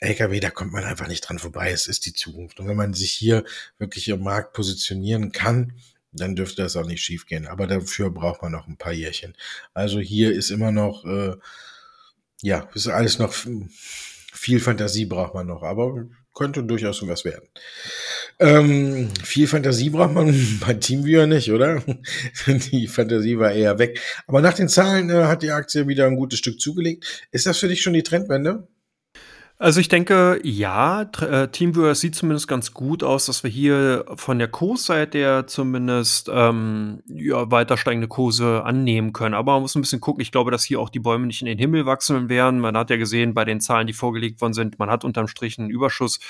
LKW, 0.00 0.40
da 0.40 0.48
kommt 0.48 0.72
man 0.72 0.84
einfach 0.84 1.08
nicht 1.08 1.20
dran 1.20 1.38
vorbei. 1.38 1.70
Es 1.70 1.86
ist 1.86 2.06
die 2.06 2.14
Zukunft. 2.14 2.58
Und 2.58 2.68
wenn 2.68 2.76
man 2.76 2.94
sich 2.94 3.12
hier 3.12 3.44
wirklich 3.78 4.08
im 4.08 4.22
Markt 4.22 4.54
positionieren 4.54 5.30
kann, 5.30 5.74
dann 6.12 6.36
dürfte 6.36 6.62
das 6.62 6.76
auch 6.76 6.86
nicht 6.86 7.02
schiefgehen. 7.02 7.46
Aber 7.46 7.66
dafür 7.66 8.10
braucht 8.10 8.42
man 8.42 8.52
noch 8.52 8.66
ein 8.66 8.76
paar 8.76 8.92
Jährchen. 8.92 9.36
Also 9.74 10.00
hier 10.00 10.32
ist 10.32 10.50
immer 10.50 10.72
noch, 10.72 11.04
äh, 11.04 11.36
ja, 12.42 12.68
ist 12.74 12.88
alles 12.88 13.18
noch 13.18 13.34
viel 14.32 14.60
Fantasie 14.60 15.04
braucht 15.04 15.34
man 15.34 15.46
noch, 15.46 15.62
aber 15.62 16.06
könnte 16.34 16.62
durchaus 16.64 17.06
was 17.06 17.24
werden. 17.24 17.48
Ähm, 18.38 19.10
viel 19.22 19.46
Fantasie 19.46 19.90
braucht 19.90 20.14
man 20.14 20.58
bei 20.66 20.74
Teamviewer 20.74 21.26
nicht, 21.26 21.50
oder? 21.50 21.82
die 22.46 22.86
Fantasie 22.86 23.38
war 23.38 23.52
eher 23.52 23.78
weg. 23.78 24.00
Aber 24.26 24.40
nach 24.40 24.54
den 24.54 24.68
Zahlen 24.68 25.10
äh, 25.10 25.24
hat 25.24 25.42
die 25.42 25.50
Aktie 25.50 25.88
wieder 25.88 26.06
ein 26.06 26.16
gutes 26.16 26.38
Stück 26.38 26.60
zugelegt. 26.60 27.28
Ist 27.32 27.46
das 27.46 27.58
für 27.58 27.68
dich 27.68 27.82
schon 27.82 27.92
die 27.92 28.02
Trendwende? 28.02 28.68
Also 29.62 29.78
ich 29.78 29.88
denke, 29.88 30.40
ja, 30.42 31.02
äh, 31.02 31.48
Teamviewer 31.48 31.94
sieht 31.94 32.14
zumindest 32.14 32.48
ganz 32.48 32.72
gut 32.72 33.04
aus, 33.04 33.26
dass 33.26 33.44
wir 33.44 33.50
hier 33.50 34.06
von 34.14 34.38
der 34.38 34.48
Kursseite 34.48 35.18
her 35.18 35.46
zumindest 35.46 36.30
ähm, 36.32 37.02
ja, 37.06 37.50
weiter 37.50 37.76
steigende 37.76 38.08
Kurse 38.08 38.64
annehmen 38.64 39.12
können. 39.12 39.34
Aber 39.34 39.52
man 39.52 39.60
muss 39.60 39.74
ein 39.74 39.82
bisschen 39.82 40.00
gucken. 40.00 40.22
Ich 40.22 40.32
glaube, 40.32 40.50
dass 40.50 40.64
hier 40.64 40.80
auch 40.80 40.88
die 40.88 40.98
Bäume 40.98 41.26
nicht 41.26 41.42
in 41.42 41.46
den 41.46 41.58
Himmel 41.58 41.84
wachsen 41.84 42.30
werden. 42.30 42.58
Man 42.58 42.74
hat 42.74 42.88
ja 42.88 42.96
gesehen 42.96 43.34
bei 43.34 43.44
den 43.44 43.60
Zahlen, 43.60 43.86
die 43.86 43.92
vorgelegt 43.92 44.40
worden 44.40 44.54
sind, 44.54 44.78
man 44.78 44.88
hat 44.88 45.04
unterm 45.04 45.28
Strich 45.28 45.58
einen 45.58 45.68
Überschuss 45.68 46.20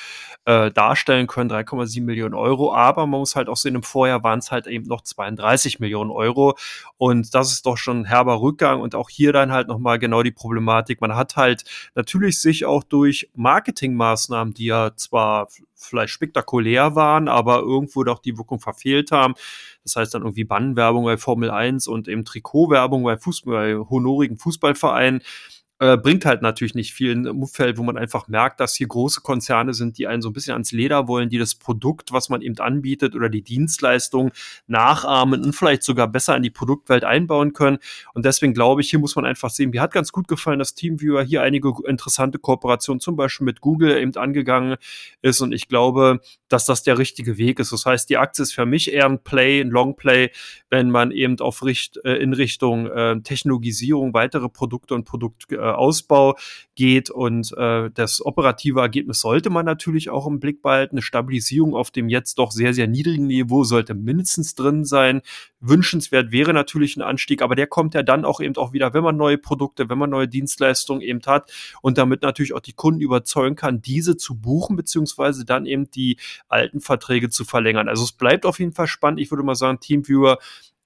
äh, 0.45 0.73
darstellen 0.73 1.29
können, 1.29 1.53
3,7 1.53 2.03
Millionen 2.03 2.35
Euro. 2.35 2.75
Aber 2.75 3.07
man 3.07 3.21
muss 3.21 3.37
halt 3.37 3.49
auch 3.49 3.57
sehen, 3.57 3.77
im 3.77 3.85
Vorjahr 3.85 4.25
waren 4.25 4.40
es 4.40 4.51
halt 4.51 4.66
eben 4.66 4.87
noch 4.87 5.03
32 5.03 5.79
Millionen 5.79 6.11
Euro. 6.11 6.57
Und 6.97 7.33
das 7.33 7.53
ist 7.53 7.64
doch 7.64 7.77
schon 7.77 8.01
ein 8.01 8.05
herber 8.07 8.40
Rückgang. 8.40 8.81
Und 8.81 8.97
auch 8.97 9.09
hier 9.09 9.33
dann 9.33 9.53
halt 9.53 9.69
nochmal 9.69 10.01
genau 10.01 10.25
die 10.25 10.33
Problematik. 10.33 11.01
Man 11.01 11.14
hat 11.14 11.37
halt 11.37 11.62
natürlich 11.95 12.40
sich 12.40 12.64
auch 12.64 12.83
durch 12.83 13.19
Marketingmaßnahmen, 13.35 14.54
die 14.54 14.66
ja 14.66 14.94
zwar 14.96 15.48
vielleicht 15.74 16.12
spektakulär 16.12 16.94
waren, 16.94 17.28
aber 17.28 17.61
irgendwo 17.61 18.04
doch 18.04 18.18
die 18.18 18.37
Wirkung 18.37 18.61
verfehlt 18.61 19.11
haben. 19.12 19.35
Das 19.85 19.96
heißt 19.96 20.14
dann 20.14 20.22
irgendwie 20.22 20.44
Bannwerbung 20.44 21.04
bei 21.04 21.16
Formel 21.16 21.50
1 21.50 21.88
und 21.88 22.09
eben 22.09 22.24
Trikotwerbung 22.24 23.02
bei, 23.02 23.16
Fußball, 23.16 23.76
bei 23.76 23.88
honorigen 23.88 24.37
Fußballvereinen 24.38 25.22
äh, 25.81 25.97
bringt 25.97 26.27
halt 26.27 26.43
natürlich 26.43 26.75
nicht 26.75 26.93
viel 26.93 27.12
im 27.12 27.27
Umfeld, 27.27 27.79
wo 27.79 27.83
man 27.83 27.97
einfach 27.97 28.29
merkt, 28.29 28.61
dass 28.61 28.75
hier 28.75 28.87
große 28.87 29.23
Konzerne 29.23 29.73
sind, 29.73 29.97
die 29.97 30.07
einen 30.07 30.21
so 30.21 30.29
ein 30.29 30.35
bisschen 30.35 30.53
ans 30.53 30.73
Leder 30.73 31.09
wollen, 31.09 31.31
die 31.31 31.38
das 31.38 31.55
Produkt, 31.55 32.12
was 32.12 32.29
man 32.29 32.43
eben 32.43 32.59
anbietet 32.59 33.14
oder 33.16 33.31
die 33.31 33.40
Dienstleistung 33.40 34.31
nachahmen 34.66 35.43
und 35.43 35.55
vielleicht 35.55 35.83
sogar 35.83 36.07
besser 36.07 36.37
in 36.37 36.43
die 36.43 36.51
Produktwelt 36.51 37.03
einbauen 37.03 37.55
können. 37.55 37.79
Und 38.12 38.27
deswegen 38.27 38.53
glaube 38.53 38.83
ich, 38.83 38.90
hier 38.90 38.99
muss 38.99 39.16
man 39.16 39.25
einfach 39.25 39.49
sehen, 39.49 39.71
mir 39.71 39.81
hat 39.81 39.93
ganz 39.93 40.12
gut 40.12 40.29
gefallen, 40.29 40.59
dass 40.59 40.75
Teamviewer 40.75 41.23
hier 41.23 41.40
einige 41.40 41.73
interessante 41.87 42.38
Kooperationen 42.38 43.01
zum 43.01 43.16
Beispiel 43.16 43.47
mit 43.47 43.62
Google 43.62 43.97
eben 43.97 44.14
angegangen 44.16 44.77
ist. 45.23 45.40
Und 45.40 45.53
ich 45.53 45.66
glaube, 45.66 46.21
dass 46.49 46.66
das 46.66 46.83
der 46.83 46.99
richtige 46.99 47.38
Weg 47.38 47.59
ist. 47.59 47.73
Das 47.73 47.87
heißt, 47.87 48.11
die 48.11 48.19
Aktie 48.19 48.43
ist 48.43 48.53
für 48.53 48.66
mich 48.66 48.93
eher 48.93 49.07
ein 49.07 49.23
Play, 49.23 49.62
ein 49.62 49.71
Long 49.71 49.97
Play, 49.97 50.31
wenn 50.69 50.90
man 50.90 51.11
eben 51.11 51.40
auf 51.40 51.64
Richt, 51.64 51.99
äh, 52.05 52.16
in 52.16 52.35
Richtung 52.35 52.87
äh, 52.87 53.19
Technologisierung 53.23 54.12
weitere 54.12 54.51
Produkte 54.51 54.95
und 54.95 55.05
Produkt 55.05 55.51
äh, 55.51 55.69
Ausbau 55.74 56.37
geht. 56.74 57.11
Und 57.11 57.52
äh, 57.56 57.90
das 57.92 58.24
operative 58.24 58.80
Ergebnis 58.80 59.20
sollte 59.20 59.50
man 59.50 59.66
natürlich 59.66 60.11
auch 60.11 60.26
im 60.26 60.40
Blick 60.40 60.62
behalten. 60.62 60.96
Eine 60.96 61.02
Stabilisierung 61.02 61.74
auf 61.74 61.90
dem 61.90 62.09
jetzt 62.09 62.38
doch 62.38 62.52
sehr, 62.52 62.72
sehr 62.74 62.87
niedrigen 62.87 63.26
Niveau 63.26 63.64
sollte 63.64 63.94
mindestens 63.94 64.54
drin 64.54 64.85
sein. 64.85 65.22
Wünschenswert 65.61 66.33
wäre 66.33 66.54
natürlich 66.54 66.96
ein 66.96 67.02
Anstieg, 67.02 67.42
aber 67.42 67.54
der 67.54 67.66
kommt 67.66 67.94
ja 67.94 68.02
dann 68.02 68.24
auch 68.24 68.40
eben 68.40 68.56
auch 68.56 68.72
wieder, 68.72 68.94
wenn 68.94 69.04
man 69.04 69.16
neue 69.16 69.37
Produkte, 69.37 69.88
wenn 69.88 69.98
man 69.98 70.11
neue 70.11 70.28
Dienstleistungen 70.28 71.02
eben 71.02 71.20
hat 71.26 71.52
und 71.83 71.98
damit 71.98 72.22
natürlich 72.22 72.54
auch 72.54 72.61
die 72.61 72.72
Kunden 72.72 73.00
überzeugen 73.00 73.56
kann, 73.56 73.83
diese 73.83 74.16
zu 74.16 74.40
buchen, 74.40 74.76
beziehungsweise 74.76 75.44
dann 75.44 75.66
eben 75.66 75.90
die 75.90 76.16
alten 76.48 76.80
Verträge 76.80 77.28
zu 77.28 77.44
verlängern. 77.44 77.88
Also 77.88 78.04
es 78.04 78.12
bleibt 78.12 78.46
auf 78.46 78.59
jeden 78.59 78.72
Fall 78.72 78.87
spannend. 78.87 79.20
Ich 79.20 79.30
würde 79.30 79.42
mal 79.42 79.54
sagen, 79.54 79.80
Teamviewer 79.80 80.38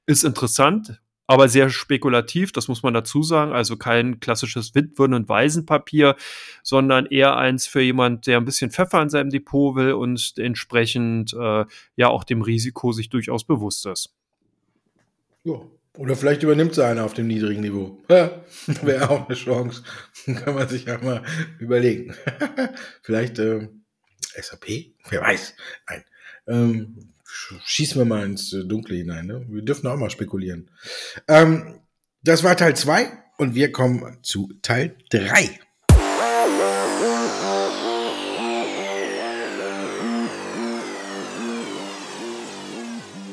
ist 0.07 0.25
interessant, 0.25 1.01
aber 1.27 1.49
sehr 1.49 1.71
spekulativ, 1.71 2.53
das 2.53 2.69
muss 2.69 2.83
man 2.83 2.95
dazu 2.95 3.23
sagen. 3.23 3.53
Also 3.53 3.77
kein 3.77 4.21
klassisches 4.21 4.75
Witwen- 4.75 5.15
und 5.15 5.29
Waisenpapier, 5.29 6.17
sondern 6.63 7.07
eher 7.07 7.37
eins 7.37 7.67
für 7.67 7.81
jemand, 7.81 8.27
der 8.27 8.39
ein 8.39 8.45
bisschen 8.45 8.71
Pfeffer 8.71 9.01
in 9.01 9.11
seinem 9.11 9.31
Depot 9.31 9.75
will 9.75 9.93
und 9.93 10.35
entsprechend 10.37 11.33
äh, 11.33 11.65
ja 11.97 12.09
auch 12.09 12.25
dem 12.25 12.43
Risiko 12.43 12.93
sich 12.93 13.09
durchaus 13.09 13.45
bewusst 13.45 13.87
ist. 13.87 14.15
Ja. 15.45 15.61
Oder 15.97 16.17
vielleicht 16.17 16.43
übernimmt 16.43 16.75
sie 16.75 16.85
einer 16.85 17.05
auf 17.05 17.15
dem 17.15 17.29
niedrigen 17.29 17.61
Niveau. 17.61 18.03
Ja, 18.09 18.43
Wäre 18.83 19.11
auch 19.11 19.29
eine 19.29 19.37
Chance. 19.37 19.85
Kann 20.25 20.55
man 20.55 20.69
sich 20.69 20.87
ja 20.87 20.99
mal 20.99 21.23
überlegen. 21.61 22.15
vielleicht 23.03 23.39
äh, 23.39 23.69
SAP? 24.37 24.67
Wer 25.09 25.21
weiß. 25.21 25.55
Nein. 25.89 26.05
Ähm, 26.49 27.14
schießen 27.65 28.01
wir 28.01 28.05
mal 28.05 28.25
ins 28.25 28.53
äh, 28.53 28.65
Dunkle 28.65 28.97
hinein. 28.97 29.27
Ne? 29.27 29.45
Wir 29.49 29.63
dürfen 29.63 29.87
auch 29.87 29.97
mal 29.97 30.11
spekulieren. 30.11 30.71
Ähm, 31.29 31.81
das 32.23 32.43
war 32.43 32.57
Teil 32.57 32.77
2 32.77 33.11
und 33.39 33.55
wir 33.55 33.73
kommen 33.73 34.19
zu 34.23 34.53
Teil 34.63 34.97
3. 35.11 35.61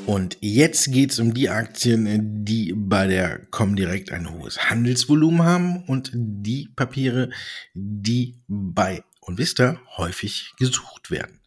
Und 0.07 0.37
jetzt 0.41 0.91
geht 0.91 1.11
es 1.11 1.19
um 1.19 1.33
die 1.33 1.47
Aktien, 1.47 2.43
die 2.43 2.73
bei 2.75 3.07
der 3.07 3.39
Comdirect 3.45 4.11
ein 4.11 4.29
hohes 4.29 4.69
Handelsvolumen 4.69 5.43
haben 5.43 5.85
und 5.85 6.11
die 6.13 6.67
Papiere, 6.75 7.29
die 7.73 8.35
bei 8.49 9.05
Onvista 9.21 9.79
häufig 9.95 10.51
gesucht 10.57 11.11
werden. 11.11 11.39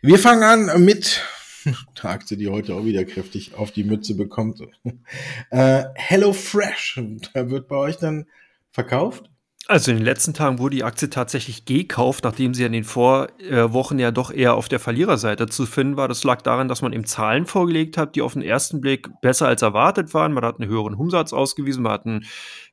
Wir 0.00 0.18
fangen 0.18 0.44
an 0.44 0.84
mit 0.84 1.20
Aktie, 2.02 2.36
die 2.36 2.48
heute 2.48 2.74
auch 2.74 2.84
wieder 2.84 3.04
kräftig 3.04 3.54
auf 3.54 3.70
die 3.70 3.84
Mütze 3.84 4.14
bekommt. 4.14 4.60
Äh, 5.50 5.84
Hello 5.94 6.32
Fresh, 6.32 7.00
da 7.32 7.50
wird 7.50 7.68
bei 7.68 7.76
euch 7.76 7.96
dann 7.96 8.26
verkauft? 8.72 9.30
Also 9.68 9.90
in 9.90 9.96
den 9.96 10.04
letzten 10.04 10.32
Tagen 10.32 10.60
wurde 10.60 10.76
die 10.76 10.84
Aktie 10.84 11.10
tatsächlich 11.10 11.64
gekauft, 11.64 12.22
nachdem 12.22 12.54
sie 12.54 12.64
in 12.64 12.72
den 12.72 12.84
Vorwochen 12.84 13.98
ja 13.98 14.12
doch 14.12 14.32
eher 14.32 14.54
auf 14.54 14.68
der 14.68 14.78
Verliererseite 14.78 15.48
zu 15.48 15.66
finden 15.66 15.96
war. 15.96 16.06
Das 16.06 16.22
lag 16.22 16.42
daran, 16.42 16.68
dass 16.68 16.82
man 16.82 16.92
ihm 16.92 17.04
Zahlen 17.04 17.46
vorgelegt 17.46 17.98
hat, 17.98 18.14
die 18.14 18.22
auf 18.22 18.34
den 18.34 18.42
ersten 18.42 18.80
Blick 18.80 19.08
besser 19.20 19.48
als 19.48 19.62
erwartet 19.62 20.14
waren. 20.14 20.32
Man 20.32 20.44
hat 20.44 20.60
einen 20.60 20.70
höheren 20.70 20.94
Umsatz 20.94 21.32
ausgewiesen, 21.32 21.82
man 21.82 21.92
hat 21.92 22.06
einen 22.06 22.24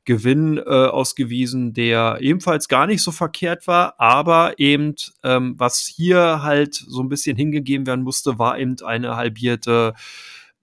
Gewinn 0.06 0.58
äh, 0.58 0.62
ausgewiesen, 0.62 1.74
der 1.74 2.18
ebenfalls 2.20 2.68
gar 2.68 2.88
nicht 2.88 3.02
so 3.02 3.12
verkehrt 3.12 3.68
war, 3.68 4.00
aber 4.00 4.60
eben 4.60 4.96
ähm, 5.24 5.56
was 5.58 5.80
hier 5.80 6.44
halt 6.44 6.76
so 6.76 7.02
ein 7.02 7.10
bisschen 7.10 7.38
hingegeben 7.38 7.88
werden 7.88 8.04
musste, 8.04 8.38
war 8.38 8.60
eben 8.60 8.76
eine 8.84 9.16
halbierte 9.16 9.94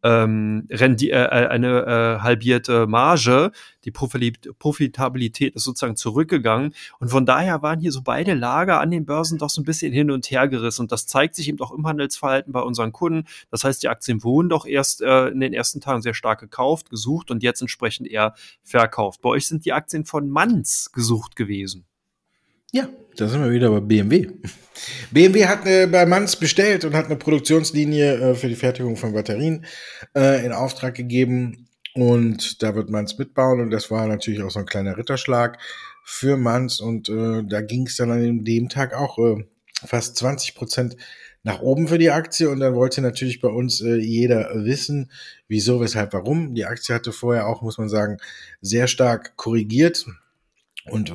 ähm, 0.02 0.66
Rendi 0.70 1.10
äh, 1.10 1.22
äh, 1.22 1.46
eine 1.48 2.18
äh, 2.18 2.22
halbierte 2.22 2.86
Marge. 2.86 3.52
Die 3.84 3.90
Profitabilität 3.90 5.54
ist 5.54 5.64
sozusagen 5.64 5.96
zurückgegangen. 5.96 6.74
Und 6.98 7.08
von 7.08 7.26
daher 7.26 7.62
waren 7.62 7.80
hier 7.80 7.92
so 7.92 8.02
beide 8.02 8.34
Lager 8.34 8.80
an 8.80 8.90
den 8.90 9.06
Börsen 9.06 9.38
doch 9.38 9.50
so 9.50 9.60
ein 9.60 9.64
bisschen 9.64 9.92
hin 9.92 10.10
und 10.10 10.30
her 10.30 10.48
gerissen. 10.48 10.82
Und 10.82 10.92
das 10.92 11.06
zeigt 11.06 11.34
sich 11.34 11.48
eben 11.48 11.60
auch 11.60 11.72
im 11.72 11.86
Handelsverhalten 11.86 12.52
bei 12.52 12.60
unseren 12.60 12.92
Kunden. 12.92 13.26
Das 13.50 13.64
heißt, 13.64 13.82
die 13.82 13.88
Aktien 13.88 14.22
wurden 14.22 14.48
doch 14.48 14.66
erst 14.66 15.02
äh, 15.02 15.28
in 15.28 15.40
den 15.40 15.52
ersten 15.52 15.80
Tagen 15.80 16.02
sehr 16.02 16.14
stark 16.14 16.40
gekauft, 16.40 16.90
gesucht 16.90 17.30
und 17.30 17.42
jetzt 17.42 17.60
entsprechend 17.60 18.08
eher 18.08 18.34
verkauft. 18.62 19.20
Bei 19.22 19.30
euch 19.30 19.46
sind 19.46 19.64
die 19.64 19.72
Aktien 19.72 20.04
von 20.04 20.28
Manns 20.28 20.90
gesucht 20.92 21.36
gewesen. 21.36 21.86
Ja, 22.72 22.88
da 23.16 23.28
sind 23.28 23.42
wir 23.42 23.50
wieder 23.50 23.70
bei 23.70 23.80
BMW. 23.80 24.28
BMW 25.10 25.46
hat 25.46 25.66
äh, 25.66 25.86
bei 25.86 26.06
Manns 26.06 26.36
bestellt 26.36 26.84
und 26.84 26.94
hat 26.94 27.06
eine 27.06 27.16
Produktionslinie 27.16 28.14
äh, 28.14 28.34
für 28.34 28.48
die 28.48 28.54
Fertigung 28.54 28.96
von 28.96 29.12
Batterien 29.12 29.64
äh, 30.14 30.44
in 30.44 30.52
Auftrag 30.52 30.94
gegeben. 30.94 31.68
Und 31.94 32.62
da 32.62 32.74
wird 32.76 32.90
Manns 32.90 33.18
mitbauen. 33.18 33.60
Und 33.60 33.70
das 33.70 33.90
war 33.90 34.06
natürlich 34.06 34.42
auch 34.42 34.50
so 34.50 34.60
ein 34.60 34.66
kleiner 34.66 34.96
Ritterschlag 34.96 35.58
für 36.04 36.36
Manns. 36.36 36.80
Und 36.80 37.08
äh, 37.08 37.42
da 37.44 37.60
ging 37.60 37.86
es 37.86 37.96
dann 37.96 38.12
an 38.12 38.44
dem 38.44 38.68
Tag 38.68 38.94
auch 38.94 39.18
äh, 39.18 39.44
fast 39.84 40.16
20 40.16 40.54
Prozent 40.54 40.96
nach 41.42 41.60
oben 41.60 41.88
für 41.88 41.98
die 41.98 42.10
Aktie. 42.10 42.48
Und 42.48 42.60
dann 42.60 42.74
wollte 42.74 43.00
natürlich 43.00 43.40
bei 43.40 43.48
uns 43.48 43.80
äh, 43.80 43.96
jeder 43.96 44.50
wissen, 44.64 45.10
wieso, 45.48 45.80
weshalb, 45.80 46.12
warum. 46.12 46.54
Die 46.54 46.66
Aktie 46.66 46.94
hatte 46.94 47.10
vorher 47.10 47.48
auch, 47.48 47.62
muss 47.62 47.78
man 47.78 47.88
sagen, 47.88 48.18
sehr 48.60 48.86
stark 48.86 49.36
korrigiert. 49.36 50.06
Und 50.86 51.12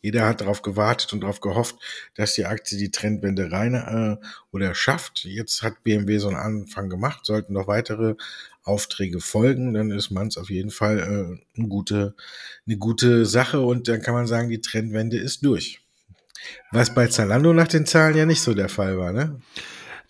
jeder 0.00 0.26
hat 0.26 0.40
darauf 0.40 0.62
gewartet 0.62 1.12
und 1.12 1.20
darauf 1.20 1.40
gehofft, 1.40 1.76
dass 2.14 2.34
die 2.34 2.46
Aktie 2.46 2.78
die 2.78 2.90
Trendwende 2.90 3.50
rein 3.50 3.74
äh, 3.74 4.24
oder 4.52 4.74
schafft. 4.74 5.24
Jetzt 5.24 5.62
hat 5.62 5.82
BMW 5.82 6.18
so 6.18 6.28
einen 6.28 6.36
Anfang 6.36 6.88
gemacht, 6.88 7.26
sollten 7.26 7.52
noch 7.52 7.66
weitere 7.66 8.14
Aufträge 8.62 9.20
folgen, 9.20 9.74
dann 9.74 9.90
ist 9.90 10.10
man 10.10 10.28
es 10.28 10.36
auf 10.36 10.50
jeden 10.50 10.70
Fall 10.70 10.98
äh, 10.98 11.58
eine, 11.58 11.68
gute, 11.68 12.14
eine 12.66 12.76
gute 12.76 13.26
Sache 13.26 13.60
und 13.60 13.88
dann 13.88 14.02
kann 14.02 14.14
man 14.14 14.26
sagen, 14.26 14.50
die 14.50 14.60
Trendwende 14.60 15.18
ist 15.18 15.44
durch. 15.44 15.80
Was 16.70 16.94
bei 16.94 17.08
Zalando 17.08 17.52
nach 17.52 17.68
den 17.68 17.86
Zahlen 17.86 18.16
ja 18.16 18.26
nicht 18.26 18.42
so 18.42 18.54
der 18.54 18.68
Fall 18.68 18.98
war, 18.98 19.12
ne? 19.12 19.40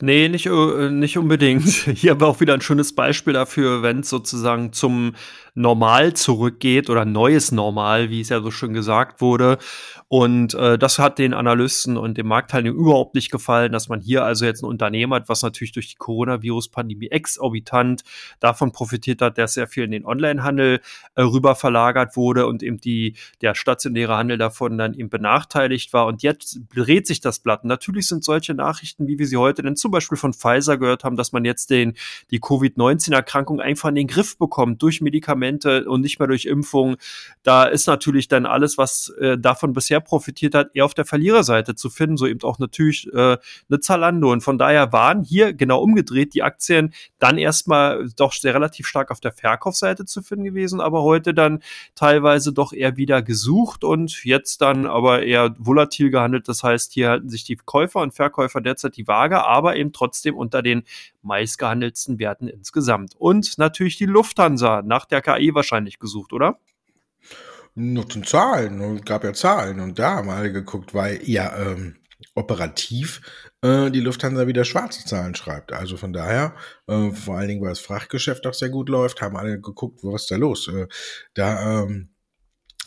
Nee, 0.00 0.28
nicht, 0.28 0.46
äh, 0.46 0.90
nicht 0.90 1.18
unbedingt. 1.18 1.64
Hier 1.68 2.12
haben 2.12 2.20
wir 2.20 2.28
auch 2.28 2.40
wieder 2.40 2.54
ein 2.54 2.60
schönes 2.60 2.94
Beispiel 2.94 3.32
dafür, 3.32 3.82
wenn 3.82 4.00
es 4.00 4.08
sozusagen 4.08 4.72
zum 4.72 5.16
Normal 5.54 6.14
zurückgeht 6.14 6.88
oder 6.88 7.04
neues 7.04 7.50
Normal, 7.50 8.08
wie 8.08 8.20
es 8.20 8.28
ja 8.28 8.40
so 8.40 8.52
schön 8.52 8.74
gesagt 8.74 9.20
wurde. 9.20 9.58
Und 10.08 10.54
äh, 10.54 10.78
das 10.78 10.98
hat 10.98 11.18
den 11.18 11.34
Analysten 11.34 11.98
und 11.98 12.16
dem 12.16 12.28
Marktteilnehmer 12.28 12.74
überhaupt 12.74 13.14
nicht 13.14 13.30
gefallen, 13.30 13.72
dass 13.72 13.90
man 13.90 14.00
hier 14.00 14.24
also 14.24 14.46
jetzt 14.46 14.62
ein 14.62 14.66
Unternehmen 14.66 15.12
hat, 15.12 15.28
was 15.28 15.42
natürlich 15.42 15.72
durch 15.72 15.88
die 15.88 15.96
Coronavirus-Pandemie 15.96 17.08
exorbitant 17.08 18.04
davon 18.40 18.72
profitiert 18.72 19.20
hat, 19.20 19.36
dass 19.36 19.52
sehr 19.52 19.66
viel 19.66 19.84
in 19.84 19.90
den 19.90 20.06
Onlinehandel 20.06 20.80
äh, 21.14 21.22
rüber 21.22 21.54
verlagert 21.54 22.16
wurde 22.16 22.46
und 22.46 22.62
eben 22.62 22.78
die, 22.78 23.16
der 23.42 23.54
stationäre 23.54 24.16
Handel 24.16 24.38
davon 24.38 24.78
dann 24.78 24.94
eben 24.94 25.10
benachteiligt 25.10 25.92
war. 25.92 26.06
Und 26.06 26.22
jetzt 26.22 26.58
dreht 26.74 27.06
sich 27.06 27.20
das 27.20 27.40
Blatt. 27.40 27.66
Natürlich 27.66 28.08
sind 28.08 28.24
solche 28.24 28.54
Nachrichten, 28.54 29.08
wie 29.08 29.18
wir 29.18 29.26
sie 29.26 29.36
heute 29.36 29.60
denn 29.62 29.76
zum 29.76 29.90
Beispiel 29.90 30.16
von 30.16 30.32
Pfizer 30.32 30.78
gehört 30.78 31.04
haben, 31.04 31.16
dass 31.16 31.32
man 31.32 31.44
jetzt 31.44 31.68
den, 31.68 31.92
die 32.30 32.40
Covid-19-Erkrankung 32.40 33.60
einfach 33.60 33.90
in 33.90 33.96
den 33.96 34.06
Griff 34.06 34.38
bekommt 34.38 34.80
durch 34.80 35.02
Medikamente 35.02 35.84
und 35.84 36.00
nicht 36.00 36.18
mehr 36.18 36.28
durch 36.28 36.46
Impfung. 36.46 36.96
Da 37.42 37.64
ist 37.64 37.86
natürlich 37.86 38.28
dann 38.28 38.46
alles, 38.46 38.78
was 38.78 39.10
äh, 39.20 39.36
davon 39.36 39.74
bisher 39.74 39.97
bisher 39.98 40.00
profitiert 40.00 40.54
hat, 40.54 40.70
eher 40.74 40.84
auf 40.84 40.94
der 40.94 41.04
Verliererseite 41.04 41.74
zu 41.74 41.90
finden, 41.90 42.16
so 42.16 42.26
eben 42.26 42.42
auch 42.42 42.58
natürlich 42.58 43.06
äh, 43.12 43.36
eine 43.68 43.80
Zalando. 43.80 44.32
Und 44.32 44.42
von 44.42 44.58
daher 44.58 44.92
waren 44.92 45.22
hier 45.22 45.52
genau 45.52 45.80
umgedreht 45.80 46.34
die 46.34 46.42
Aktien 46.42 46.92
dann 47.18 47.38
erstmal 47.38 48.08
doch 48.16 48.32
sehr 48.32 48.54
relativ 48.54 48.86
stark 48.86 49.10
auf 49.10 49.20
der 49.20 49.32
Verkaufsseite 49.32 50.04
zu 50.04 50.22
finden 50.22 50.44
gewesen, 50.44 50.80
aber 50.80 51.02
heute 51.02 51.34
dann 51.34 51.60
teilweise 51.94 52.52
doch 52.52 52.72
eher 52.72 52.96
wieder 52.96 53.22
gesucht 53.22 53.84
und 53.84 54.24
jetzt 54.24 54.60
dann 54.60 54.86
aber 54.86 55.22
eher 55.22 55.54
volatil 55.58 56.10
gehandelt. 56.10 56.48
Das 56.48 56.62
heißt, 56.62 56.92
hier 56.92 57.10
halten 57.10 57.28
sich 57.28 57.44
die 57.44 57.56
Käufer 57.56 58.00
und 58.00 58.14
Verkäufer 58.14 58.60
derzeit 58.60 58.96
die 58.96 59.06
Waage, 59.06 59.44
aber 59.44 59.76
eben 59.76 59.92
trotzdem 59.92 60.36
unter 60.36 60.62
den 60.62 60.82
meistgehandelten 61.22 62.18
Werten 62.18 62.48
insgesamt. 62.48 63.14
Und 63.18 63.58
natürlich 63.58 63.96
die 63.96 64.06
Lufthansa 64.06 64.82
nach 64.82 65.04
der 65.04 65.20
KI 65.22 65.54
wahrscheinlich 65.54 65.98
gesucht, 65.98 66.32
oder? 66.32 66.58
Noch 67.78 68.06
zu 68.06 68.20
Zahlen 68.22 68.80
und 68.80 69.06
gab 69.06 69.24
ja 69.24 69.32
Zahlen 69.32 69.80
und 69.80 69.98
da 69.98 70.16
haben 70.16 70.30
alle 70.30 70.52
geguckt, 70.52 70.94
weil 70.94 71.20
ja 71.22 71.56
ähm, 71.56 71.96
operativ 72.34 73.20
äh, 73.62 73.90
die 73.90 74.00
Lufthansa 74.00 74.46
wieder 74.46 74.64
schwarze 74.64 75.04
Zahlen 75.04 75.34
schreibt. 75.34 75.72
Also 75.72 75.96
von 75.96 76.12
daher, 76.12 76.54
äh, 76.86 77.10
vor 77.10 77.36
allen 77.36 77.48
Dingen, 77.48 77.62
weil 77.62 77.70
das 77.70 77.80
Frachtgeschäft 77.80 78.46
auch 78.46 78.54
sehr 78.54 78.70
gut 78.70 78.88
läuft, 78.88 79.20
haben 79.20 79.36
alle 79.36 79.60
geguckt, 79.60 80.00
was 80.02 80.22
ist 80.22 80.30
da 80.30 80.36
los. 80.36 80.68
Äh, 80.68 80.86
da 81.34 81.82
ähm, 81.82 82.10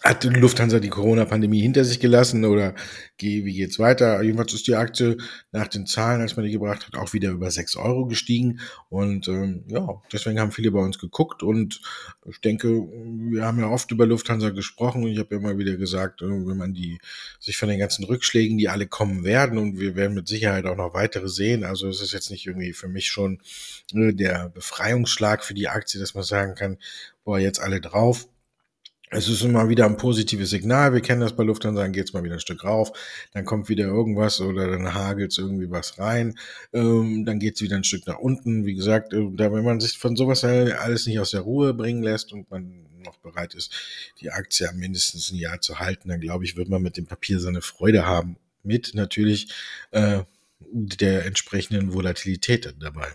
hat 0.04 0.24
Lufthansa 0.24 0.80
die 0.80 0.90
Corona-Pandemie 0.90 1.62
hinter 1.62 1.86
sich 1.86 2.00
gelassen 2.00 2.44
oder 2.46 2.74
wie 3.20 3.54
geht's 3.54 3.78
weiter? 3.78 4.22
Jedenfalls 4.24 4.54
ist 4.54 4.66
die 4.66 4.74
Aktie 4.74 5.18
nach 5.52 5.68
den 5.68 5.86
Zahlen, 5.86 6.22
als 6.22 6.36
man 6.36 6.44
die 6.44 6.52
gebracht 6.52 6.88
hat, 6.88 6.96
auch 6.96 7.14
wieder 7.14 7.30
über 7.30 7.52
sechs 7.52 7.76
Euro 7.76 8.08
gestiegen. 8.08 8.60
Und 8.90 9.28
ähm, 9.28 9.64
ja, 9.68 9.88
deswegen 10.12 10.40
haben 10.40 10.52
viele 10.52 10.72
bei 10.72 10.80
uns 10.80 10.98
geguckt. 10.98 11.44
Und 11.44 11.82
ich 12.26 12.42
denke, 12.42 12.68
wir 12.70 13.46
haben 13.46 13.60
ja 13.60 13.68
oft 13.68 13.92
über 13.92 14.08
Lufthansa 14.08 14.50
gesprochen. 14.50 15.04
Und 15.04 15.12
ich 15.12 15.20
habe 15.20 15.36
ja 15.36 15.40
immer 15.40 15.60
wieder 15.60 15.78
gesagt, 15.78 16.24
äh, 16.24 16.26
wenn 16.26 16.58
man 16.58 16.74
die 16.74 16.98
sich 17.40 17.58
von 17.58 17.70
den 17.70 17.78
ganzen 17.78 18.04
Rückschlägen, 18.04 18.58
die 18.58 18.70
alle 18.70 18.88
kommen 18.88 19.24
werden, 19.24 19.60
und 19.60 19.80
wir 19.80 19.96
werden 19.96 20.16
mit 20.16 20.28
Sicherheit 20.28 20.66
auch 20.66 20.78
noch 20.78 20.96
weitere 20.96 21.30
sehen. 21.30 21.64
Also 21.64 21.88
es 21.88 22.02
ist 22.02 22.14
jetzt 22.14 22.32
nicht 22.32 22.48
irgendwie 22.48 22.74
für 22.74 22.88
mich 22.88 23.06
schon 23.06 23.40
äh, 23.94 24.14
der 24.14 24.50
Befreiungsschlag 24.50 25.44
für 25.44 25.54
die 25.54 25.68
Aktie, 25.68 26.00
dass 26.00 26.16
man 26.16 26.24
sagen 26.24 26.56
kann, 26.56 26.78
boah, 27.24 27.38
jetzt 27.38 27.62
alle 27.62 27.82
drauf 27.82 28.28
es 29.14 29.28
ist 29.28 29.44
immer 29.44 29.68
wieder 29.68 29.86
ein 29.86 29.98
positives 29.98 30.50
Signal. 30.52 30.94
Wir 30.94 31.02
kennen 31.02 31.20
das 31.20 31.36
bei 31.36 31.44
Lufthansa, 31.44 31.82
dann 31.82 31.92
geht's 31.92 32.14
mal 32.14 32.24
wieder 32.24 32.36
ein 32.36 32.40
Stück 32.40 32.64
rauf, 32.64 32.94
dann 33.34 33.44
kommt 33.44 33.68
wieder 33.68 33.84
irgendwas 33.84 34.40
oder 34.40 34.72
dann 34.72 34.94
hagelt's 34.94 35.38
irgendwie 35.38 35.70
was 35.70 36.00
rein, 36.00 36.36
ähm, 36.72 37.26
dann 37.26 37.38
geht's 37.38 37.62
wieder 37.62 37.76
ein 37.76 37.84
Stück 37.84 38.08
nach 38.08 38.20
unten. 38.20 38.66
Wie 38.66 38.74
gesagt, 38.74 39.14
äh, 39.14 39.28
da, 39.34 39.52
wenn 39.52 39.66
man 39.66 39.82
sich 39.82 39.98
von 39.98 40.16
sowas 40.16 40.46
alles 40.46 41.06
nicht 41.06 41.20
aus 41.20 41.32
der 41.32 41.42
Ruhe 41.42 41.74
bringen 41.74 42.02
lässt 42.02 42.32
und 42.32 42.50
man 42.50 42.88
noch 43.04 43.18
bereit 43.18 43.54
ist, 43.54 43.74
die 44.22 44.32
Aktie 44.32 44.72
mindestens 44.74 45.32
ein 45.32 45.38
Jahr 45.38 45.60
zu 45.60 45.80
halten, 45.80 46.08
dann 46.08 46.22
glaube 46.22 46.46
ich, 46.46 46.56
wird 46.56 46.70
man 46.70 46.82
mit 46.82 46.96
dem 46.96 47.06
Papier 47.06 47.40
seine 47.40 47.62
Freude 47.62 48.06
haben. 48.06 48.38
Mit 48.64 48.94
natürlich 48.94 49.52
äh, 49.92 50.24
der 50.72 51.26
entsprechenden 51.26 51.94
Volatilität 51.94 52.74
dabei. 52.80 53.10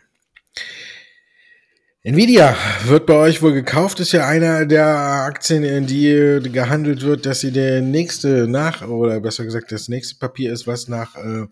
Nvidia 2.07 2.55
wird 2.85 3.05
bei 3.07 3.15
euch 3.15 3.43
wohl 3.43 3.53
gekauft, 3.53 3.99
ist 3.99 4.13
ja 4.13 4.29
einer 4.29 4.65
der 4.65 4.87
Aktien, 4.87 5.65
in 5.65 5.89
die 5.89 6.39
gehandelt 6.53 7.03
wird, 7.03 7.27
dass 7.27 7.41
sie 7.41 7.51
der 7.51 7.83
nächste 7.83 8.47
nach, 8.47 8.87
oder 8.87 9.19
besser 9.19 9.43
gesagt, 9.43 9.73
das 9.73 9.89
nächste 9.89 10.17
Papier 10.17 10.53
ist, 10.53 10.69
was 10.69 10.87
nach 10.87 11.17
äh, 11.17 11.49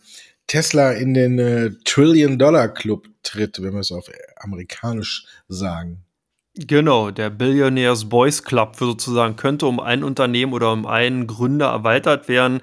Tesla 0.46 0.92
in 0.92 1.12
den 1.12 1.40
äh, 1.40 1.72
Trillion-Dollar-Club 1.84 3.08
tritt, 3.24 3.60
wenn 3.64 3.72
wir 3.72 3.80
es 3.80 3.90
auf 3.90 4.08
amerikanisch 4.36 5.26
sagen. 5.48 6.04
Genau, 6.54 7.10
der 7.10 7.30
Billionaires 7.30 8.08
Boys 8.08 8.44
Club 8.44 8.76
sozusagen 8.76 9.34
könnte 9.34 9.66
um 9.66 9.80
ein 9.80 10.04
Unternehmen 10.04 10.52
oder 10.52 10.72
um 10.72 10.86
einen 10.86 11.26
Gründer 11.26 11.70
erweitert 11.70 12.28
werden. 12.28 12.60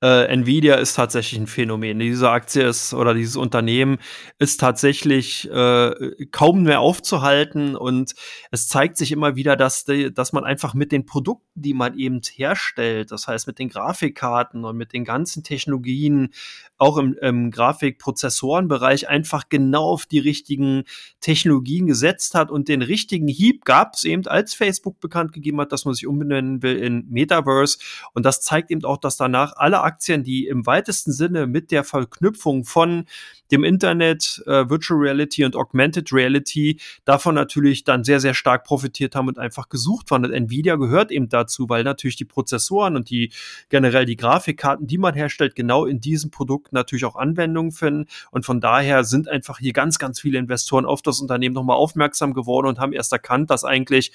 Äh, 0.00 0.26
Nvidia 0.32 0.76
ist 0.76 0.94
tatsächlich 0.94 1.40
ein 1.40 1.46
Phänomen. 1.48 1.98
Diese 1.98 2.30
Aktie 2.30 2.62
ist 2.62 2.94
oder 2.94 3.14
dieses 3.14 3.36
Unternehmen 3.36 3.98
ist 4.38 4.60
tatsächlich 4.60 5.50
äh, 5.50 5.90
kaum 6.30 6.62
mehr 6.62 6.80
aufzuhalten 6.80 7.74
und 7.74 8.14
es 8.52 8.68
zeigt 8.68 8.96
sich 8.96 9.10
immer 9.10 9.34
wieder, 9.34 9.56
dass, 9.56 9.84
die, 9.84 10.14
dass 10.14 10.32
man 10.32 10.44
einfach 10.44 10.72
mit 10.74 10.92
den 10.92 11.04
Produkten, 11.04 11.48
die 11.60 11.74
man 11.74 11.98
eben 11.98 12.20
herstellt, 12.32 13.10
das 13.10 13.26
heißt 13.26 13.48
mit 13.48 13.58
den 13.58 13.68
Grafikkarten 13.68 14.64
und 14.64 14.76
mit 14.76 14.92
den 14.92 15.04
ganzen 15.04 15.42
Technologien, 15.42 16.30
auch 16.78 16.96
im, 16.96 17.16
im 17.20 17.50
Grafikprozessorenbereich 17.50 19.08
einfach 19.08 19.48
genau 19.48 19.84
auf 19.90 20.06
die 20.06 20.20
richtigen 20.20 20.84
Technologien 21.20 21.86
gesetzt 21.86 22.34
hat 22.34 22.50
und 22.50 22.68
den 22.68 22.82
richtigen 22.82 23.28
Hieb 23.28 23.64
gab 23.64 23.94
es 23.94 24.04
eben, 24.04 24.26
als 24.26 24.54
Facebook 24.54 25.00
bekannt 25.00 25.32
gegeben 25.32 25.60
hat, 25.60 25.72
dass 25.72 25.84
man 25.84 25.94
sich 25.94 26.06
umbenennen 26.06 26.62
will 26.62 26.76
in 26.76 27.06
Metaverse. 27.10 27.78
Und 28.14 28.24
das 28.24 28.40
zeigt 28.40 28.70
eben 28.70 28.84
auch, 28.84 28.98
dass 28.98 29.16
danach 29.16 29.54
alle 29.56 29.80
Aktien, 29.82 30.22
die 30.22 30.46
im 30.46 30.66
weitesten 30.66 31.12
Sinne 31.12 31.46
mit 31.46 31.70
der 31.70 31.84
Verknüpfung 31.84 32.64
von 32.64 33.04
dem 33.50 33.64
Internet, 33.64 34.42
äh, 34.46 34.68
Virtual 34.68 35.00
Reality 35.00 35.44
und 35.44 35.56
Augmented 35.56 36.12
Reality 36.12 36.78
davon 37.04 37.34
natürlich 37.34 37.84
dann 37.84 38.04
sehr, 38.04 38.20
sehr 38.20 38.34
stark 38.34 38.64
profitiert 38.64 39.14
haben 39.14 39.28
und 39.28 39.38
einfach 39.38 39.68
gesucht 39.68 40.10
waren. 40.10 40.24
Und 40.24 40.32
Nvidia 40.32 40.76
gehört 40.76 41.10
eben 41.10 41.28
dazu, 41.28 41.68
weil 41.68 41.84
natürlich 41.84 42.16
die 42.16 42.24
Prozessoren 42.24 42.96
und 42.96 43.10
die 43.10 43.30
generell 43.68 44.04
die 44.04 44.16
Grafikkarten, 44.16 44.86
die 44.86 44.98
man 44.98 45.14
herstellt, 45.14 45.54
genau 45.54 45.86
in 45.86 46.00
diesem 46.00 46.30
Produkt 46.30 46.72
natürlich 46.72 47.04
auch 47.04 47.16
Anwendungen 47.16 47.72
finden. 47.72 48.06
Und 48.30 48.44
von 48.44 48.60
daher 48.60 49.04
sind 49.04 49.28
einfach 49.28 49.58
hier 49.58 49.72
ganz, 49.72 49.98
ganz 49.98 50.20
viele 50.20 50.38
Investoren 50.38 50.86
auf 50.86 51.02
das 51.02 51.20
Unternehmen 51.20 51.54
nochmal 51.54 51.76
aufmerksam 51.76 52.34
geworden 52.34 52.66
und 52.66 52.78
haben 52.78 52.92
erst 52.92 53.12
erkannt, 53.12 53.50
dass 53.50 53.64
eigentlich 53.64 54.12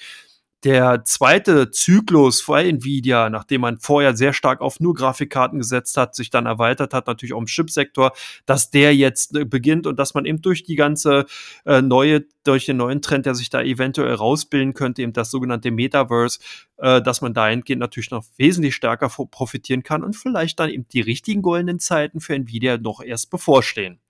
der 0.64 1.04
zweite 1.04 1.70
Zyklus 1.70 2.40
vor 2.40 2.58
Nvidia, 2.58 3.28
nachdem 3.28 3.60
man 3.60 3.78
vorher 3.78 4.16
sehr 4.16 4.32
stark 4.32 4.62
auf 4.62 4.80
nur 4.80 4.94
Grafikkarten 4.94 5.58
gesetzt 5.58 5.96
hat, 5.98 6.14
sich 6.14 6.30
dann 6.30 6.46
erweitert 6.46 6.94
hat, 6.94 7.06
natürlich 7.06 7.34
auch 7.34 7.40
im 7.40 7.46
Chipsektor, 7.46 8.12
dass 8.46 8.70
der 8.70 8.96
jetzt 8.96 9.36
äh, 9.36 9.44
beginnt 9.44 9.86
und 9.86 9.98
dass 9.98 10.14
man 10.14 10.24
eben 10.24 10.40
durch 10.40 10.64
die 10.64 10.76
ganze 10.76 11.26
äh, 11.66 11.82
neue, 11.82 12.24
durch 12.44 12.64
den 12.64 12.78
neuen 12.78 13.02
Trend, 13.02 13.26
der 13.26 13.34
sich 13.34 13.50
da 13.50 13.62
eventuell 13.62 14.14
rausbilden 14.14 14.72
könnte, 14.72 15.02
eben 15.02 15.12
das 15.12 15.30
sogenannte 15.30 15.70
Metaverse, 15.70 16.38
äh, 16.78 17.02
dass 17.02 17.20
man 17.20 17.34
dahingehend 17.34 17.80
natürlich 17.80 18.10
noch 18.10 18.24
wesentlich 18.38 18.74
stärker 18.74 19.08
profitieren 19.08 19.82
kann 19.82 20.02
und 20.02 20.16
vielleicht 20.16 20.58
dann 20.60 20.70
eben 20.70 20.88
die 20.88 21.02
richtigen 21.02 21.42
goldenen 21.42 21.78
Zeiten 21.78 22.20
für 22.20 22.34
Nvidia 22.34 22.78
noch 22.78 23.02
erst 23.02 23.30
bevorstehen. 23.30 24.00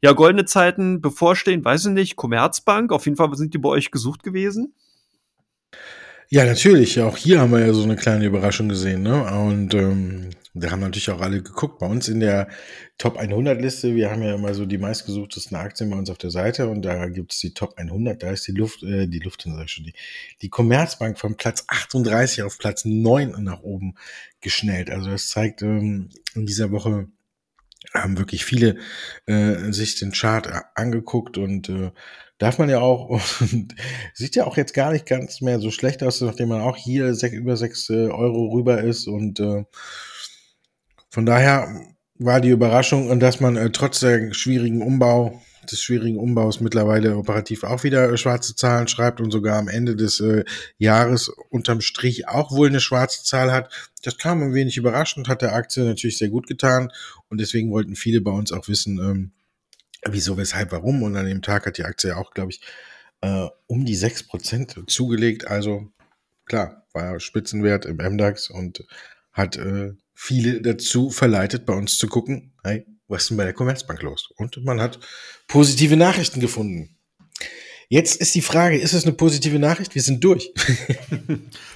Ja, 0.00 0.12
goldene 0.12 0.44
Zeiten 0.44 1.00
bevorstehen, 1.00 1.64
weiß 1.64 1.86
ich 1.86 1.92
nicht, 1.92 2.14
Commerzbank, 2.14 2.92
auf 2.92 3.06
jeden 3.06 3.16
Fall 3.16 3.34
sind 3.34 3.52
die 3.52 3.58
bei 3.58 3.70
euch 3.70 3.90
gesucht 3.90 4.22
gewesen. 4.22 4.74
Ja, 6.30 6.44
natürlich. 6.44 7.00
Auch 7.00 7.16
hier 7.16 7.40
haben 7.40 7.52
wir 7.52 7.60
ja 7.60 7.72
so 7.72 7.82
eine 7.82 7.96
kleine 7.96 8.26
Überraschung 8.26 8.68
gesehen. 8.68 9.02
Ne? 9.02 9.24
Und 9.24 9.72
ähm, 9.72 10.28
da 10.52 10.70
haben 10.70 10.80
natürlich 10.80 11.08
auch 11.10 11.22
alle 11.22 11.42
geguckt. 11.42 11.78
Bei 11.78 11.86
uns 11.86 12.06
in 12.08 12.20
der 12.20 12.48
Top 12.98 13.16
100 13.16 13.58
Liste, 13.58 13.94
wir 13.94 14.10
haben 14.10 14.22
ja 14.22 14.34
immer 14.34 14.52
so 14.52 14.66
die 14.66 14.76
meistgesuchtesten 14.76 15.56
Aktien 15.56 15.88
bei 15.88 15.96
uns 15.96 16.10
auf 16.10 16.18
der 16.18 16.30
Seite 16.30 16.68
und 16.68 16.82
da 16.82 17.08
gibt's 17.08 17.38
die 17.40 17.54
Top 17.54 17.78
100. 17.78 18.22
Da 18.22 18.30
ist 18.30 18.46
die 18.46 18.52
Luft, 18.52 18.82
äh, 18.82 19.06
die 19.06 19.20
Luft, 19.20 19.44
sag 19.46 19.64
ich 19.64 19.70
schon, 19.72 19.84
die, 19.84 19.94
die 20.42 20.50
Commerzbank 20.50 21.18
von 21.18 21.36
Platz 21.38 21.64
38 21.66 22.42
auf 22.42 22.58
Platz 22.58 22.84
9 22.84 23.42
nach 23.42 23.62
oben 23.62 23.94
geschnellt. 24.42 24.90
Also 24.90 25.08
das 25.10 25.30
zeigt 25.30 25.62
ähm, 25.62 26.10
in 26.34 26.44
dieser 26.44 26.70
Woche 26.70 27.08
haben 27.94 28.18
wirklich 28.18 28.44
viele 28.44 28.76
äh, 29.26 29.72
sich 29.72 29.98
den 29.98 30.12
Chart 30.12 30.46
angeguckt 30.74 31.38
und 31.38 31.70
äh, 31.70 31.90
darf 32.38 32.58
man 32.58 32.68
ja 32.68 32.80
auch, 32.80 33.20
sieht 34.14 34.36
ja 34.36 34.46
auch 34.46 34.56
jetzt 34.56 34.74
gar 34.74 34.92
nicht 34.92 35.06
ganz 35.06 35.40
mehr 35.40 35.58
so 35.58 35.70
schlecht 35.70 36.02
aus, 36.02 36.20
nachdem 36.20 36.48
man 36.48 36.60
auch 36.60 36.76
hier 36.76 37.14
sech, 37.14 37.32
über 37.32 37.56
sechs 37.56 37.90
äh, 37.90 38.08
Euro 38.08 38.52
rüber 38.52 38.82
ist 38.82 39.06
und 39.06 39.40
äh, 39.40 39.64
von 41.10 41.26
daher 41.26 41.68
war 42.18 42.40
die 42.40 42.50
Überraschung 42.50 43.08
und 43.08 43.20
dass 43.20 43.40
man 43.40 43.56
äh, 43.56 43.70
trotz 43.70 44.00
der 44.00 44.32
schwierigen 44.34 44.82
Umbau 44.82 45.40
des 45.70 45.82
schwierigen 45.82 46.18
Umbaus 46.18 46.60
mittlerweile 46.60 47.16
operativ 47.16 47.64
auch 47.64 47.84
wieder 47.84 48.16
schwarze 48.16 48.56
Zahlen 48.56 48.88
schreibt 48.88 49.20
und 49.20 49.30
sogar 49.30 49.58
am 49.58 49.68
Ende 49.68 49.96
des 49.96 50.20
äh, 50.20 50.44
Jahres 50.78 51.28
unterm 51.50 51.80
Strich 51.80 52.28
auch 52.28 52.52
wohl 52.52 52.68
eine 52.68 52.80
schwarze 52.80 53.22
Zahl 53.24 53.52
hat. 53.52 53.70
Das 54.02 54.18
kam 54.18 54.42
ein 54.42 54.54
wenig 54.54 54.76
überraschend, 54.76 55.28
hat 55.28 55.42
der 55.42 55.54
Aktie 55.54 55.84
natürlich 55.84 56.18
sehr 56.18 56.30
gut 56.30 56.46
getan 56.46 56.90
und 57.28 57.40
deswegen 57.40 57.70
wollten 57.70 57.96
viele 57.96 58.20
bei 58.20 58.30
uns 58.30 58.52
auch 58.52 58.68
wissen, 58.68 58.98
ähm, 58.98 59.32
wieso, 60.06 60.36
weshalb, 60.36 60.72
warum. 60.72 61.02
Und 61.02 61.16
an 61.16 61.26
dem 61.26 61.42
Tag 61.42 61.66
hat 61.66 61.78
die 61.78 61.84
Aktie 61.84 62.16
auch, 62.16 62.32
glaube 62.32 62.52
ich, 62.52 62.60
äh, 63.20 63.46
um 63.66 63.84
die 63.84 63.96
6% 63.96 64.86
zugelegt. 64.86 65.46
Also 65.46 65.90
klar, 66.44 66.86
war 66.92 67.20
Spitzenwert 67.20 67.86
im 67.86 67.96
MDAX 67.96 68.50
und 68.50 68.84
hat 69.32 69.56
äh, 69.56 69.92
viele 70.14 70.60
dazu 70.60 71.10
verleitet, 71.10 71.66
bei 71.66 71.74
uns 71.74 71.98
zu 71.98 72.08
gucken, 72.08 72.52
hey, 72.64 72.86
was 73.06 73.22
ist 73.22 73.30
denn 73.30 73.36
bei 73.36 73.44
der 73.44 73.54
Commerzbank 73.54 74.02
los? 74.02 74.30
Und 74.36 74.62
man 74.64 74.80
hat 74.80 74.98
positive 75.46 75.96
Nachrichten 75.96 76.40
gefunden. 76.40 76.97
Jetzt 77.90 78.16
ist 78.20 78.34
die 78.34 78.42
Frage, 78.42 78.78
ist 78.78 78.92
es 78.92 79.04
eine 79.04 79.14
positive 79.14 79.58
Nachricht? 79.58 79.94
Wir 79.94 80.02
sind 80.02 80.22
durch. 80.22 80.52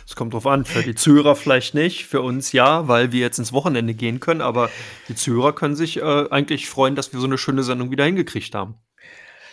Es 0.04 0.16
kommt 0.16 0.34
drauf 0.34 0.46
an, 0.46 0.64
für 0.64 0.82
die 0.82 0.94
Zuhörer 0.94 1.36
vielleicht 1.36 1.74
nicht, 1.74 2.04
für 2.06 2.20
uns 2.20 2.52
ja, 2.52 2.86
weil 2.86 3.12
wir 3.12 3.20
jetzt 3.20 3.38
ins 3.38 3.52
Wochenende 3.52 3.94
gehen 3.94 4.20
können, 4.20 4.42
aber 4.42 4.68
die 5.08 5.14
Zuhörer 5.14 5.54
können 5.54 5.76
sich 5.76 5.98
äh, 5.98 6.28
eigentlich 6.28 6.68
freuen, 6.68 6.96
dass 6.96 7.12
wir 7.12 7.20
so 7.20 7.26
eine 7.26 7.38
schöne 7.38 7.62
Sendung 7.62 7.90
wieder 7.90 8.04
hingekriegt 8.04 8.54
haben. 8.54 8.74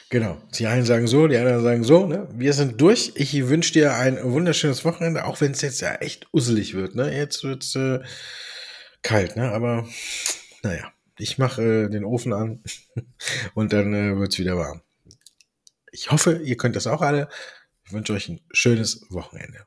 Genau. 0.10 0.38
Die 0.57 0.66
einen 0.66 0.86
sagen 0.86 1.07
so, 1.07 1.28
die 1.28 1.38
anderen 1.38 1.62
sagen 1.62 1.84
so. 1.84 2.07
Ne? 2.07 2.28
Wir 2.34 2.53
sind 2.53 2.82
durch. 2.82 3.14
Ich 3.16 3.47
wünsche 3.47 3.74
dir 3.74 3.93
ein 3.93 4.18
wunderschönes 4.22 4.84
Wochenende, 4.84 5.26
auch 5.26 5.39
wenn 5.39 5.51
es 5.51 5.62
jetzt 5.62 5.82
ja 5.82 5.93
echt 5.95 6.28
uselig 6.34 6.74
wird. 6.74 6.95
Ne? 6.95 7.16
Jetzt 7.16 7.43
wird 7.43 7.64
es 7.64 7.76
äh, 7.76 7.99
kalt, 9.03 9.36
ne? 9.38 9.51
aber 9.51 9.88
naja, 10.64 10.91
ich 11.20 11.38
mache 11.38 11.86
äh, 11.86 11.89
den 11.89 12.03
Ofen 12.03 12.34
an 12.34 12.64
und 13.53 13.72
dann 13.72 13.93
äh, 13.93 14.18
wird 14.18 14.34
es 14.34 14.39
wieder 14.39 14.57
warm. 14.57 14.82
Ich 15.92 16.12
hoffe, 16.12 16.38
ihr 16.44 16.58
könnt 16.58 16.76
das 16.76 16.88
auch 16.88 17.02
alle. 17.02 17.30
Ich 17.86 17.94
wünsche 17.94 18.14
euch 18.14 18.30
ein 18.30 18.40
schönes 18.52 19.06
Wochenende. 19.10 19.66